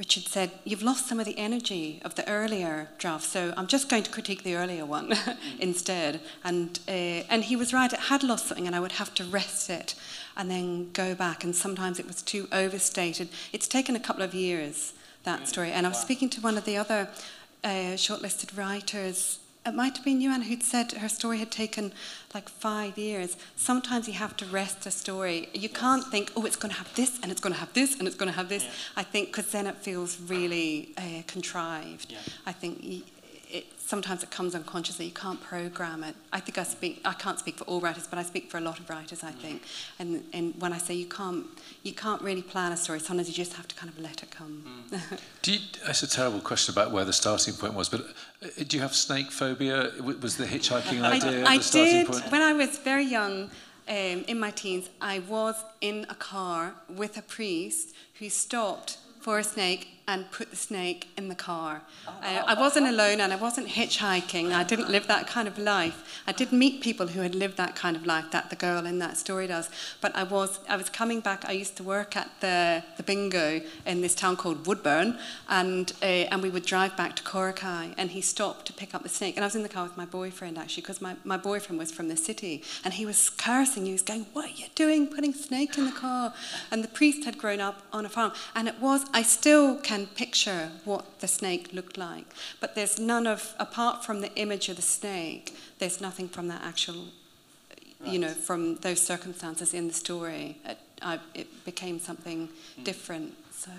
Richard 0.00 0.28
said, 0.28 0.50
You've 0.64 0.82
lost 0.82 1.06
some 1.06 1.20
of 1.20 1.26
the 1.26 1.36
energy 1.36 2.00
of 2.06 2.14
the 2.14 2.26
earlier 2.26 2.88
draft, 2.96 3.24
so 3.24 3.52
I'm 3.54 3.66
just 3.66 3.90
going 3.90 4.02
to 4.02 4.10
critique 4.10 4.44
the 4.44 4.56
earlier 4.56 4.86
one 4.86 5.12
instead. 5.60 6.22
And, 6.42 6.80
uh, 6.88 7.28
and 7.28 7.44
he 7.44 7.54
was 7.54 7.74
right, 7.74 7.92
it 7.92 8.00
had 8.00 8.22
lost 8.22 8.46
something, 8.46 8.66
and 8.66 8.74
I 8.74 8.80
would 8.80 8.92
have 8.92 9.12
to 9.16 9.24
rest 9.24 9.68
it 9.68 9.94
and 10.40 10.50
then 10.50 10.90
go 10.92 11.14
back. 11.14 11.44
And 11.44 11.54
sometimes 11.54 12.00
it 12.00 12.06
was 12.06 12.22
too 12.22 12.48
overstated. 12.50 13.28
It's 13.52 13.68
taken 13.68 13.94
a 13.94 14.00
couple 14.00 14.22
of 14.22 14.32
years, 14.34 14.94
that 15.24 15.46
story. 15.46 15.70
And 15.70 15.84
I 15.84 15.90
was 15.90 16.00
speaking 16.00 16.30
to 16.30 16.40
one 16.40 16.56
of 16.56 16.64
the 16.64 16.78
other 16.78 17.10
uh, 17.62 17.96
shortlisted 18.06 18.56
writers. 18.56 19.38
It 19.66 19.74
might 19.74 19.96
have 19.96 20.04
been 20.04 20.22
you, 20.22 20.30
Anne, 20.30 20.40
who'd 20.40 20.62
said 20.62 20.92
her 20.92 21.10
story 21.10 21.38
had 21.38 21.50
taken 21.50 21.92
like 22.32 22.48
five 22.48 22.96
years. 22.96 23.36
Sometimes 23.54 24.08
you 24.08 24.14
have 24.14 24.34
to 24.38 24.46
rest 24.46 24.86
a 24.86 24.90
story. 24.90 25.50
You 25.52 25.68
yes. 25.68 25.72
can't 25.78 26.06
think, 26.06 26.32
oh, 26.34 26.46
it's 26.46 26.56
going 26.56 26.72
to 26.72 26.78
have 26.78 26.92
this, 26.94 27.20
and 27.22 27.30
it's 27.30 27.42
going 27.42 27.52
to 27.52 27.60
have 27.60 27.74
this, 27.74 27.98
and 27.98 28.08
it's 28.08 28.16
going 28.16 28.30
to 28.30 28.36
have 28.36 28.48
this. 28.48 28.64
Yeah. 28.64 28.70
I 28.96 29.02
think 29.02 29.28
because 29.28 29.52
then 29.52 29.66
it 29.66 29.76
feels 29.76 30.18
really 30.22 30.94
uh, 30.96 31.22
contrived. 31.26 32.12
Yeah. 32.12 32.18
I 32.46 32.52
think 32.52 33.04
sometimes 33.90 34.22
it 34.22 34.30
comes 34.30 34.54
unconsciously. 34.54 35.04
You 35.06 35.16
can't 35.24 35.40
program 35.42 36.04
it. 36.04 36.14
I 36.32 36.38
think 36.38 36.56
I 36.58 36.62
speak. 36.62 37.00
I 37.04 37.12
can't 37.24 37.38
speak 37.38 37.56
for 37.58 37.64
all 37.64 37.80
writers, 37.80 38.06
but 38.06 38.18
I 38.18 38.22
speak 38.22 38.44
for 38.50 38.58
a 38.58 38.60
lot 38.60 38.78
of 38.78 38.88
writers. 38.88 39.20
I 39.24 39.32
think, 39.32 39.62
and 39.98 40.22
and 40.32 40.54
when 40.62 40.72
I 40.72 40.78
say 40.78 40.94
you 40.94 41.10
can't, 41.18 41.44
you 41.82 41.92
can't 41.92 42.22
really 42.22 42.42
plan 42.42 42.70
a 42.72 42.76
story. 42.76 43.00
Sometimes 43.00 43.28
you 43.28 43.34
just 43.34 43.54
have 43.54 43.66
to 43.72 43.74
kind 43.74 43.90
of 43.92 43.98
let 43.98 44.22
it 44.22 44.30
come. 44.30 44.54
Do 45.42 45.52
you, 45.54 45.58
that's 45.84 46.02
a 46.04 46.10
terrible 46.18 46.40
question 46.40 46.72
about 46.72 46.92
where 46.92 47.04
the 47.04 47.12
starting 47.12 47.54
point 47.54 47.74
was, 47.74 47.88
but 47.88 48.00
uh, 48.00 48.64
do 48.68 48.76
you 48.76 48.82
have 48.82 48.94
snake 48.94 49.30
phobia? 49.32 49.90
Was 50.26 50.36
the 50.36 50.46
hitchhiking 50.46 51.02
idea 51.02 51.44
I, 51.44 51.54
I 51.54 51.56
the 51.58 51.64
starting 51.64 51.92
did 51.92 52.06
point? 52.06 52.32
when 52.32 52.42
I 52.42 52.52
was 52.52 52.78
very 52.78 53.04
young. 53.18 53.50
Um, 53.88 54.24
in 54.32 54.38
my 54.38 54.52
teens, 54.52 54.88
I 55.00 55.18
was 55.18 55.56
in 55.80 56.06
a 56.08 56.14
car 56.14 56.74
with 56.88 57.16
a 57.16 57.22
priest 57.22 57.92
who 58.18 58.28
stopped 58.28 58.98
for 59.20 59.40
a 59.40 59.44
snake 59.44 59.99
and 60.06 60.30
put 60.30 60.50
the 60.50 60.56
snake 60.56 61.08
in 61.16 61.28
the 61.28 61.34
car. 61.34 61.82
Uh, 62.06 62.42
I 62.46 62.54
wasn't 62.54 62.86
alone 62.86 63.20
and 63.20 63.32
I 63.32 63.36
wasn't 63.36 63.68
hitchhiking. 63.68 64.52
I 64.52 64.64
didn't 64.64 64.90
live 64.90 65.06
that 65.06 65.26
kind 65.26 65.46
of 65.46 65.58
life. 65.58 66.22
I 66.26 66.32
did 66.32 66.52
meet 66.52 66.82
people 66.82 67.08
who 67.08 67.20
had 67.20 67.34
lived 67.34 67.56
that 67.58 67.76
kind 67.76 67.96
of 67.96 68.04
life 68.06 68.26
that 68.32 68.50
the 68.50 68.56
girl 68.56 68.86
in 68.86 68.98
that 68.98 69.16
story 69.16 69.46
does. 69.46 69.70
But 70.00 70.14
I 70.16 70.24
was 70.24 70.58
I 70.68 70.76
was 70.76 70.88
coming 70.88 71.20
back. 71.20 71.44
I 71.46 71.52
used 71.52 71.76
to 71.76 71.84
work 71.84 72.16
at 72.16 72.28
the, 72.40 72.82
the 72.96 73.02
bingo 73.02 73.60
in 73.86 74.00
this 74.00 74.14
town 74.14 74.36
called 74.36 74.66
Woodburn, 74.66 75.18
and 75.48 75.92
uh, 76.02 76.04
and 76.04 76.42
we 76.42 76.50
would 76.50 76.64
drive 76.64 76.96
back 76.96 77.16
to 77.16 77.22
Coraki. 77.22 77.94
And 77.96 78.10
he 78.10 78.20
stopped 78.20 78.66
to 78.66 78.72
pick 78.72 78.94
up 78.94 79.02
the 79.02 79.08
snake. 79.08 79.36
And 79.36 79.44
I 79.44 79.46
was 79.46 79.54
in 79.54 79.62
the 79.62 79.68
car 79.68 79.84
with 79.84 79.96
my 79.96 80.06
boyfriend 80.06 80.58
actually 80.58 80.82
because 80.82 81.00
my, 81.00 81.14
my 81.24 81.36
boyfriend 81.36 81.78
was 81.78 81.92
from 81.92 82.08
the 82.08 82.16
city, 82.16 82.62
and 82.84 82.94
he 82.94 83.06
was 83.06 83.30
cursing. 83.30 83.86
He 83.86 83.92
was 83.92 84.02
going, 84.02 84.26
"What 84.32 84.46
are 84.46 84.54
you 84.54 84.66
doing, 84.74 85.06
putting 85.06 85.32
snake 85.32 85.78
in 85.78 85.84
the 85.84 85.92
car?" 85.92 86.34
And 86.70 86.82
the 86.82 86.88
priest 86.88 87.24
had 87.24 87.38
grown 87.38 87.60
up 87.60 87.82
on 87.92 88.04
a 88.04 88.08
farm, 88.08 88.32
and 88.54 88.66
it 88.66 88.80
was. 88.80 89.04
I 89.12 89.22
still 89.22 89.76
can 89.90 90.06
picture 90.06 90.70
what 90.84 91.04
the 91.18 91.26
snake 91.26 91.72
looked 91.72 91.96
like, 91.98 92.26
but 92.60 92.76
there's 92.76 92.96
none 92.98 93.26
of 93.26 93.54
apart 93.58 94.04
from 94.04 94.20
the 94.20 94.32
image 94.36 94.68
of 94.68 94.76
the 94.76 94.88
snake. 94.98 95.46
There's 95.80 96.00
nothing 96.00 96.28
from 96.28 96.46
that 96.46 96.62
actual 96.62 97.06
you 98.04 98.18
know, 98.18 98.28
from 98.28 98.76
those 98.76 99.00
circumstances 99.02 99.74
in 99.74 99.86
the 99.88 99.92
story, 99.92 100.56
it, 100.64 100.78
I, 101.02 101.18
it 101.34 101.48
became 101.64 101.98
something 101.98 102.48
different. 102.82 103.34
So 103.52 103.72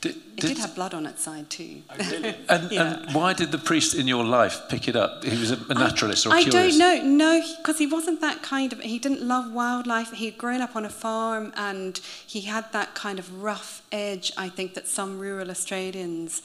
Did, 0.00 0.16
it 0.16 0.36
did- 0.36 0.46
did 0.48 0.58
have 0.58 0.74
blood 0.74 0.94
on 0.94 1.04
its 1.06 1.22
side 1.22 1.50
too. 1.50 1.82
Oh, 1.90 1.94
and, 2.48 2.72
Yeah. 2.72 2.94
and 3.04 3.14
why 3.14 3.34
did 3.34 3.52
the 3.52 3.58
priest 3.58 3.94
in 3.94 4.08
your 4.08 4.24
life 4.24 4.62
pick 4.70 4.88
it 4.88 4.96
up? 4.96 5.22
He 5.24 5.38
was 5.38 5.50
a, 5.50 5.58
a 5.68 5.74
naturalist 5.74 6.24
or 6.26 6.30
a 6.30 6.36
I 6.38 6.42
curious? 6.44 6.78
don't 6.78 7.04
know, 7.18 7.24
no, 7.38 7.46
because 7.58 7.78
he 7.78 7.86
wasn't 7.86 8.20
that 8.22 8.42
kind 8.42 8.72
of. 8.72 8.80
He 8.80 8.98
didn't 8.98 9.22
love 9.22 9.52
wildlife. 9.52 10.12
He'd 10.12 10.38
grown 10.38 10.62
up 10.62 10.74
on 10.74 10.84
a 10.86 10.90
farm, 10.90 11.52
and 11.56 12.00
he 12.26 12.40
had 12.42 12.72
that 12.72 12.94
kind 12.94 13.18
of 13.18 13.42
rough 13.42 13.82
edge. 13.92 14.32
I 14.38 14.48
think 14.48 14.72
that 14.74 14.86
some 14.88 15.18
rural 15.18 15.50
Australians 15.50 16.40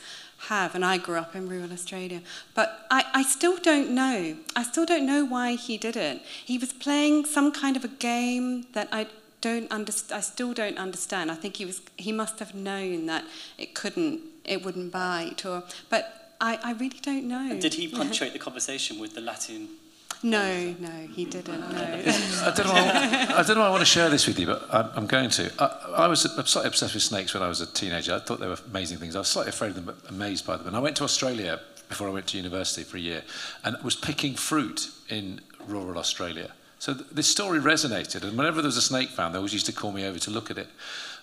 have, 0.50 0.76
and 0.76 0.84
I 0.84 0.98
grew 0.98 1.16
up 1.16 1.34
in 1.34 1.48
rural 1.48 1.72
Australia. 1.72 2.22
But 2.54 2.86
I, 2.92 3.06
I 3.14 3.24
still 3.24 3.56
don't 3.58 3.92
know. 3.92 4.36
I 4.56 4.64
still 4.64 4.86
don't 4.86 5.06
know 5.06 5.24
why 5.24 5.56
he 5.56 5.78
did 5.78 5.96
it. 5.96 6.22
He 6.44 6.58
was 6.58 6.74
playing 6.74 7.24
some 7.26 7.54
kind 7.54 7.78
of 7.78 7.86
a 7.86 7.94
game 8.12 8.66
that 8.74 8.90
I 8.92 9.08
don't 9.46 9.72
understand. 9.72 10.18
I 10.18 10.22
still 10.22 10.54
don't 10.54 10.80
understand. 10.80 11.30
I 11.30 11.36
think 11.36 11.58
he 11.58 11.66
was. 11.66 11.82
He 11.98 12.12
must 12.12 12.40
have 12.40 12.56
known 12.56 13.06
that 13.06 13.24
it 13.60 13.76
couldn't. 13.76 14.22
It 14.44 14.66
wouldn't 14.66 14.92
bite, 14.92 15.46
or. 15.46 15.64
But 15.90 16.34
I, 16.42 16.58
I 16.64 16.72
really 16.74 17.00
don't 17.02 17.28
know. 17.28 17.56
did 17.60 17.76
he 17.76 17.88
punctuate 17.88 18.34
the 18.34 18.40
conversation 18.40 19.00
with 19.00 19.14
the 19.14 19.22
Latin? 19.22 19.70
No, 20.24 20.76
no, 20.80 21.08
he 21.14 21.26
didn't. 21.26 21.60
No. 21.60 21.68
I 22.48 22.54
don't 22.56 22.68
know. 22.68 23.36
I 23.36 23.44
don't 23.46 23.58
know. 23.58 23.62
I 23.62 23.70
want 23.70 23.82
to 23.82 23.86
share 23.98 24.10
this 24.10 24.26
with 24.26 24.40
you, 24.40 24.48
but 24.48 24.66
I'm, 24.72 24.90
I'm 24.96 25.08
going 25.08 25.30
to. 25.32 25.52
I, 25.60 26.06
I 26.06 26.08
was 26.08 26.22
slightly 26.22 26.68
obsessed 26.68 26.96
with 26.96 27.04
snakes 27.04 27.34
when 27.36 27.44
I 27.44 27.48
was 27.48 27.62
a 27.62 27.68
teenager. 27.68 28.16
I 28.16 28.20
thought 28.20 28.40
they 28.40 28.48
were 28.48 28.58
amazing 28.66 28.98
things. 28.98 29.16
I 29.16 29.20
was 29.20 29.28
slightly 29.28 29.50
afraid 29.50 29.70
of 29.70 29.76
them, 29.76 29.86
but 29.86 29.98
amazed 30.10 30.48
by 30.48 30.58
them. 30.58 30.66
And 30.66 30.76
I 30.76 30.80
went 30.80 30.96
to 30.98 31.04
Australia 31.04 31.60
before 31.88 32.08
I 32.08 32.12
went 32.12 32.26
to 32.28 32.38
university 32.38 32.84
for 32.84 32.98
a 32.98 33.00
year, 33.00 33.22
and 33.64 33.78
was 33.84 33.96
picking 33.96 34.34
fruit 34.34 34.90
in 35.08 35.42
rural 35.68 36.00
Australia. 36.00 36.50
So 36.80 36.94
th- 36.94 37.10
this 37.10 37.28
story 37.28 37.60
resonated, 37.60 38.24
and 38.24 38.38
whenever 38.38 38.62
there 38.62 38.68
was 38.68 38.78
a 38.78 38.82
snake 38.82 39.10
found, 39.10 39.34
they 39.34 39.38
always 39.38 39.54
used 39.54 39.66
to 39.66 39.74
call 39.74 39.92
me 39.92 40.06
over 40.06 40.20
to 40.20 40.32
look 40.32 40.52
at 40.52 40.58
it. 40.58 40.68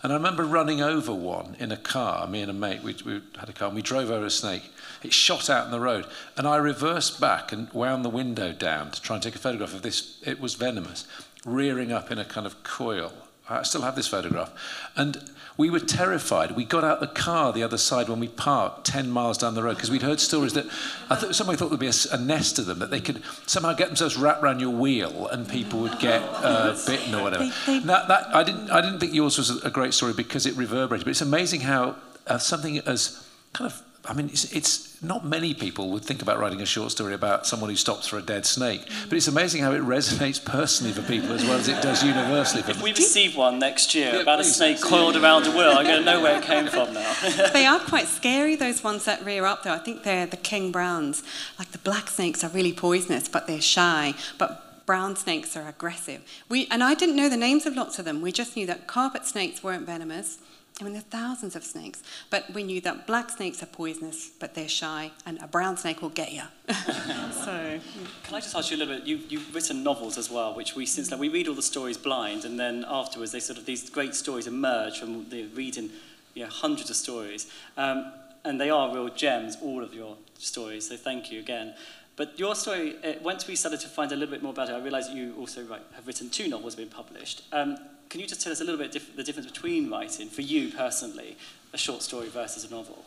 And 0.03 0.13
I 0.13 0.17
remember 0.17 0.45
running 0.45 0.81
over 0.81 1.15
one 1.15 1.55
in 1.61 1.71
a 1.71 1.77
car. 1.77 2.27
Me 2.27 2.41
and 2.41 2.51
a 2.51 2.55
mate, 2.55 2.83
we, 2.83 2.97
we 3.05 3.23
had 3.39 3.49
a 3.49 3.53
car, 3.53 3.69
and 3.69 3.77
we 3.77 3.83
drove 3.83 4.11
over 4.11 4.27
a 4.27 4.31
snake. 4.31 4.73
It 5.03 5.13
shot 5.13 5.49
out 5.49 5.67
in 5.67 5.71
the 5.71 5.79
road, 5.79 6.07
and 6.37 6.47
I 6.47 6.57
reversed 6.57 7.21
back 7.21 7.53
and 7.53 7.73
wound 7.73 8.05
the 8.05 8.11
window 8.11 8.53
down 8.53 8.91
to 8.91 9.03
try 9.03 9.17
and 9.17 9.23
take 9.23 9.37
a 9.37 9.39
photograph 9.39 9.75
of 9.75 9.83
this. 9.83 10.19
It 10.27 10.41
was 10.41 10.55
venomous, 10.55 11.07
rearing 11.45 11.93
up 11.93 12.11
in 12.11 12.19
a 12.19 12.25
kind 12.25 12.47
of 12.47 12.63
coil. 12.65 13.13
I 13.49 13.63
still 13.63 13.83
have 13.83 13.97
this 13.97 14.09
photograph. 14.09 14.53
And 14.97 15.31
we 15.57 15.69
were 15.71 15.81
terrified. 15.81 16.53
We 16.57 16.65
got 16.65 16.83
out 16.85 17.01
the 17.01 17.07
car 17.07 17.53
the 17.53 17.63
other 17.63 17.77
side 17.79 18.09
when 18.09 18.19
we 18.21 18.29
parked 18.29 18.85
10 18.87 19.11
miles 19.11 19.37
down 19.39 19.55
the 19.55 19.63
road 19.63 19.75
because 19.77 19.91
we'd 19.91 20.03
heard 20.03 20.19
stories 20.21 20.55
that 20.55 20.67
I 21.11 21.15
thought 21.17 21.35
somebody 21.35 21.59
thought 21.59 21.69
there'd 21.69 21.79
be 21.81 21.91
a 22.13 22.19
nest 22.19 22.59
of 22.59 22.67
them, 22.67 22.79
that 22.79 22.91
they 22.91 23.01
could 23.01 23.23
somehow 23.47 23.73
get 23.75 23.89
themselves 23.89 24.17
wrapped 24.17 24.43
around 24.43 24.61
your 24.61 24.71
wheel 24.71 25.27
and 25.29 25.49
people 25.49 25.81
would 25.81 25.99
get 25.99 26.23
uh, 26.23 26.77
bitten 26.87 27.15
or 27.15 27.23
whatever. 27.23 27.45
They- 27.45 27.79
they- 27.79 27.87
That, 27.87 28.09
that, 28.09 28.35
I, 28.35 28.43
didn't, 28.43 28.71
I 28.71 28.81
didn't 28.81 28.99
think 29.01 29.13
yours 29.15 29.37
was 29.39 29.63
a, 29.63 29.67
a 29.67 29.71
great 29.71 29.93
story 29.95 30.13
because 30.15 30.47
it 30.47 30.57
reverberated, 30.57 31.05
but 31.05 31.11
it's 31.11 31.21
amazing 31.21 31.61
how 31.61 31.97
uh, 32.27 32.39
something 32.39 32.79
as 32.81 33.27
kind 33.53 33.71
of 33.71 33.83
I 34.05 34.15
mean, 34.15 34.31
it's, 34.31 34.53
it's 34.53 35.01
not 35.01 35.25
many 35.25 35.55
people 35.55 35.91
would 35.91 36.05
think 36.05 36.23
about 36.23 36.41
writing 36.41 36.61
a 36.61 36.67
short 36.67 36.91
story 36.91 37.15
about 37.15 37.47
someone 37.47 37.71
who 37.71 37.77
stops 37.77 38.09
for 38.09 38.19
a 38.19 38.23
dead 38.23 38.45
snake, 38.45 38.83
but 39.09 39.17
it's 39.17 39.29
amazing 39.29 39.63
how 39.63 39.73
it 39.73 39.81
resonates 39.83 40.45
personally 40.45 40.93
for 40.93 41.03
people 41.03 41.33
as 41.33 41.45
well 41.45 41.59
as 41.59 41.69
it 41.69 41.81
does 41.83 42.03
universally 42.03 42.63
for 42.63 42.73
If 42.73 42.83
we 42.83 42.91
receive 42.91 43.37
one 43.37 43.61
next 43.61 43.95
year 43.95 44.15
Yeah, 44.15 44.21
about 44.21 44.41
a 44.41 44.45
snake 44.45 44.81
coiled 44.81 45.17
around 45.17 45.47
a 45.47 45.51
wheel, 45.51 45.71
I'm 45.71 45.85
going 45.85 46.01
to 46.01 46.05
know 46.05 46.21
where 46.21 46.39
it 46.39 46.45
came 46.45 46.67
from 46.67 46.93
now. 46.95 47.15
they 47.53 47.65
are 47.65 47.79
quite 47.79 48.09
scary, 48.09 48.57
those 48.57 48.83
ones 48.83 49.05
that 49.05 49.25
rear 49.25 49.45
up, 49.45 49.63
though. 49.63 49.73
I 49.73 49.79
think 49.79 50.03
they're 50.03 50.27
the 50.27 50.37
king 50.37 50.73
browns. 50.73 51.23
Like 51.59 51.71
the 51.71 51.79
black 51.79 52.11
snakes 52.11 52.43
are 52.43 52.49
really 52.51 52.73
poisonous, 52.73 53.29
but 53.29 53.47
they're 53.47 53.61
shy. 53.61 54.15
But 54.37 54.85
brown 54.85 55.15
snakes 55.15 55.57
are 55.57 55.69
aggressive. 55.69 56.23
We, 56.49 56.67
and 56.71 56.83
I 56.83 56.95
didn't 56.95 57.17
know 57.17 57.29
the 57.29 57.37
names 57.37 57.67
of 57.67 57.77
lots 57.77 57.99
of 58.01 58.05
them. 58.05 58.21
We 58.21 58.33
just 58.33 58.57
knew 58.57 58.67
that 58.67 58.89
carpet 58.89 59.27
snakes 59.27 59.63
weren't 59.63 59.87
venomous. 59.87 60.39
I 60.83 60.85
mean, 60.85 60.95
there 60.95 61.03
are 61.03 61.29
thousands 61.29 61.55
of 61.55 61.63
snakes. 61.63 62.03
But 62.29 62.53
we 62.53 62.65
knew 62.65 62.81
that 62.81 63.07
black 63.07 63.31
snakes 63.31 63.63
are 63.63 63.67
poisonous, 63.67 64.31
but 64.41 64.57
they're 64.57 64.69
shy, 64.69 65.13
and 65.25 65.41
a 65.41 65.47
brown 65.47 65.77
snake 65.77 66.03
will 66.03 66.09
get 66.09 66.33
you. 66.33 66.43
so, 66.75 67.79
Can 68.25 68.35
I 68.35 68.41
just 68.41 68.57
ask 68.57 68.73
you 68.73 68.77
a 68.77 68.79
little 68.79 68.97
bit? 68.97 69.07
You, 69.07 69.21
you've 69.29 69.55
written 69.55 69.85
novels 69.85 70.19
as 70.19 70.29
well, 70.29 70.57
which 70.57 70.75
we 70.75 70.85
since 70.85 71.13
like, 71.13 71.21
we 71.21 71.29
read 71.29 71.47
all 71.47 71.55
the 71.55 71.63
stories 71.63 71.97
blind, 71.97 72.45
and 72.45 72.59
then 72.59 72.85
afterwards 72.89 73.31
they 73.31 73.39
sort 73.39 73.61
of 73.61 73.65
these 73.65 73.89
great 73.91 74.17
stories 74.17 74.49
emerge 74.49 74.99
from 74.99 75.29
the 75.29 75.45
reading, 75.55 75.91
you 76.35 76.43
know, 76.43 76.51
hundreds 76.51 76.91
of 76.91 76.97
stories, 76.97 77.49
um, 77.77 78.13
and 78.45 78.61
they 78.61 78.71
are 78.71 78.93
real 78.93 79.09
gems, 79.09 79.57
all 79.63 79.85
of 79.85 79.95
your 79.95 80.17
stories. 80.37 80.89
So 80.89 80.97
thank 80.97 81.31
you 81.31 81.39
again. 81.39 81.75
But 82.17 82.41
your 82.41 82.57
story, 82.57 82.97
uh, 83.05 83.13
once 83.23 83.47
we 83.47 83.55
started 83.55 83.79
to 83.81 83.89
find 83.89 84.11
a 84.11 84.17
little 84.17 84.35
bit 84.35 84.43
more 84.43 84.53
about 84.53 84.69
it, 84.69 84.73
I 84.73 84.81
realised 84.81 85.13
you 85.13 85.37
also 85.39 85.63
write, 85.63 85.83
have 85.95 86.09
written 86.09 86.29
two 86.29 86.49
novels 86.49 86.75
being 86.75 86.89
published. 86.89 87.43
Um, 87.53 87.77
can 88.13 88.21
you 88.21 88.27
just 88.27 88.43
tell 88.43 88.53
us 88.53 88.61
a 88.61 88.65
little 88.65 88.79
bit 88.79 88.93
diff- 88.93 89.17
the 89.17 89.25
difference 89.25 89.51
between 89.51 89.89
writing, 89.91 90.29
for 90.29 90.43
you 90.43 90.71
personally, 90.71 91.35
a 91.73 91.79
short 91.79 92.03
story 92.03 92.29
versus 92.29 92.63
a 92.63 92.71
novel? 92.71 93.07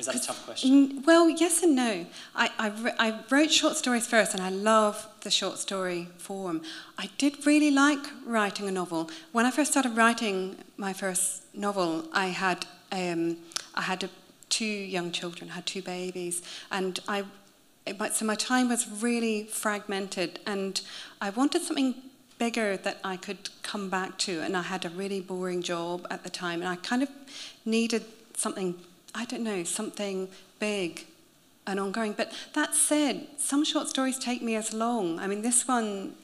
Is 0.00 0.06
that 0.06 0.16
a 0.16 0.20
tough 0.20 0.44
question? 0.44 0.70
Mm, 0.70 1.06
well, 1.06 1.30
yes 1.30 1.62
and 1.62 1.76
no. 1.76 2.04
I, 2.34 2.50
I, 2.58 2.94
I 2.98 3.20
wrote 3.30 3.52
short 3.52 3.76
stories 3.76 4.04
first, 4.04 4.34
and 4.34 4.42
I 4.42 4.48
love 4.48 5.06
the 5.20 5.30
short 5.30 5.58
story 5.58 6.08
form. 6.18 6.62
I 6.98 7.08
did 7.18 7.46
really 7.46 7.70
like 7.70 8.04
writing 8.26 8.66
a 8.66 8.72
novel. 8.72 9.10
When 9.30 9.46
I 9.46 9.52
first 9.52 9.70
started 9.70 9.96
writing 9.96 10.56
my 10.76 10.92
first 10.92 11.54
novel, 11.54 12.08
I 12.12 12.26
had 12.26 12.66
um, 12.90 13.36
I 13.76 13.82
had 13.82 14.02
a, 14.02 14.10
two 14.48 14.64
young 14.64 15.12
children, 15.12 15.50
had 15.50 15.66
two 15.66 15.82
babies, 15.82 16.42
and 16.72 16.98
I. 17.06 17.22
It, 17.86 18.14
so 18.14 18.24
my 18.24 18.34
time 18.34 18.70
was 18.70 18.88
really 19.00 19.44
fragmented, 19.44 20.40
and 20.46 20.80
I 21.20 21.30
wanted 21.30 21.62
something 21.62 21.94
bigger 22.38 22.76
that 22.78 22.98
I 23.04 23.16
could 23.16 23.50
come 23.62 23.88
back 23.88 24.18
to. 24.18 24.40
And 24.40 24.56
I 24.56 24.62
had 24.62 24.84
a 24.84 24.88
really 24.90 25.20
boring 25.20 25.62
job 25.62 26.06
at 26.10 26.22
the 26.24 26.30
time, 26.30 26.60
and 26.60 26.68
I 26.68 26.76
kind 26.76 27.02
of 27.02 27.08
needed 27.64 28.04
something, 28.36 28.74
I 29.14 29.24
don't 29.24 29.42
know, 29.42 29.64
something 29.64 30.28
big 30.58 31.06
and 31.66 31.80
ongoing. 31.80 32.12
But 32.12 32.32
that 32.54 32.74
said, 32.74 33.26
some 33.38 33.64
short 33.64 33.88
stories 33.88 34.18
take 34.18 34.42
me 34.42 34.54
as 34.54 34.72
long. 34.72 35.18
I 35.18 35.26
mean, 35.26 35.42
this 35.42 35.66
one, 35.66 36.14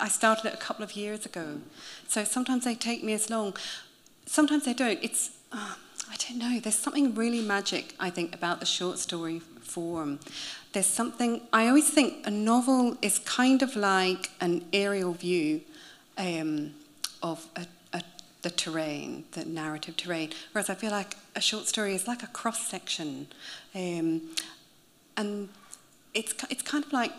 I 0.00 0.08
started 0.08 0.46
it 0.46 0.54
a 0.54 0.58
couple 0.58 0.82
of 0.82 0.96
years 0.96 1.26
ago. 1.26 1.60
So 2.08 2.24
sometimes 2.24 2.64
they 2.64 2.74
take 2.74 3.04
me 3.04 3.12
as 3.12 3.30
long. 3.30 3.56
Sometimes 4.26 4.64
they 4.64 4.74
don't. 4.74 4.98
It's, 5.02 5.30
uh, 5.52 5.74
I 6.10 6.16
don't 6.16 6.38
know, 6.38 6.58
there's 6.58 6.78
something 6.78 7.14
really 7.14 7.40
magic, 7.40 7.94
I 8.00 8.10
think, 8.10 8.34
about 8.34 8.58
the 8.58 8.66
short 8.66 8.98
story 8.98 9.38
form. 9.38 10.18
There's 10.72 10.86
something, 10.86 11.40
I 11.52 11.66
always 11.66 11.90
think 11.90 12.26
a 12.26 12.30
novel 12.30 12.96
is 13.02 13.18
kind 13.18 13.62
of 13.62 13.74
like 13.74 14.30
an 14.40 14.64
aerial 14.72 15.12
view 15.12 15.62
um, 16.16 16.74
of 17.22 17.46
a, 17.56 17.66
a, 17.92 18.02
the 18.42 18.50
terrain, 18.50 19.24
the 19.32 19.44
narrative 19.44 19.96
terrain, 19.96 20.30
whereas 20.52 20.70
I 20.70 20.74
feel 20.76 20.92
like 20.92 21.16
a 21.34 21.40
short 21.40 21.66
story 21.66 21.94
is 21.94 22.06
like 22.06 22.22
a 22.22 22.28
cross 22.28 22.68
section. 22.68 23.26
Um, 23.74 24.22
and 25.16 25.48
it's, 26.14 26.34
it's 26.50 26.62
kind 26.62 26.84
of 26.84 26.92
like 26.92 27.12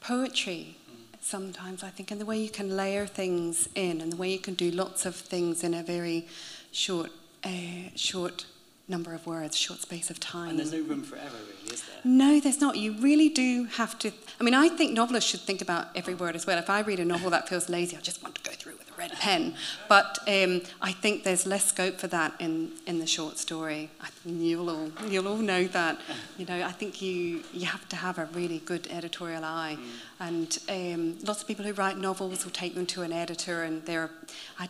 poetry 0.00 0.76
sometimes, 1.20 1.82
I 1.82 1.90
think, 1.90 2.10
and 2.10 2.20
the 2.20 2.24
way 2.24 2.38
you 2.38 2.48
can 2.50 2.76
layer 2.76 3.06
things 3.06 3.68
in 3.74 4.00
and 4.00 4.12
the 4.12 4.16
way 4.16 4.30
you 4.30 4.38
can 4.38 4.54
do 4.54 4.70
lots 4.70 5.04
of 5.04 5.14
things 5.16 5.64
in 5.64 5.74
a 5.74 5.82
very 5.82 6.26
short, 6.72 7.10
uh, 7.44 7.90
short 7.94 8.46
number 8.88 9.12
of 9.12 9.26
words, 9.26 9.56
short 9.56 9.80
space 9.80 10.08
of 10.08 10.20
time. 10.20 10.50
And 10.50 10.58
there's 10.58 10.72
no 10.72 10.82
room 10.82 11.02
for 11.02 11.16
error, 11.16 11.30
really, 11.32 11.55
is 11.76 11.82
there? 11.86 12.00
No, 12.04 12.40
there's 12.40 12.60
not. 12.60 12.76
You 12.76 12.92
really 12.94 13.28
do 13.28 13.64
have 13.64 13.98
to. 14.00 14.12
I 14.40 14.44
mean, 14.44 14.54
I 14.54 14.68
think 14.68 14.92
novelists 14.92 15.30
should 15.30 15.40
think 15.40 15.62
about 15.62 15.88
every 15.94 16.14
word 16.14 16.34
as 16.34 16.46
well. 16.46 16.58
If 16.58 16.68
I 16.70 16.80
read 16.80 17.00
a 17.00 17.04
novel 17.04 17.30
that 17.30 17.48
feels 17.48 17.68
lazy, 17.68 17.96
I 17.96 18.00
just 18.00 18.22
want 18.22 18.34
to 18.36 18.42
go 18.42 18.54
through 18.54 18.74
with 18.78 18.90
a 18.90 18.98
red 18.98 19.12
pen. 19.12 19.54
But 19.88 20.18
um, 20.26 20.62
I 20.80 20.92
think 20.92 21.24
there's 21.24 21.46
less 21.46 21.66
scope 21.66 21.98
for 21.98 22.06
that 22.08 22.34
in, 22.38 22.72
in 22.86 22.98
the 22.98 23.06
short 23.06 23.38
story. 23.38 23.90
I, 24.00 24.08
you'll 24.24 24.70
all 24.70 24.90
you'll 25.08 25.28
all 25.28 25.36
know 25.36 25.64
that. 25.68 26.00
You 26.38 26.46
know, 26.46 26.62
I 26.64 26.72
think 26.72 27.02
you 27.02 27.42
you 27.52 27.66
have 27.66 27.88
to 27.90 27.96
have 27.96 28.18
a 28.18 28.26
really 28.26 28.58
good 28.60 28.88
editorial 28.90 29.44
eye, 29.44 29.76
mm. 29.78 29.86
and 30.20 30.58
um, 30.68 31.18
lots 31.24 31.42
of 31.42 31.48
people 31.48 31.64
who 31.64 31.72
write 31.72 31.98
novels 31.98 32.44
will 32.44 32.52
take 32.52 32.74
them 32.74 32.86
to 32.86 33.02
an 33.02 33.12
editor, 33.12 33.62
and 33.62 33.84
they're. 33.84 34.10
I, 34.58 34.68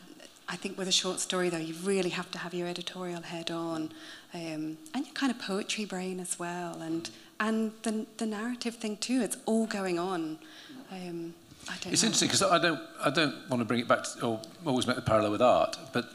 I 0.48 0.56
think 0.56 0.78
with 0.78 0.86
a 0.86 0.92
short 0.92 1.18
story, 1.18 1.48
though, 1.48 1.56
you 1.58 1.74
really 1.82 2.10
have 2.10 2.30
to 2.30 2.38
have 2.38 2.54
your 2.54 2.68
editorial 2.68 3.22
head 3.22 3.50
on 3.50 3.92
um, 4.32 4.78
and 4.94 5.04
your 5.04 5.14
kind 5.14 5.32
of 5.32 5.38
poetry 5.40 5.84
brain 5.84 6.20
as 6.20 6.38
well. 6.38 6.80
And, 6.80 7.10
and 7.40 7.72
the, 7.82 8.06
the 8.18 8.26
narrative 8.26 8.76
thing, 8.76 8.96
too, 8.98 9.22
it's 9.22 9.36
all 9.46 9.66
going 9.66 9.98
on. 9.98 10.38
Um, 10.92 11.34
I 11.68 11.76
don't 11.80 11.92
it's 11.92 12.02
know. 12.02 12.06
interesting 12.06 12.28
because 12.28 12.42
I 12.42 12.58
don't, 12.58 12.80
I 13.04 13.10
don't 13.10 13.34
want 13.50 13.60
to 13.60 13.64
bring 13.64 13.80
it 13.80 13.88
back 13.88 14.04
to, 14.04 14.26
or 14.26 14.40
always 14.64 14.86
make 14.86 14.96
the 14.96 15.02
parallel 15.02 15.32
with 15.32 15.42
art, 15.42 15.76
but 15.92 16.10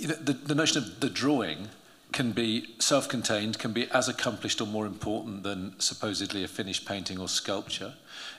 the, 0.00 0.14
the, 0.14 0.32
the 0.32 0.54
notion 0.54 0.82
of 0.82 1.00
the 1.00 1.10
drawing 1.10 1.68
can 2.12 2.32
be 2.32 2.74
self-contained, 2.78 3.58
can 3.58 3.72
be 3.72 3.88
as 3.90 4.08
accomplished 4.08 4.60
or 4.60 4.66
more 4.66 4.86
important 4.86 5.42
than 5.42 5.78
supposedly 5.78 6.42
a 6.42 6.48
finished 6.48 6.86
painting 6.86 7.20
or 7.20 7.28
sculpture. 7.28 7.92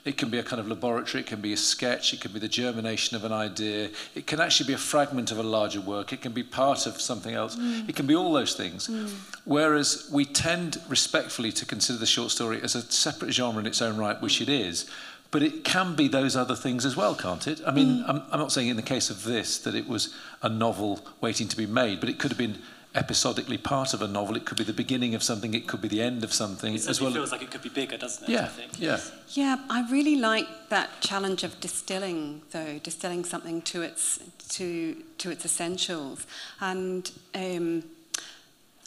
It 0.05 0.17
can 0.17 0.29
be 0.29 0.39
a 0.39 0.43
kind 0.43 0.59
of 0.59 0.67
laboratory, 0.67 1.21
it 1.21 1.27
can 1.27 1.39
be 1.39 1.53
a 1.53 1.57
sketch, 1.57 2.13
it 2.13 2.19
can 2.19 2.31
be 2.31 2.39
the 2.39 2.47
germination 2.47 3.15
of 3.15 3.25
an 3.25 3.31
idea, 3.31 3.89
it 4.15 4.25
can 4.25 4.39
actually 4.39 4.67
be 4.67 4.73
a 4.73 4.77
fragment 4.77 5.31
of 5.31 5.37
a 5.37 5.43
larger 5.43 5.81
work, 5.81 6.11
it 6.11 6.21
can 6.21 6.31
be 6.31 6.41
part 6.41 6.87
of 6.87 6.99
something 6.99 7.35
else, 7.35 7.55
mm. 7.55 7.87
it 7.87 7.95
can 7.95 8.07
be 8.07 8.15
all 8.15 8.33
those 8.33 8.55
things. 8.55 8.87
Mm. 8.87 9.09
Whereas 9.45 10.09
we 10.11 10.25
tend 10.25 10.81
respectfully 10.87 11.51
to 11.51 11.65
consider 11.65 11.99
the 11.99 12.07
short 12.07 12.31
story 12.31 12.59
as 12.63 12.73
a 12.75 12.81
separate 12.81 13.33
genre 13.33 13.59
in 13.59 13.67
its 13.67 13.81
own 13.81 13.97
right, 13.97 14.19
which 14.19 14.39
mm. 14.39 14.41
it 14.41 14.49
is. 14.49 14.89
But 15.31 15.43
it 15.43 15.63
can 15.63 15.95
be 15.95 16.07
those 16.07 16.35
other 16.35 16.55
things 16.55 16.85
as 16.85 16.97
well, 16.97 17.13
can't 17.13 17.45
it? 17.45 17.61
I 17.65 17.71
mean, 17.71 17.99
mm. 17.99 18.09
I'm, 18.09 18.23
I'm 18.31 18.39
not 18.39 18.51
saying 18.51 18.69
in 18.69 18.77
the 18.77 18.81
case 18.81 19.11
of 19.11 19.23
this 19.25 19.59
that 19.59 19.75
it 19.75 19.87
was 19.87 20.11
a 20.41 20.49
novel 20.49 21.05
waiting 21.21 21.47
to 21.49 21.55
be 21.55 21.67
made, 21.67 21.99
but 21.99 22.09
it 22.09 22.17
could 22.17 22.31
have 22.31 22.37
been 22.37 22.57
episodically 22.95 23.57
part 23.57 23.93
of 23.93 24.01
a 24.01 24.07
novel. 24.07 24.35
It 24.35 24.45
could 24.45 24.57
be 24.57 24.63
the 24.63 24.73
beginning 24.73 25.15
of 25.15 25.23
something. 25.23 25.53
It 25.53 25.67
could 25.67 25.81
be 25.81 25.87
the 25.87 26.01
end 26.01 26.23
of 26.23 26.33
something. 26.33 26.73
It 26.73 26.87
as 26.87 26.99
well. 26.99 27.11
feels 27.11 27.31
like 27.31 27.41
it 27.41 27.51
could 27.51 27.61
be 27.61 27.69
bigger, 27.69 27.97
doesn't 27.97 28.23
it? 28.27 28.31
Yeah, 28.31 28.45
I 28.45 28.47
think. 28.47 28.71
yeah. 28.79 28.99
Yeah, 29.29 29.57
I 29.69 29.89
really 29.91 30.15
like 30.15 30.47
that 30.69 31.01
challenge 31.01 31.43
of 31.43 31.59
distilling, 31.59 32.41
though, 32.51 32.79
distilling 32.79 33.25
something 33.25 33.61
to 33.63 33.81
its 33.81 34.19
to 34.49 34.95
to 35.19 35.29
its 35.29 35.45
essentials. 35.45 36.25
And 36.59 37.11
um, 37.35 37.83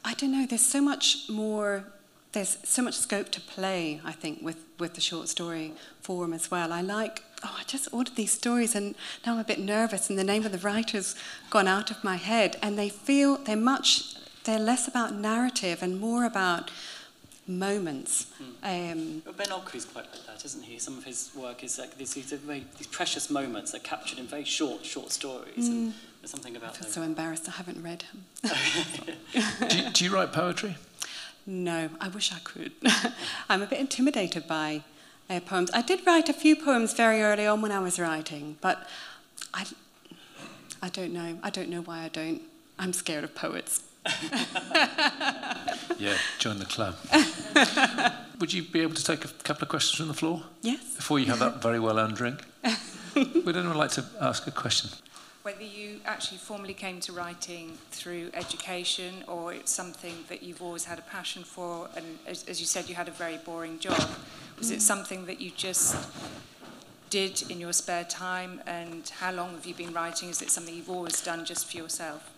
I 0.05 0.15
don't 0.15 0.33
know. 0.33 0.47
There's 0.47 0.67
so 0.67 0.81
much 0.81 1.29
more 1.29 1.85
there's 2.33 2.59
so 2.65 2.83
much 2.83 2.95
scope 2.95 3.29
to 3.31 3.41
play, 3.41 4.01
I 4.05 4.13
think, 4.13 4.41
with, 4.43 4.57
with 4.79 4.95
the 4.95 5.01
short 5.01 5.29
story 5.29 5.75
form 6.01 6.33
as 6.33 6.51
well. 6.51 6.73
I 6.73 6.81
like, 6.81 7.23
oh, 7.45 7.57
I 7.59 7.65
just 7.65 7.89
ordered 7.93 8.17
these 8.17 8.33
stories 8.33 8.75
and 8.75 8.95
now 9.27 9.35
I'm 9.35 9.39
a 9.39 9.45
bit 9.45 9.59
nervous 9.59 10.11
and 10.11 10.19
the 10.19 10.25
name 10.25 10.45
of 10.45 10.53
the 10.53 10.59
writer's 10.59 11.15
gone 11.51 11.69
out 11.69 11.91
of 11.91 12.03
my 12.03 12.17
head. 12.17 12.57
And 12.63 12.79
they 12.79 12.89
feel 12.89 13.37
they're 13.37 13.57
much, 13.57 14.15
they're 14.45 14.59
less 14.59 14.89
about 14.89 15.15
narrative 15.15 15.83
and 15.83 16.01
more 16.01 16.25
about 16.25 16.71
moments. 17.47 18.27
Mm. 18.63 18.93
Um, 18.93 19.23
well, 19.25 19.35
Ben 19.35 19.49
Okri's 19.49 19.85
quite 19.85 20.07
like 20.11 20.27
that, 20.27 20.45
isn't 20.45 20.63
he? 20.63 20.79
Some 20.79 20.99
of 20.99 21.05
his 21.05 21.31
work 21.35 21.65
is 21.65 21.79
like 21.79 21.97
these, 21.99 22.15
these, 22.15 22.33
very, 22.33 22.65
these 22.79 22.87
precious 22.87 23.31
moments 23.31 23.73
that 23.73 23.81
are 23.81 23.85
captured 23.85 24.19
in 24.19 24.27
very 24.27 24.45
short, 24.45 24.85
short 24.85 25.11
stories. 25.11 25.69
Mm. 25.69 25.71
And 25.71 25.95
there's 26.21 26.31
something 26.31 26.57
about 26.57 26.71
I 26.71 26.75
feel 26.75 26.83
them. 26.83 26.93
so 26.93 27.03
embarrassed 27.03 27.49
I 27.49 27.53
haven't 27.53 27.83
read 27.83 28.03
him. 28.03 28.25
do, 29.69 29.77
you, 29.77 29.91
do 29.91 30.05
you 30.05 30.15
write 30.15 30.33
poetry? 30.33 30.77
No, 31.45 31.91
I 32.01 32.09
wish 32.09 32.33
I 32.33 32.39
could. 32.45 32.73
I'm 33.49 33.63
a 33.63 33.67
bit 33.67 33.81
intimidated 33.81 34.47
by 34.47 34.83
uh, 35.29 35.41
poems. 35.41 35.71
I 35.73 35.83
did 35.83 36.07
write 36.07 36.29
a 36.29 36.33
few 36.33 36.57
poems 36.57 36.93
very 36.95 37.23
early 37.23 37.47
on 37.47 37.63
when 37.63 37.73
I 37.73 37.81
was 37.81 37.99
writing, 37.99 38.57
but 38.61 38.89
I, 39.55 39.67
I 40.83 40.89
don't 40.89 41.13
know. 41.13 41.39
I 41.43 41.51
don't 41.51 41.69
know 41.69 41.83
why 41.83 42.05
I 42.05 42.09
don't. 42.09 42.43
I'm 42.79 42.93
scared 42.93 43.25
of 43.25 43.35
poets. 43.35 43.83
yeah, 45.99 46.17
join 46.39 46.59
the 46.59 46.67
club. 46.67 46.97
Would 48.41 48.53
you 48.53 48.65
be 48.65 48.81
able 48.81 48.95
to 48.95 49.05
take 49.05 49.25
a 49.25 49.29
couple 49.29 49.63
of 49.63 49.69
questions 49.69 49.99
from 49.99 50.09
the 50.09 50.15
floor? 50.15 50.43
Yes. 50.63 50.97
Before 50.97 51.19
you 51.19 51.27
have 51.27 51.39
that 51.39 51.63
very 51.63 51.79
well 51.79 51.99
earned 51.99 52.17
drink? 52.17 52.41
Would 53.15 53.57
anyone 53.57 53.77
like 53.77 53.93
to 53.93 54.05
ask 54.21 54.47
a 54.47 54.51
question? 54.51 54.91
whether 55.43 55.65
you 55.65 56.01
actually 56.05 56.39
formally 56.39 56.75
came 56.75 57.01
to 57.01 57.13
writing 57.13 57.77
through 57.91 58.31
education 58.33 59.25
or 59.27 59.53
it's 59.53 59.73
something 59.73 60.15
that 60.29 60.43
you've 60.43 60.63
always 60.63 60.85
had 60.85 60.99
a 60.99 61.03
passion 61.03 61.43
for 61.43 61.89
and 61.97 62.07
as, 62.27 62.45
as 62.49 62.61
you 62.61 62.67
said 62.67 62.89
you 62.89 62.95
had 62.95 63.09
a 63.09 63.13
very 63.13 63.39
boring 63.39 63.79
job 63.81 64.09
Was 64.63 64.71
it 64.71 64.81
something 64.81 65.27
that 65.27 65.41
you 65.41 65.51
just 65.51 65.97
did 67.11 67.51
in 67.51 67.59
your 67.59 67.73
spare 67.73 68.05
time? 68.05 68.61
And 68.65 69.09
how 69.19 69.33
long 69.33 69.55
have 69.55 69.67
you 69.67 69.75
been 69.75 69.93
writing? 69.93 70.29
Is 70.29 70.41
it 70.41 70.53
something 70.53 70.73
you've 70.73 70.89
always 70.89 71.21
done 71.21 71.45
just 71.45 71.69
for 71.69 71.79
yourself? 71.79 72.31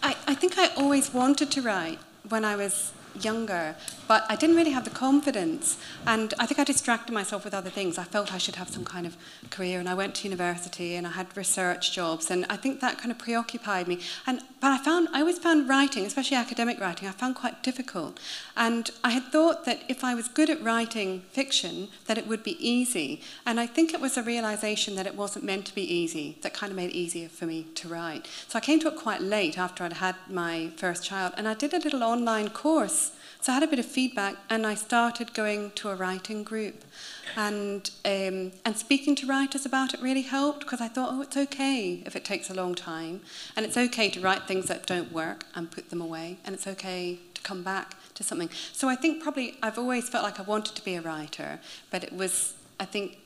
I, 0.00 0.14
I 0.28 0.36
think 0.36 0.56
I 0.56 0.68
always 0.76 1.12
wanted 1.12 1.50
to 1.50 1.62
write 1.62 1.98
when 2.28 2.44
I 2.44 2.54
was 2.54 2.92
younger, 3.20 3.74
but 4.06 4.24
I 4.28 4.36
didn't 4.36 4.54
really 4.54 4.70
have 4.70 4.84
the 4.84 4.90
confidence. 4.90 5.76
And 6.06 6.32
I 6.38 6.46
think 6.46 6.60
I 6.60 6.64
distracted 6.64 7.12
myself 7.12 7.44
with 7.44 7.54
other 7.54 7.70
things. 7.70 7.98
I 7.98 8.04
felt 8.04 8.32
I 8.32 8.38
should 8.38 8.54
have 8.54 8.68
some 8.68 8.84
kind 8.84 9.04
of 9.04 9.16
career, 9.50 9.80
and 9.80 9.88
I 9.88 9.94
went 9.94 10.14
to 10.16 10.28
university 10.28 10.94
and 10.94 11.08
I 11.08 11.10
had 11.10 11.36
research 11.36 11.92
jobs, 11.92 12.30
and 12.30 12.46
I 12.48 12.56
think 12.56 12.78
that 12.82 12.98
kind 12.98 13.10
of 13.10 13.18
preoccupied 13.18 13.88
me. 13.88 13.98
And 14.28 14.42
but 14.64 14.72
I 14.72 14.78
found 14.78 15.08
I 15.12 15.20
always 15.20 15.38
found 15.38 15.68
writing, 15.68 16.06
especially 16.06 16.38
academic 16.38 16.80
writing, 16.80 17.06
I 17.06 17.10
found 17.10 17.34
quite 17.34 17.62
difficult. 17.62 18.18
And 18.56 18.90
I 19.04 19.10
had 19.10 19.24
thought 19.24 19.66
that 19.66 19.82
if 19.90 20.02
I 20.02 20.14
was 20.14 20.26
good 20.26 20.48
at 20.48 20.62
writing 20.62 21.20
fiction, 21.32 21.88
that 22.06 22.16
it 22.16 22.26
would 22.26 22.42
be 22.42 22.56
easy. 22.66 23.20
And 23.44 23.60
I 23.60 23.66
think 23.66 23.92
it 23.92 24.00
was 24.00 24.16
a 24.16 24.22
realization 24.22 24.94
that 24.94 25.06
it 25.06 25.16
wasn't 25.16 25.44
meant 25.44 25.66
to 25.66 25.74
be 25.74 25.82
easy 25.82 26.38
that 26.40 26.54
kind 26.54 26.70
of 26.70 26.78
made 26.78 26.88
it 26.88 26.96
easier 26.96 27.28
for 27.28 27.44
me 27.44 27.66
to 27.74 27.88
write. 27.88 28.26
So 28.48 28.56
I 28.56 28.62
came 28.62 28.80
to 28.80 28.88
it 28.88 28.96
quite 28.96 29.20
late 29.20 29.58
after 29.58 29.84
I'd 29.84 30.00
had 30.04 30.16
my 30.30 30.70
first 30.78 31.04
child, 31.04 31.34
and 31.36 31.46
I 31.46 31.52
did 31.52 31.74
a 31.74 31.78
little 31.78 32.02
online 32.02 32.48
course 32.48 33.10
So 33.44 33.52
I 33.52 33.56
had 33.56 33.62
a 33.62 33.66
bit 33.66 33.78
of 33.78 33.84
feedback 33.84 34.36
and 34.48 34.66
I 34.66 34.74
started 34.74 35.34
going 35.34 35.72
to 35.72 35.90
a 35.90 35.94
writing 35.94 36.44
group. 36.44 36.82
And, 37.36 37.90
um, 38.06 38.52
and 38.64 38.74
speaking 38.74 39.14
to 39.16 39.26
writers 39.26 39.66
about 39.66 39.92
it 39.92 40.00
really 40.00 40.22
helped 40.22 40.60
because 40.60 40.80
I 40.80 40.88
thought, 40.88 41.10
oh, 41.12 41.20
it's 41.20 41.36
okay 41.36 42.02
if 42.06 42.16
it 42.16 42.24
takes 42.24 42.48
a 42.48 42.54
long 42.54 42.74
time. 42.74 43.20
And 43.54 43.66
it's 43.66 43.76
okay 43.76 44.08
to 44.08 44.20
write 44.20 44.48
things 44.48 44.68
that 44.68 44.86
don't 44.86 45.12
work 45.12 45.44
and 45.54 45.70
put 45.70 45.90
them 45.90 46.00
away. 46.00 46.38
And 46.46 46.54
it's 46.54 46.66
okay 46.66 47.18
to 47.34 47.42
come 47.42 47.62
back 47.62 47.96
to 48.14 48.22
something. 48.22 48.48
So 48.72 48.88
I 48.88 48.96
think 48.96 49.22
probably 49.22 49.58
I've 49.62 49.76
always 49.78 50.08
felt 50.08 50.24
like 50.24 50.40
I 50.40 50.42
wanted 50.42 50.74
to 50.76 50.82
be 50.82 50.94
a 50.94 51.02
writer, 51.02 51.60
but 51.90 52.02
it 52.02 52.14
was, 52.14 52.54
I 52.80 52.86
think, 52.86 53.18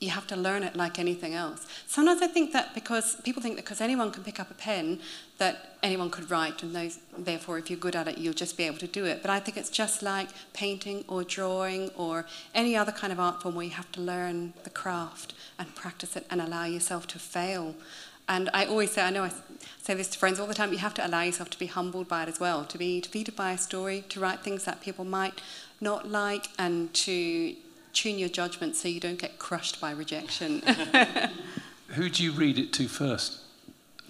you 0.00 0.10
have 0.10 0.26
to 0.26 0.36
learn 0.36 0.62
it 0.62 0.76
like 0.76 0.98
anything 0.98 1.34
else. 1.34 1.66
Sometimes 1.86 2.20
I 2.20 2.26
think 2.26 2.52
that 2.52 2.74
because 2.74 3.16
people 3.22 3.42
think 3.42 3.56
that 3.56 3.64
because 3.64 3.80
anyone 3.80 4.10
can 4.10 4.22
pick 4.24 4.38
up 4.38 4.50
a 4.50 4.54
pen, 4.54 5.00
that 5.38 5.78
anyone 5.82 6.10
could 6.10 6.30
write, 6.30 6.62
and 6.62 6.74
those, 6.74 6.98
therefore, 7.16 7.58
if 7.58 7.70
you're 7.70 7.78
good 7.78 7.96
at 7.96 8.08
it, 8.08 8.18
you'll 8.18 8.34
just 8.34 8.56
be 8.56 8.64
able 8.64 8.78
to 8.78 8.86
do 8.86 9.04
it. 9.04 9.22
But 9.22 9.30
I 9.30 9.40
think 9.40 9.56
it's 9.56 9.70
just 9.70 10.02
like 10.02 10.28
painting 10.52 11.04
or 11.08 11.24
drawing 11.24 11.90
or 11.96 12.26
any 12.54 12.76
other 12.76 12.92
kind 12.92 13.12
of 13.12 13.20
art 13.20 13.42
form 13.42 13.54
where 13.54 13.64
you 13.64 13.70
have 13.72 13.90
to 13.92 14.00
learn 14.00 14.52
the 14.64 14.70
craft 14.70 15.32
and 15.58 15.74
practice 15.74 16.16
it 16.16 16.26
and 16.30 16.40
allow 16.40 16.64
yourself 16.64 17.06
to 17.08 17.18
fail 17.18 17.74
And 18.28 18.48
I 18.54 18.64
always 18.64 18.90
say, 18.92 19.02
I 19.02 19.10
know 19.10 19.24
I 19.24 19.32
say 19.82 19.94
this 19.94 20.08
to 20.08 20.18
friends 20.18 20.40
all 20.40 20.46
the 20.46 20.54
time, 20.54 20.72
you 20.72 20.78
have 20.78 20.94
to 20.94 21.06
allow 21.06 21.22
yourself 21.22 21.50
to 21.50 21.58
be 21.58 21.66
humbled 21.66 22.08
by 22.08 22.22
it 22.22 22.28
as 22.28 22.40
well, 22.40 22.64
to 22.64 22.78
be 22.78 23.00
defeated 23.00 23.36
by 23.36 23.52
a 23.52 23.58
story, 23.58 24.04
to 24.08 24.20
write 24.20 24.40
things 24.40 24.64
that 24.64 24.80
people 24.80 25.04
might 25.04 25.42
not 25.80 26.08
like, 26.08 26.48
and 26.58 26.92
to 26.94 27.54
tune 27.94 28.18
your 28.18 28.28
judgment 28.28 28.76
so 28.76 28.88
you 28.88 29.00
don't 29.00 29.18
get 29.18 29.38
crushed 29.38 29.80
by 29.80 29.92
rejection. 29.92 30.62
who 31.88 32.08
do 32.08 32.22
you 32.22 32.32
read 32.32 32.58
it 32.58 32.72
to 32.74 32.88
first? 32.88 33.40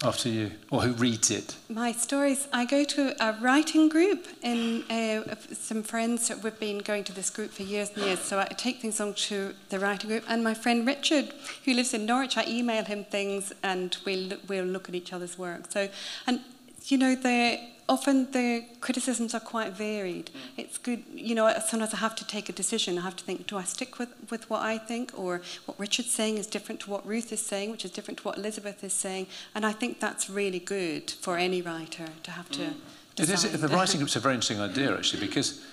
After 0.03 0.29
you, 0.29 0.51
or 0.71 0.83
who 0.83 0.93
reads 0.93 1.31
it? 1.31 1.57
My 1.69 1.93
stories. 1.93 2.49
I 2.53 2.65
go 2.67 2.85
to 2.85 3.15
a 3.25 3.41
writing 3.41 3.89
group, 3.89 4.27
and 4.43 4.85
uh, 4.91 5.37
some 5.53 5.83
friends. 5.83 6.31
We've 6.43 6.59
been 6.59 6.79
going 6.79 7.05
to 7.05 7.13
this 7.13 7.31
group 7.31 7.53
for 7.53 7.63
years 7.63 7.91
and 7.95 8.05
years. 8.05 8.19
So 8.19 8.39
I 8.39 8.45
take 8.45 8.81
things 8.83 9.01
on 9.01 9.15
to 9.15 9.55
the 9.71 9.79
writing 9.79 10.11
group, 10.11 10.25
and 10.29 10.43
my 10.43 10.53
friend 10.53 10.87
Richard, 10.87 11.33
who 11.65 11.73
lives 11.73 11.95
in 11.95 12.05
Norwich, 12.07 12.37
I 12.37 12.45
email 12.47 12.85
him 12.85 13.05
things, 13.05 13.53
and 13.63 13.97
we 14.05 14.27
we'll, 14.29 14.39
we'll 14.49 14.65
look 14.65 14.89
at 14.89 14.97
each 14.97 15.13
other's 15.13 15.39
work. 15.39 15.71
So, 15.71 15.89
and 16.27 16.41
you 16.83 16.99
know, 16.99 17.15
the 17.15 17.61
often 17.89 18.31
the 18.33 18.65
criticisms 18.81 19.35
are 19.35 19.41
quite 19.41 19.73
varied. 19.73 20.27
Mm. 20.27 20.63
It's 20.63 20.79
good, 20.79 21.03
you 21.15 21.35
know, 21.35 21.53
sometimes 21.67 21.93
I 21.93 21.99
have 21.99 22.15
to 22.17 22.27
take 22.27 22.49
a 22.49 22.53
decision. 22.53 22.99
I 22.99 23.03
have 23.03 23.17
to 23.17 23.25
think, 23.25 23.47
do 23.47 23.57
I 23.57 23.65
stick 23.65 23.99
with, 23.99 24.09
with 24.31 24.49
what 24.49 24.63
I 24.63 24.79
think? 24.79 25.13
Or 25.17 25.43
what 25.67 25.79
Richard's 25.79 26.11
saying 26.11 26.39
is 26.39 26.47
different 26.47 26.81
to 26.83 26.91
what 26.91 27.07
Ruth 27.07 27.33
is 27.33 27.45
saying, 27.45 27.71
which 27.71 27.85
is 27.85 27.91
different 27.91 28.19
to 28.19 28.25
what 28.25 28.39
Elizabeth 28.39 28.83
is 28.83 28.93
saying. 28.93 29.27
And 29.55 29.67
I 29.67 29.73
think 29.73 30.01
that's 30.01 30.31
really 30.31 30.61
good 30.61 31.11
for 31.11 31.37
any 31.37 31.61
writer 31.61 32.09
to 32.23 32.31
have 32.31 32.49
to 32.51 32.61
mm. 32.61 32.75
decide. 33.17 33.51
It 33.51 33.55
is, 33.55 33.61
the 33.61 33.69
writing 33.69 33.99
group's 33.99 34.17
a 34.17 34.21
very 34.21 34.35
interesting 34.35 34.61
idea, 34.61 34.97
actually, 34.97 35.27
because, 35.27 35.65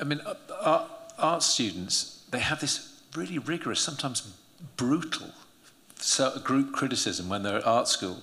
I 0.00 0.04
mean, 0.04 0.20
uh, 0.24 0.34
art, 0.62 0.90
art 1.18 1.42
students, 1.42 2.24
they 2.30 2.40
have 2.40 2.60
this 2.60 3.00
really 3.14 3.38
rigorous, 3.38 3.80
sometimes 3.80 4.34
brutal 4.76 5.28
group 6.42 6.72
criticism 6.72 7.28
when 7.28 7.42
they're 7.42 7.56
at 7.56 7.66
art 7.66 7.88
school. 7.88 8.18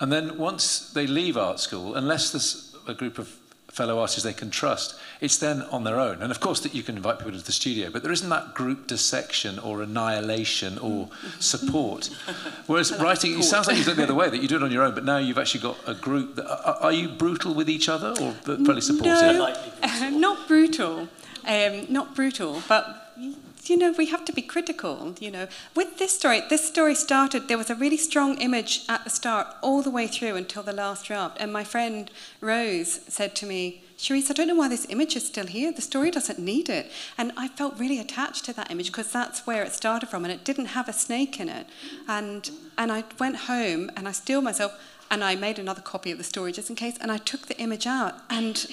And 0.00 0.10
then 0.10 0.38
once 0.38 0.90
they 0.90 1.06
leave 1.06 1.36
art 1.36 1.60
school, 1.60 1.94
unless 1.94 2.32
there's 2.32 2.74
a 2.88 2.94
group 2.94 3.18
of 3.18 3.28
fellow 3.68 4.00
artists 4.00 4.22
they 4.24 4.32
can 4.32 4.50
trust, 4.50 4.98
it's 5.20 5.36
then 5.36 5.62
on 5.62 5.84
their 5.84 6.00
own. 6.00 6.22
And 6.22 6.30
of 6.30 6.40
course 6.40 6.60
that 6.60 6.74
you 6.74 6.82
can 6.82 6.96
invite 6.96 7.18
people 7.18 7.32
to 7.32 7.38
the 7.38 7.52
studio, 7.52 7.90
but 7.90 8.02
there 8.02 8.10
isn't 8.10 8.28
that 8.28 8.54
group 8.54 8.86
dissection 8.86 9.58
or 9.58 9.82
annihilation 9.82 10.78
or 10.78 11.08
support. 11.38 12.10
Whereas 12.66 12.92
writing, 12.98 13.38
it 13.38 13.44
sounds 13.44 13.68
like 13.68 13.76
you've 13.76 13.86
done 13.86 13.96
the 13.96 14.02
other 14.02 14.14
way, 14.14 14.28
that 14.28 14.42
you 14.42 14.48
do 14.48 14.56
it 14.56 14.62
on 14.62 14.72
your 14.72 14.82
own, 14.82 14.94
but 14.94 15.04
now 15.04 15.18
you've 15.18 15.38
actually 15.38 15.60
got 15.60 15.76
a 15.86 15.94
group. 15.94 16.34
That, 16.36 16.50
are, 16.50 16.76
are 16.84 16.92
you 16.92 17.08
brutal 17.08 17.54
with 17.54 17.70
each 17.70 17.88
other 17.88 18.14
or 18.20 18.32
fairly 18.32 18.80
supportive? 18.80 19.36
No, 19.36 19.54
uh, 19.82 20.10
not 20.12 20.48
brutal. 20.48 21.08
Um, 21.46 21.86
not 21.88 22.14
brutal, 22.14 22.62
but 22.68 22.99
you 23.70 23.76
know, 23.76 23.94
we 23.96 24.06
have 24.06 24.24
to 24.24 24.32
be 24.32 24.42
critical, 24.42 25.14
you 25.20 25.30
know. 25.30 25.46
With 25.76 25.98
this 25.98 26.18
story, 26.18 26.42
this 26.50 26.66
story 26.66 26.94
started, 26.94 27.46
there 27.46 27.56
was 27.56 27.70
a 27.70 27.74
really 27.76 27.96
strong 27.96 28.36
image 28.38 28.82
at 28.88 29.04
the 29.04 29.10
start, 29.10 29.46
all 29.62 29.80
the 29.80 29.90
way 29.90 30.08
through 30.08 30.34
until 30.34 30.64
the 30.64 30.72
last 30.72 31.06
draft. 31.06 31.36
And 31.40 31.52
my 31.52 31.62
friend 31.62 32.10
Rose 32.40 33.00
said 33.08 33.36
to 33.36 33.46
me, 33.46 33.84
Cherise, 33.96 34.30
I 34.30 34.34
don't 34.34 34.48
know 34.48 34.54
why 34.54 34.68
this 34.68 34.86
image 34.88 35.14
is 35.14 35.26
still 35.26 35.46
here. 35.46 35.72
The 35.72 35.82
story 35.82 36.10
doesn't 36.10 36.38
need 36.38 36.68
it. 36.68 36.90
And 37.16 37.32
I 37.36 37.48
felt 37.48 37.78
really 37.78 38.00
attached 38.00 38.44
to 38.46 38.52
that 38.54 38.70
image 38.70 38.86
because 38.86 39.12
that's 39.12 39.46
where 39.46 39.62
it 39.62 39.72
started 39.72 40.08
from, 40.08 40.24
and 40.24 40.32
it 40.32 40.44
didn't 40.44 40.66
have 40.66 40.88
a 40.88 40.92
snake 40.92 41.38
in 41.38 41.48
it. 41.48 41.66
And, 42.08 42.50
and 42.76 42.90
I 42.90 43.04
went 43.18 43.36
home 43.36 43.90
and 43.96 44.08
I 44.08 44.12
steeled 44.12 44.44
myself 44.44 44.72
and 45.10 45.22
I 45.24 45.34
made 45.34 45.58
another 45.58 45.82
copy 45.82 46.10
of 46.12 46.18
the 46.18 46.24
story 46.24 46.52
just 46.52 46.70
in 46.70 46.76
case, 46.76 46.96
and 47.00 47.10
I 47.10 47.18
took 47.18 47.46
the 47.46 47.58
image 47.58 47.86
out. 47.86 48.14
And 48.30 48.66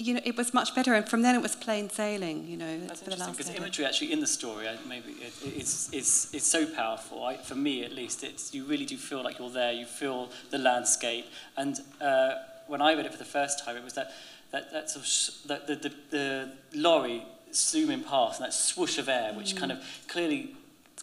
you 0.00 0.14
know, 0.14 0.20
it 0.24 0.36
was 0.36 0.54
much 0.54 0.74
better. 0.74 0.94
And 0.94 1.08
from 1.08 1.22
then 1.22 1.34
it 1.34 1.42
was 1.42 1.54
plain 1.54 1.90
sailing, 1.90 2.46
you 2.46 2.56
know. 2.56 2.80
That's 2.80 3.00
for 3.00 3.10
interesting, 3.10 3.32
because 3.32 3.54
imagery 3.54 3.84
actually 3.84 4.12
in 4.12 4.20
the 4.20 4.26
story, 4.26 4.66
I, 4.68 4.76
maybe 4.88 5.12
it, 5.12 5.32
it's, 5.44 5.92
it's, 5.92 6.34
it's 6.34 6.46
so 6.46 6.66
powerful. 6.66 7.24
I, 7.24 7.36
for 7.36 7.54
me, 7.54 7.84
at 7.84 7.92
least, 7.92 8.24
it's, 8.24 8.54
you 8.54 8.64
really 8.64 8.86
do 8.86 8.96
feel 8.96 9.22
like 9.22 9.38
you're 9.38 9.50
there. 9.50 9.72
You 9.72 9.86
feel 9.86 10.30
the 10.50 10.58
landscape. 10.58 11.26
And 11.56 11.78
uh, 12.00 12.34
when 12.66 12.80
I 12.80 12.94
read 12.94 13.06
it 13.06 13.12
for 13.12 13.18
the 13.18 13.24
first 13.24 13.64
time, 13.64 13.76
it 13.76 13.84
was 13.84 13.92
that, 13.94 14.12
that, 14.52 14.72
that, 14.72 14.90
sort 14.90 15.04
of 15.04 15.48
that 15.48 15.66
the, 15.66 15.88
the, 15.88 15.94
the 16.10 16.52
lorry 16.74 17.24
zooming 17.52 18.02
past 18.02 18.40
and 18.40 18.46
that 18.46 18.54
swoosh 18.54 18.98
of 18.98 19.08
air, 19.08 19.32
which 19.34 19.54
mm. 19.54 19.58
kind 19.58 19.72
of 19.72 19.78
clearly 20.08 20.54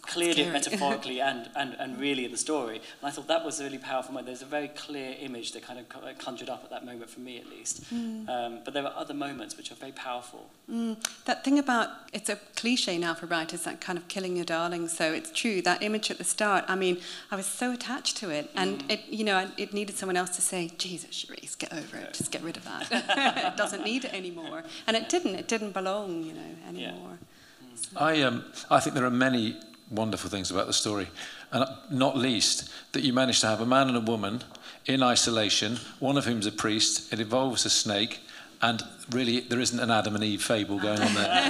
cleared 0.02 0.38
it 0.38 0.52
metaphorically 0.52 1.20
and, 1.28 1.48
and, 1.56 1.74
and 1.78 1.98
really 1.98 2.24
in 2.24 2.30
the 2.30 2.36
story. 2.36 2.76
And 2.76 3.04
I 3.04 3.10
thought 3.10 3.28
that 3.28 3.44
was 3.44 3.60
a 3.60 3.64
really 3.64 3.78
powerful 3.78 4.12
moment. 4.12 4.26
There's 4.26 4.42
a 4.42 4.46
very 4.46 4.68
clear 4.68 5.16
image 5.20 5.52
that 5.52 5.62
kind 5.62 5.78
of 5.78 6.18
conjured 6.18 6.48
up 6.48 6.64
at 6.64 6.70
that 6.70 6.84
moment 6.84 7.10
for 7.10 7.20
me, 7.20 7.38
at 7.38 7.48
least. 7.48 7.84
Mm. 7.92 8.28
Um, 8.28 8.60
but 8.64 8.74
there 8.74 8.84
are 8.84 8.92
other 8.96 9.14
moments 9.14 9.56
which 9.56 9.70
are 9.70 9.74
very 9.74 9.92
powerful. 9.92 10.50
Mm. 10.70 10.96
That 11.24 11.44
thing 11.44 11.58
about 11.58 11.90
it's 12.12 12.28
a 12.28 12.36
cliche 12.56 12.98
now 12.98 13.14
for 13.14 13.26
writers, 13.26 13.64
that 13.64 13.80
kind 13.80 13.98
of 13.98 14.08
killing 14.08 14.36
your 14.36 14.44
darling. 14.44 14.88
So 14.88 15.12
it's 15.12 15.30
true 15.30 15.62
that 15.62 15.82
image 15.82 16.10
at 16.10 16.18
the 16.18 16.24
start. 16.24 16.64
I 16.68 16.76
mean, 16.76 16.98
I 17.30 17.36
was 17.36 17.46
so 17.46 17.72
attached 17.72 18.16
to 18.18 18.30
it, 18.30 18.50
and 18.54 18.82
mm. 18.82 18.90
it 18.90 19.00
you 19.08 19.24
know 19.24 19.50
it 19.56 19.72
needed 19.72 19.96
someone 19.96 20.16
else 20.16 20.30
to 20.36 20.42
say, 20.42 20.70
"Jesus, 20.78 21.10
Cherise, 21.10 21.56
get 21.58 21.72
over 21.72 21.96
it. 21.96 22.14
Just 22.14 22.30
get 22.30 22.42
rid 22.42 22.56
of 22.56 22.64
that. 22.64 22.88
it 23.52 23.56
doesn't 23.56 23.84
need 23.84 24.04
it 24.04 24.14
anymore." 24.14 24.64
And 24.86 24.96
it 24.96 25.08
didn't. 25.08 25.34
It 25.34 25.48
didn't 25.48 25.72
belong, 25.72 26.22
you 26.22 26.32
know, 26.32 26.54
anymore. 26.68 27.18
Yeah. 27.20 27.98
I 28.00 28.22
um 28.22 28.44
I 28.70 28.80
think 28.80 28.94
there 28.94 29.04
are 29.04 29.10
many 29.10 29.56
wonderful 29.90 30.30
things 30.30 30.50
about 30.50 30.66
the 30.66 30.72
story. 30.72 31.08
And 31.52 31.64
not 31.90 32.16
least, 32.16 32.70
that 32.92 33.02
you 33.02 33.12
manage 33.12 33.40
to 33.40 33.46
have 33.46 33.60
a 33.60 33.66
man 33.66 33.88
and 33.88 33.96
a 33.96 34.00
woman 34.00 34.42
in 34.86 35.02
isolation, 35.02 35.78
one 35.98 36.16
of 36.16 36.24
whom's 36.24 36.46
a 36.46 36.52
priest, 36.52 37.12
it 37.12 37.20
involves 37.20 37.66
a 37.66 37.70
snake, 37.70 38.20
and 38.60 38.82
really 39.10 39.40
there 39.40 39.60
isn't 39.60 39.78
an 39.78 39.90
Adam 39.90 40.14
and 40.14 40.24
Eve 40.24 40.42
fable 40.42 40.78
going 40.78 41.00
on 41.00 41.14
there. 41.14 41.28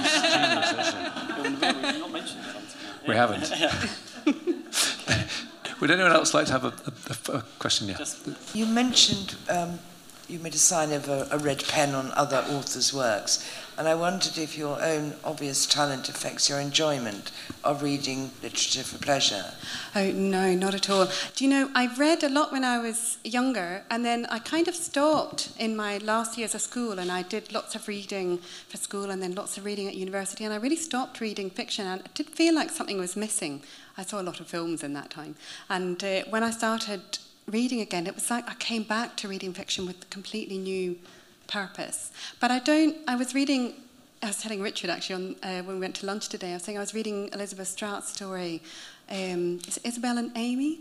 we 3.07 3.15
haven't. 3.15 3.49
Would 5.79 5.91
anyone 5.91 6.11
else 6.11 6.33
like 6.33 6.47
to 6.47 6.51
have 6.51 6.65
a, 6.65 6.73
a, 7.33 7.37
a 7.37 7.41
question? 7.57 7.87
Yeah. 7.87 8.03
You 8.53 8.65
mentioned 8.65 9.35
um, 9.47 9.79
you 10.27 10.39
made 10.39 10.53
a 10.53 10.59
sign 10.59 10.91
of 10.91 11.07
a, 11.09 11.27
a 11.31 11.37
red 11.37 11.65
pen 11.67 11.95
on 11.95 12.11
other 12.11 12.43
authors' 12.49 12.93
works. 12.93 13.49
And 13.79 13.87
I 13.87 13.95
wondered 13.95 14.37
if 14.37 14.57
your 14.57 14.83
own 14.83 15.13
obvious 15.23 15.65
talent 15.65 16.09
affects 16.09 16.49
your 16.49 16.59
enjoyment 16.59 17.31
of 17.63 17.81
reading 17.81 18.29
literature 18.43 18.83
for 18.83 18.97
pleasure. 18.97 19.53
Oh, 19.95 20.11
no, 20.11 20.53
not 20.53 20.73
at 20.73 20.89
all. 20.89 21.05
Do 21.33 21.45
you 21.45 21.49
know, 21.49 21.71
I 21.73 21.87
read 21.95 22.21
a 22.21 22.27
lot 22.27 22.51
when 22.51 22.65
I 22.65 22.77
was 22.79 23.19
younger, 23.23 23.83
and 23.89 24.03
then 24.03 24.25
I 24.25 24.39
kind 24.39 24.67
of 24.67 24.75
stopped 24.75 25.53
in 25.57 25.77
my 25.77 25.97
last 25.99 26.37
years 26.37 26.53
of 26.53 26.59
school, 26.59 26.99
and 26.99 27.09
I 27.09 27.21
did 27.21 27.53
lots 27.53 27.73
of 27.73 27.87
reading 27.87 28.39
for 28.67 28.75
school 28.75 29.11
and 29.11 29.23
then 29.23 29.33
lots 29.33 29.57
of 29.57 29.63
reading 29.63 29.87
at 29.87 29.95
university, 29.95 30.43
and 30.43 30.53
I 30.53 30.57
really 30.57 30.75
stopped 30.75 31.21
reading 31.21 31.49
fiction, 31.49 31.87
and 31.87 32.01
it 32.01 32.13
did 32.13 32.27
feel 32.27 32.53
like 32.53 32.71
something 32.71 32.97
was 32.97 33.15
missing. 33.15 33.63
I 33.97 34.03
saw 34.03 34.19
a 34.19 34.23
lot 34.23 34.41
of 34.41 34.47
films 34.47 34.83
in 34.83 34.91
that 34.95 35.09
time. 35.09 35.35
And 35.69 36.03
uh, 36.03 36.23
when 36.29 36.43
I 36.43 36.51
started 36.51 37.19
reading 37.47 37.79
again, 37.79 38.07
it 38.07 38.15
was 38.15 38.29
like 38.29 38.49
I 38.49 38.55
came 38.55 38.83
back 38.83 39.15
to 39.17 39.29
reading 39.29 39.53
fiction 39.53 39.85
with 39.85 40.09
completely 40.09 40.57
new 40.57 40.97
purpose. 41.49 42.11
But 42.39 42.51
I 42.51 42.59
don't, 42.59 42.95
I 43.07 43.15
was 43.15 43.35
reading, 43.35 43.73
I 44.23 44.27
was 44.27 44.41
telling 44.41 44.61
Richard 44.61 44.89
actually 44.89 45.15
on, 45.15 45.35
uh, 45.43 45.63
when 45.63 45.75
we 45.75 45.81
went 45.81 45.95
to 45.95 46.05
lunch 46.05 46.29
today, 46.29 46.51
I 46.51 46.53
was 46.53 46.63
saying 46.63 46.77
I 46.77 46.81
was 46.81 46.93
reading 46.93 47.29
Elizabeth 47.33 47.67
Strout's 47.67 48.09
story, 48.09 48.61
um, 49.09 49.59
is 49.67 49.79
Isabel 49.83 50.17
and 50.17 50.31
Amy? 50.35 50.79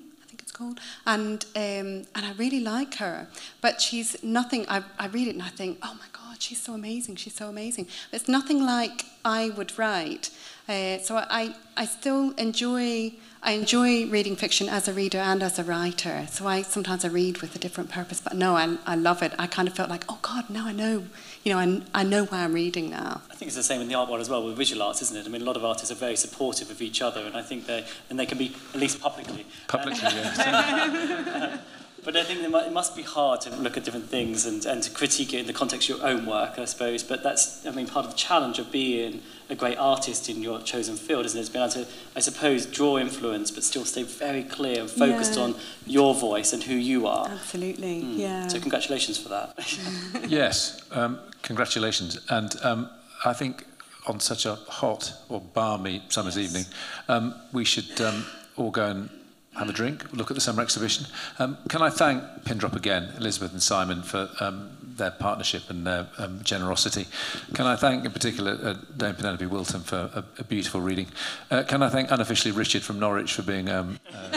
it's 0.48 0.56
called. 0.56 0.80
And 1.06 1.44
um, 1.56 2.06
and 2.14 2.26
I 2.26 2.32
really 2.36 2.60
like 2.60 2.94
her, 2.96 3.28
but 3.60 3.80
she's 3.80 4.22
nothing. 4.22 4.64
I, 4.68 4.82
I 4.98 5.06
read 5.08 5.28
it 5.28 5.34
and 5.34 5.42
I 5.42 5.48
think, 5.48 5.78
oh 5.82 5.94
my 5.94 6.06
god, 6.12 6.27
she's 6.38 6.60
so 6.60 6.74
amazing, 6.74 7.16
she's 7.16 7.34
so 7.34 7.48
amazing. 7.48 7.86
It's 8.12 8.28
nothing 8.28 8.64
like 8.64 9.04
I 9.24 9.50
would 9.50 9.78
write. 9.78 10.30
Uh, 10.68 10.98
so 10.98 11.16
I, 11.16 11.54
I 11.76 11.86
still 11.86 12.32
enjoy 12.32 13.12
I 13.40 13.52
enjoy 13.52 14.06
reading 14.06 14.34
fiction 14.34 14.68
as 14.68 14.88
a 14.88 14.92
reader 14.92 15.18
and 15.18 15.42
as 15.42 15.60
a 15.60 15.64
writer. 15.64 16.26
So 16.28 16.46
I 16.48 16.62
sometimes 16.62 17.04
I 17.04 17.08
read 17.08 17.38
with 17.38 17.54
a 17.54 17.58
different 17.58 17.88
purpose, 17.90 18.20
but 18.20 18.34
no, 18.34 18.56
I, 18.56 18.76
I 18.84 18.96
love 18.96 19.22
it. 19.22 19.32
I 19.38 19.46
kind 19.46 19.68
of 19.68 19.74
felt 19.74 19.88
like, 19.88 20.04
oh 20.08 20.18
God, 20.22 20.50
now 20.50 20.66
I 20.66 20.72
know, 20.72 21.04
you 21.44 21.52
know, 21.52 21.58
I, 21.58 21.82
I 21.94 22.02
know 22.02 22.24
why 22.24 22.38
I'm 22.38 22.52
reading 22.52 22.90
now. 22.90 23.22
I 23.30 23.34
think 23.36 23.46
it's 23.48 23.56
the 23.56 23.62
same 23.62 23.80
in 23.80 23.86
the 23.88 23.94
art 23.94 24.08
world 24.08 24.20
as 24.20 24.28
well 24.28 24.44
with 24.44 24.56
visual 24.56 24.82
arts, 24.82 25.02
isn't 25.02 25.16
it? 25.16 25.24
I 25.24 25.28
mean, 25.28 25.42
a 25.42 25.44
lot 25.44 25.56
of 25.56 25.64
artists 25.64 25.92
are 25.92 25.94
very 25.94 26.16
supportive 26.16 26.70
of 26.70 26.82
each 26.82 27.00
other, 27.00 27.20
and 27.20 27.36
I 27.36 27.42
think 27.42 27.66
they 27.66 27.86
and 28.10 28.18
they 28.18 28.26
can 28.26 28.38
be 28.38 28.54
at 28.74 28.80
least 28.80 29.00
publicly. 29.00 29.46
Publicly, 29.68 30.00
yes. 30.02 31.60
But 32.08 32.16
I 32.16 32.24
think 32.24 32.40
it 32.40 32.72
must 32.72 32.96
be 32.96 33.02
hard 33.02 33.42
to 33.42 33.54
look 33.56 33.76
at 33.76 33.84
different 33.84 34.08
things 34.08 34.46
and, 34.46 34.64
and 34.64 34.82
to 34.82 34.90
critique 34.90 35.34
it 35.34 35.40
in 35.40 35.46
the 35.46 35.52
context 35.52 35.90
of 35.90 35.98
your 35.98 36.06
own 36.06 36.24
work, 36.24 36.58
I 36.58 36.64
suppose. 36.64 37.02
But 37.02 37.22
that's, 37.22 37.66
I 37.66 37.70
mean, 37.70 37.86
part 37.86 38.06
of 38.06 38.12
the 38.12 38.16
challenge 38.16 38.58
of 38.58 38.72
being 38.72 39.20
a 39.50 39.54
great 39.54 39.76
artist 39.76 40.30
in 40.30 40.42
your 40.42 40.58
chosen 40.62 40.96
field, 40.96 41.26
isn't 41.26 41.36
it? 41.36 41.42
It's 41.42 41.50
been 41.50 41.60
able 41.60 41.72
to, 41.72 41.86
I 42.16 42.20
suppose, 42.20 42.64
draw 42.64 42.96
influence, 42.96 43.50
but 43.50 43.62
still 43.62 43.84
stay 43.84 44.04
very 44.04 44.42
clear 44.42 44.80
and 44.80 44.90
focused 44.90 45.36
yeah. 45.36 45.42
on 45.42 45.54
your 45.84 46.14
voice 46.14 46.54
and 46.54 46.62
who 46.62 46.76
you 46.76 47.06
are. 47.06 47.28
Absolutely, 47.28 48.00
mm. 48.00 48.18
yeah. 48.18 48.48
So 48.48 48.58
congratulations 48.58 49.18
for 49.18 49.28
that. 49.28 49.78
yes, 50.28 50.80
um, 50.92 51.18
congratulations. 51.42 52.18
And 52.30 52.56
um, 52.62 52.88
I 53.26 53.34
think 53.34 53.66
on 54.06 54.18
such 54.18 54.46
a 54.46 54.54
hot 54.54 55.12
or 55.28 55.42
balmy 55.42 56.02
summer's 56.08 56.38
yes. 56.38 56.46
evening, 56.46 56.64
um, 57.08 57.34
we 57.52 57.66
should 57.66 58.00
um, 58.00 58.24
all 58.56 58.70
go 58.70 58.86
and 58.86 59.10
have 59.58 59.68
a 59.68 59.72
drink, 59.72 60.12
look 60.12 60.30
at 60.30 60.34
the 60.34 60.40
summer 60.40 60.62
exhibition. 60.62 61.06
Um, 61.38 61.58
can 61.68 61.82
I 61.82 61.90
thank 61.90 62.22
Pindrop 62.44 62.74
again, 62.74 63.12
Elizabeth 63.16 63.52
and 63.52 63.62
Simon, 63.62 64.02
for 64.02 64.30
um, 64.40 64.70
their 64.98 65.10
partnership 65.12 65.70
and 65.70 65.86
their 65.86 66.06
um, 66.18 66.40
generosity. 66.42 67.06
Can 67.54 67.66
I 67.66 67.76
thank 67.76 68.04
in 68.04 68.12
particular 68.12 68.58
uh, 68.62 68.74
Dame 68.96 69.14
Penelope 69.14 69.46
Wilton 69.46 69.80
for 69.80 70.10
a, 70.14 70.24
a 70.38 70.44
beautiful 70.44 70.80
reading. 70.82 71.06
Uh, 71.50 71.62
can 71.62 71.82
I 71.82 71.88
thank 71.88 72.10
unofficially 72.10 72.52
Richard 72.52 72.82
from 72.82 72.98
Norwich 72.98 73.32
for 73.32 73.42
being 73.42 73.70
um, 73.70 73.98
uh, 74.12 74.28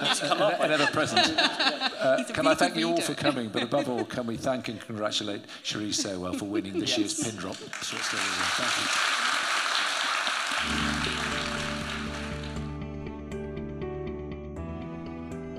yes, 0.00 0.20
an 0.22 0.70
ever-present. 0.70 1.40
Uh, 1.96 2.22
can 2.24 2.46
I 2.46 2.54
thank 2.54 2.76
you 2.76 2.90
all 2.90 3.00
for 3.00 3.14
coming, 3.14 3.48
but 3.48 3.62
above 3.62 3.88
all, 3.88 4.04
can 4.04 4.26
we 4.26 4.36
thank 4.46 4.68
and 4.68 4.78
congratulate 4.80 5.40
Cherise 5.64 5.94
Saywell 5.94 6.38
for 6.38 6.44
winning 6.44 6.78
this 6.78 6.90
yes. 6.90 6.98
year's 6.98 7.24
Pindrop 7.24 7.56
Short 7.56 8.02
Story 8.02 8.22
Thank 10.62 10.92
you. 10.92 10.95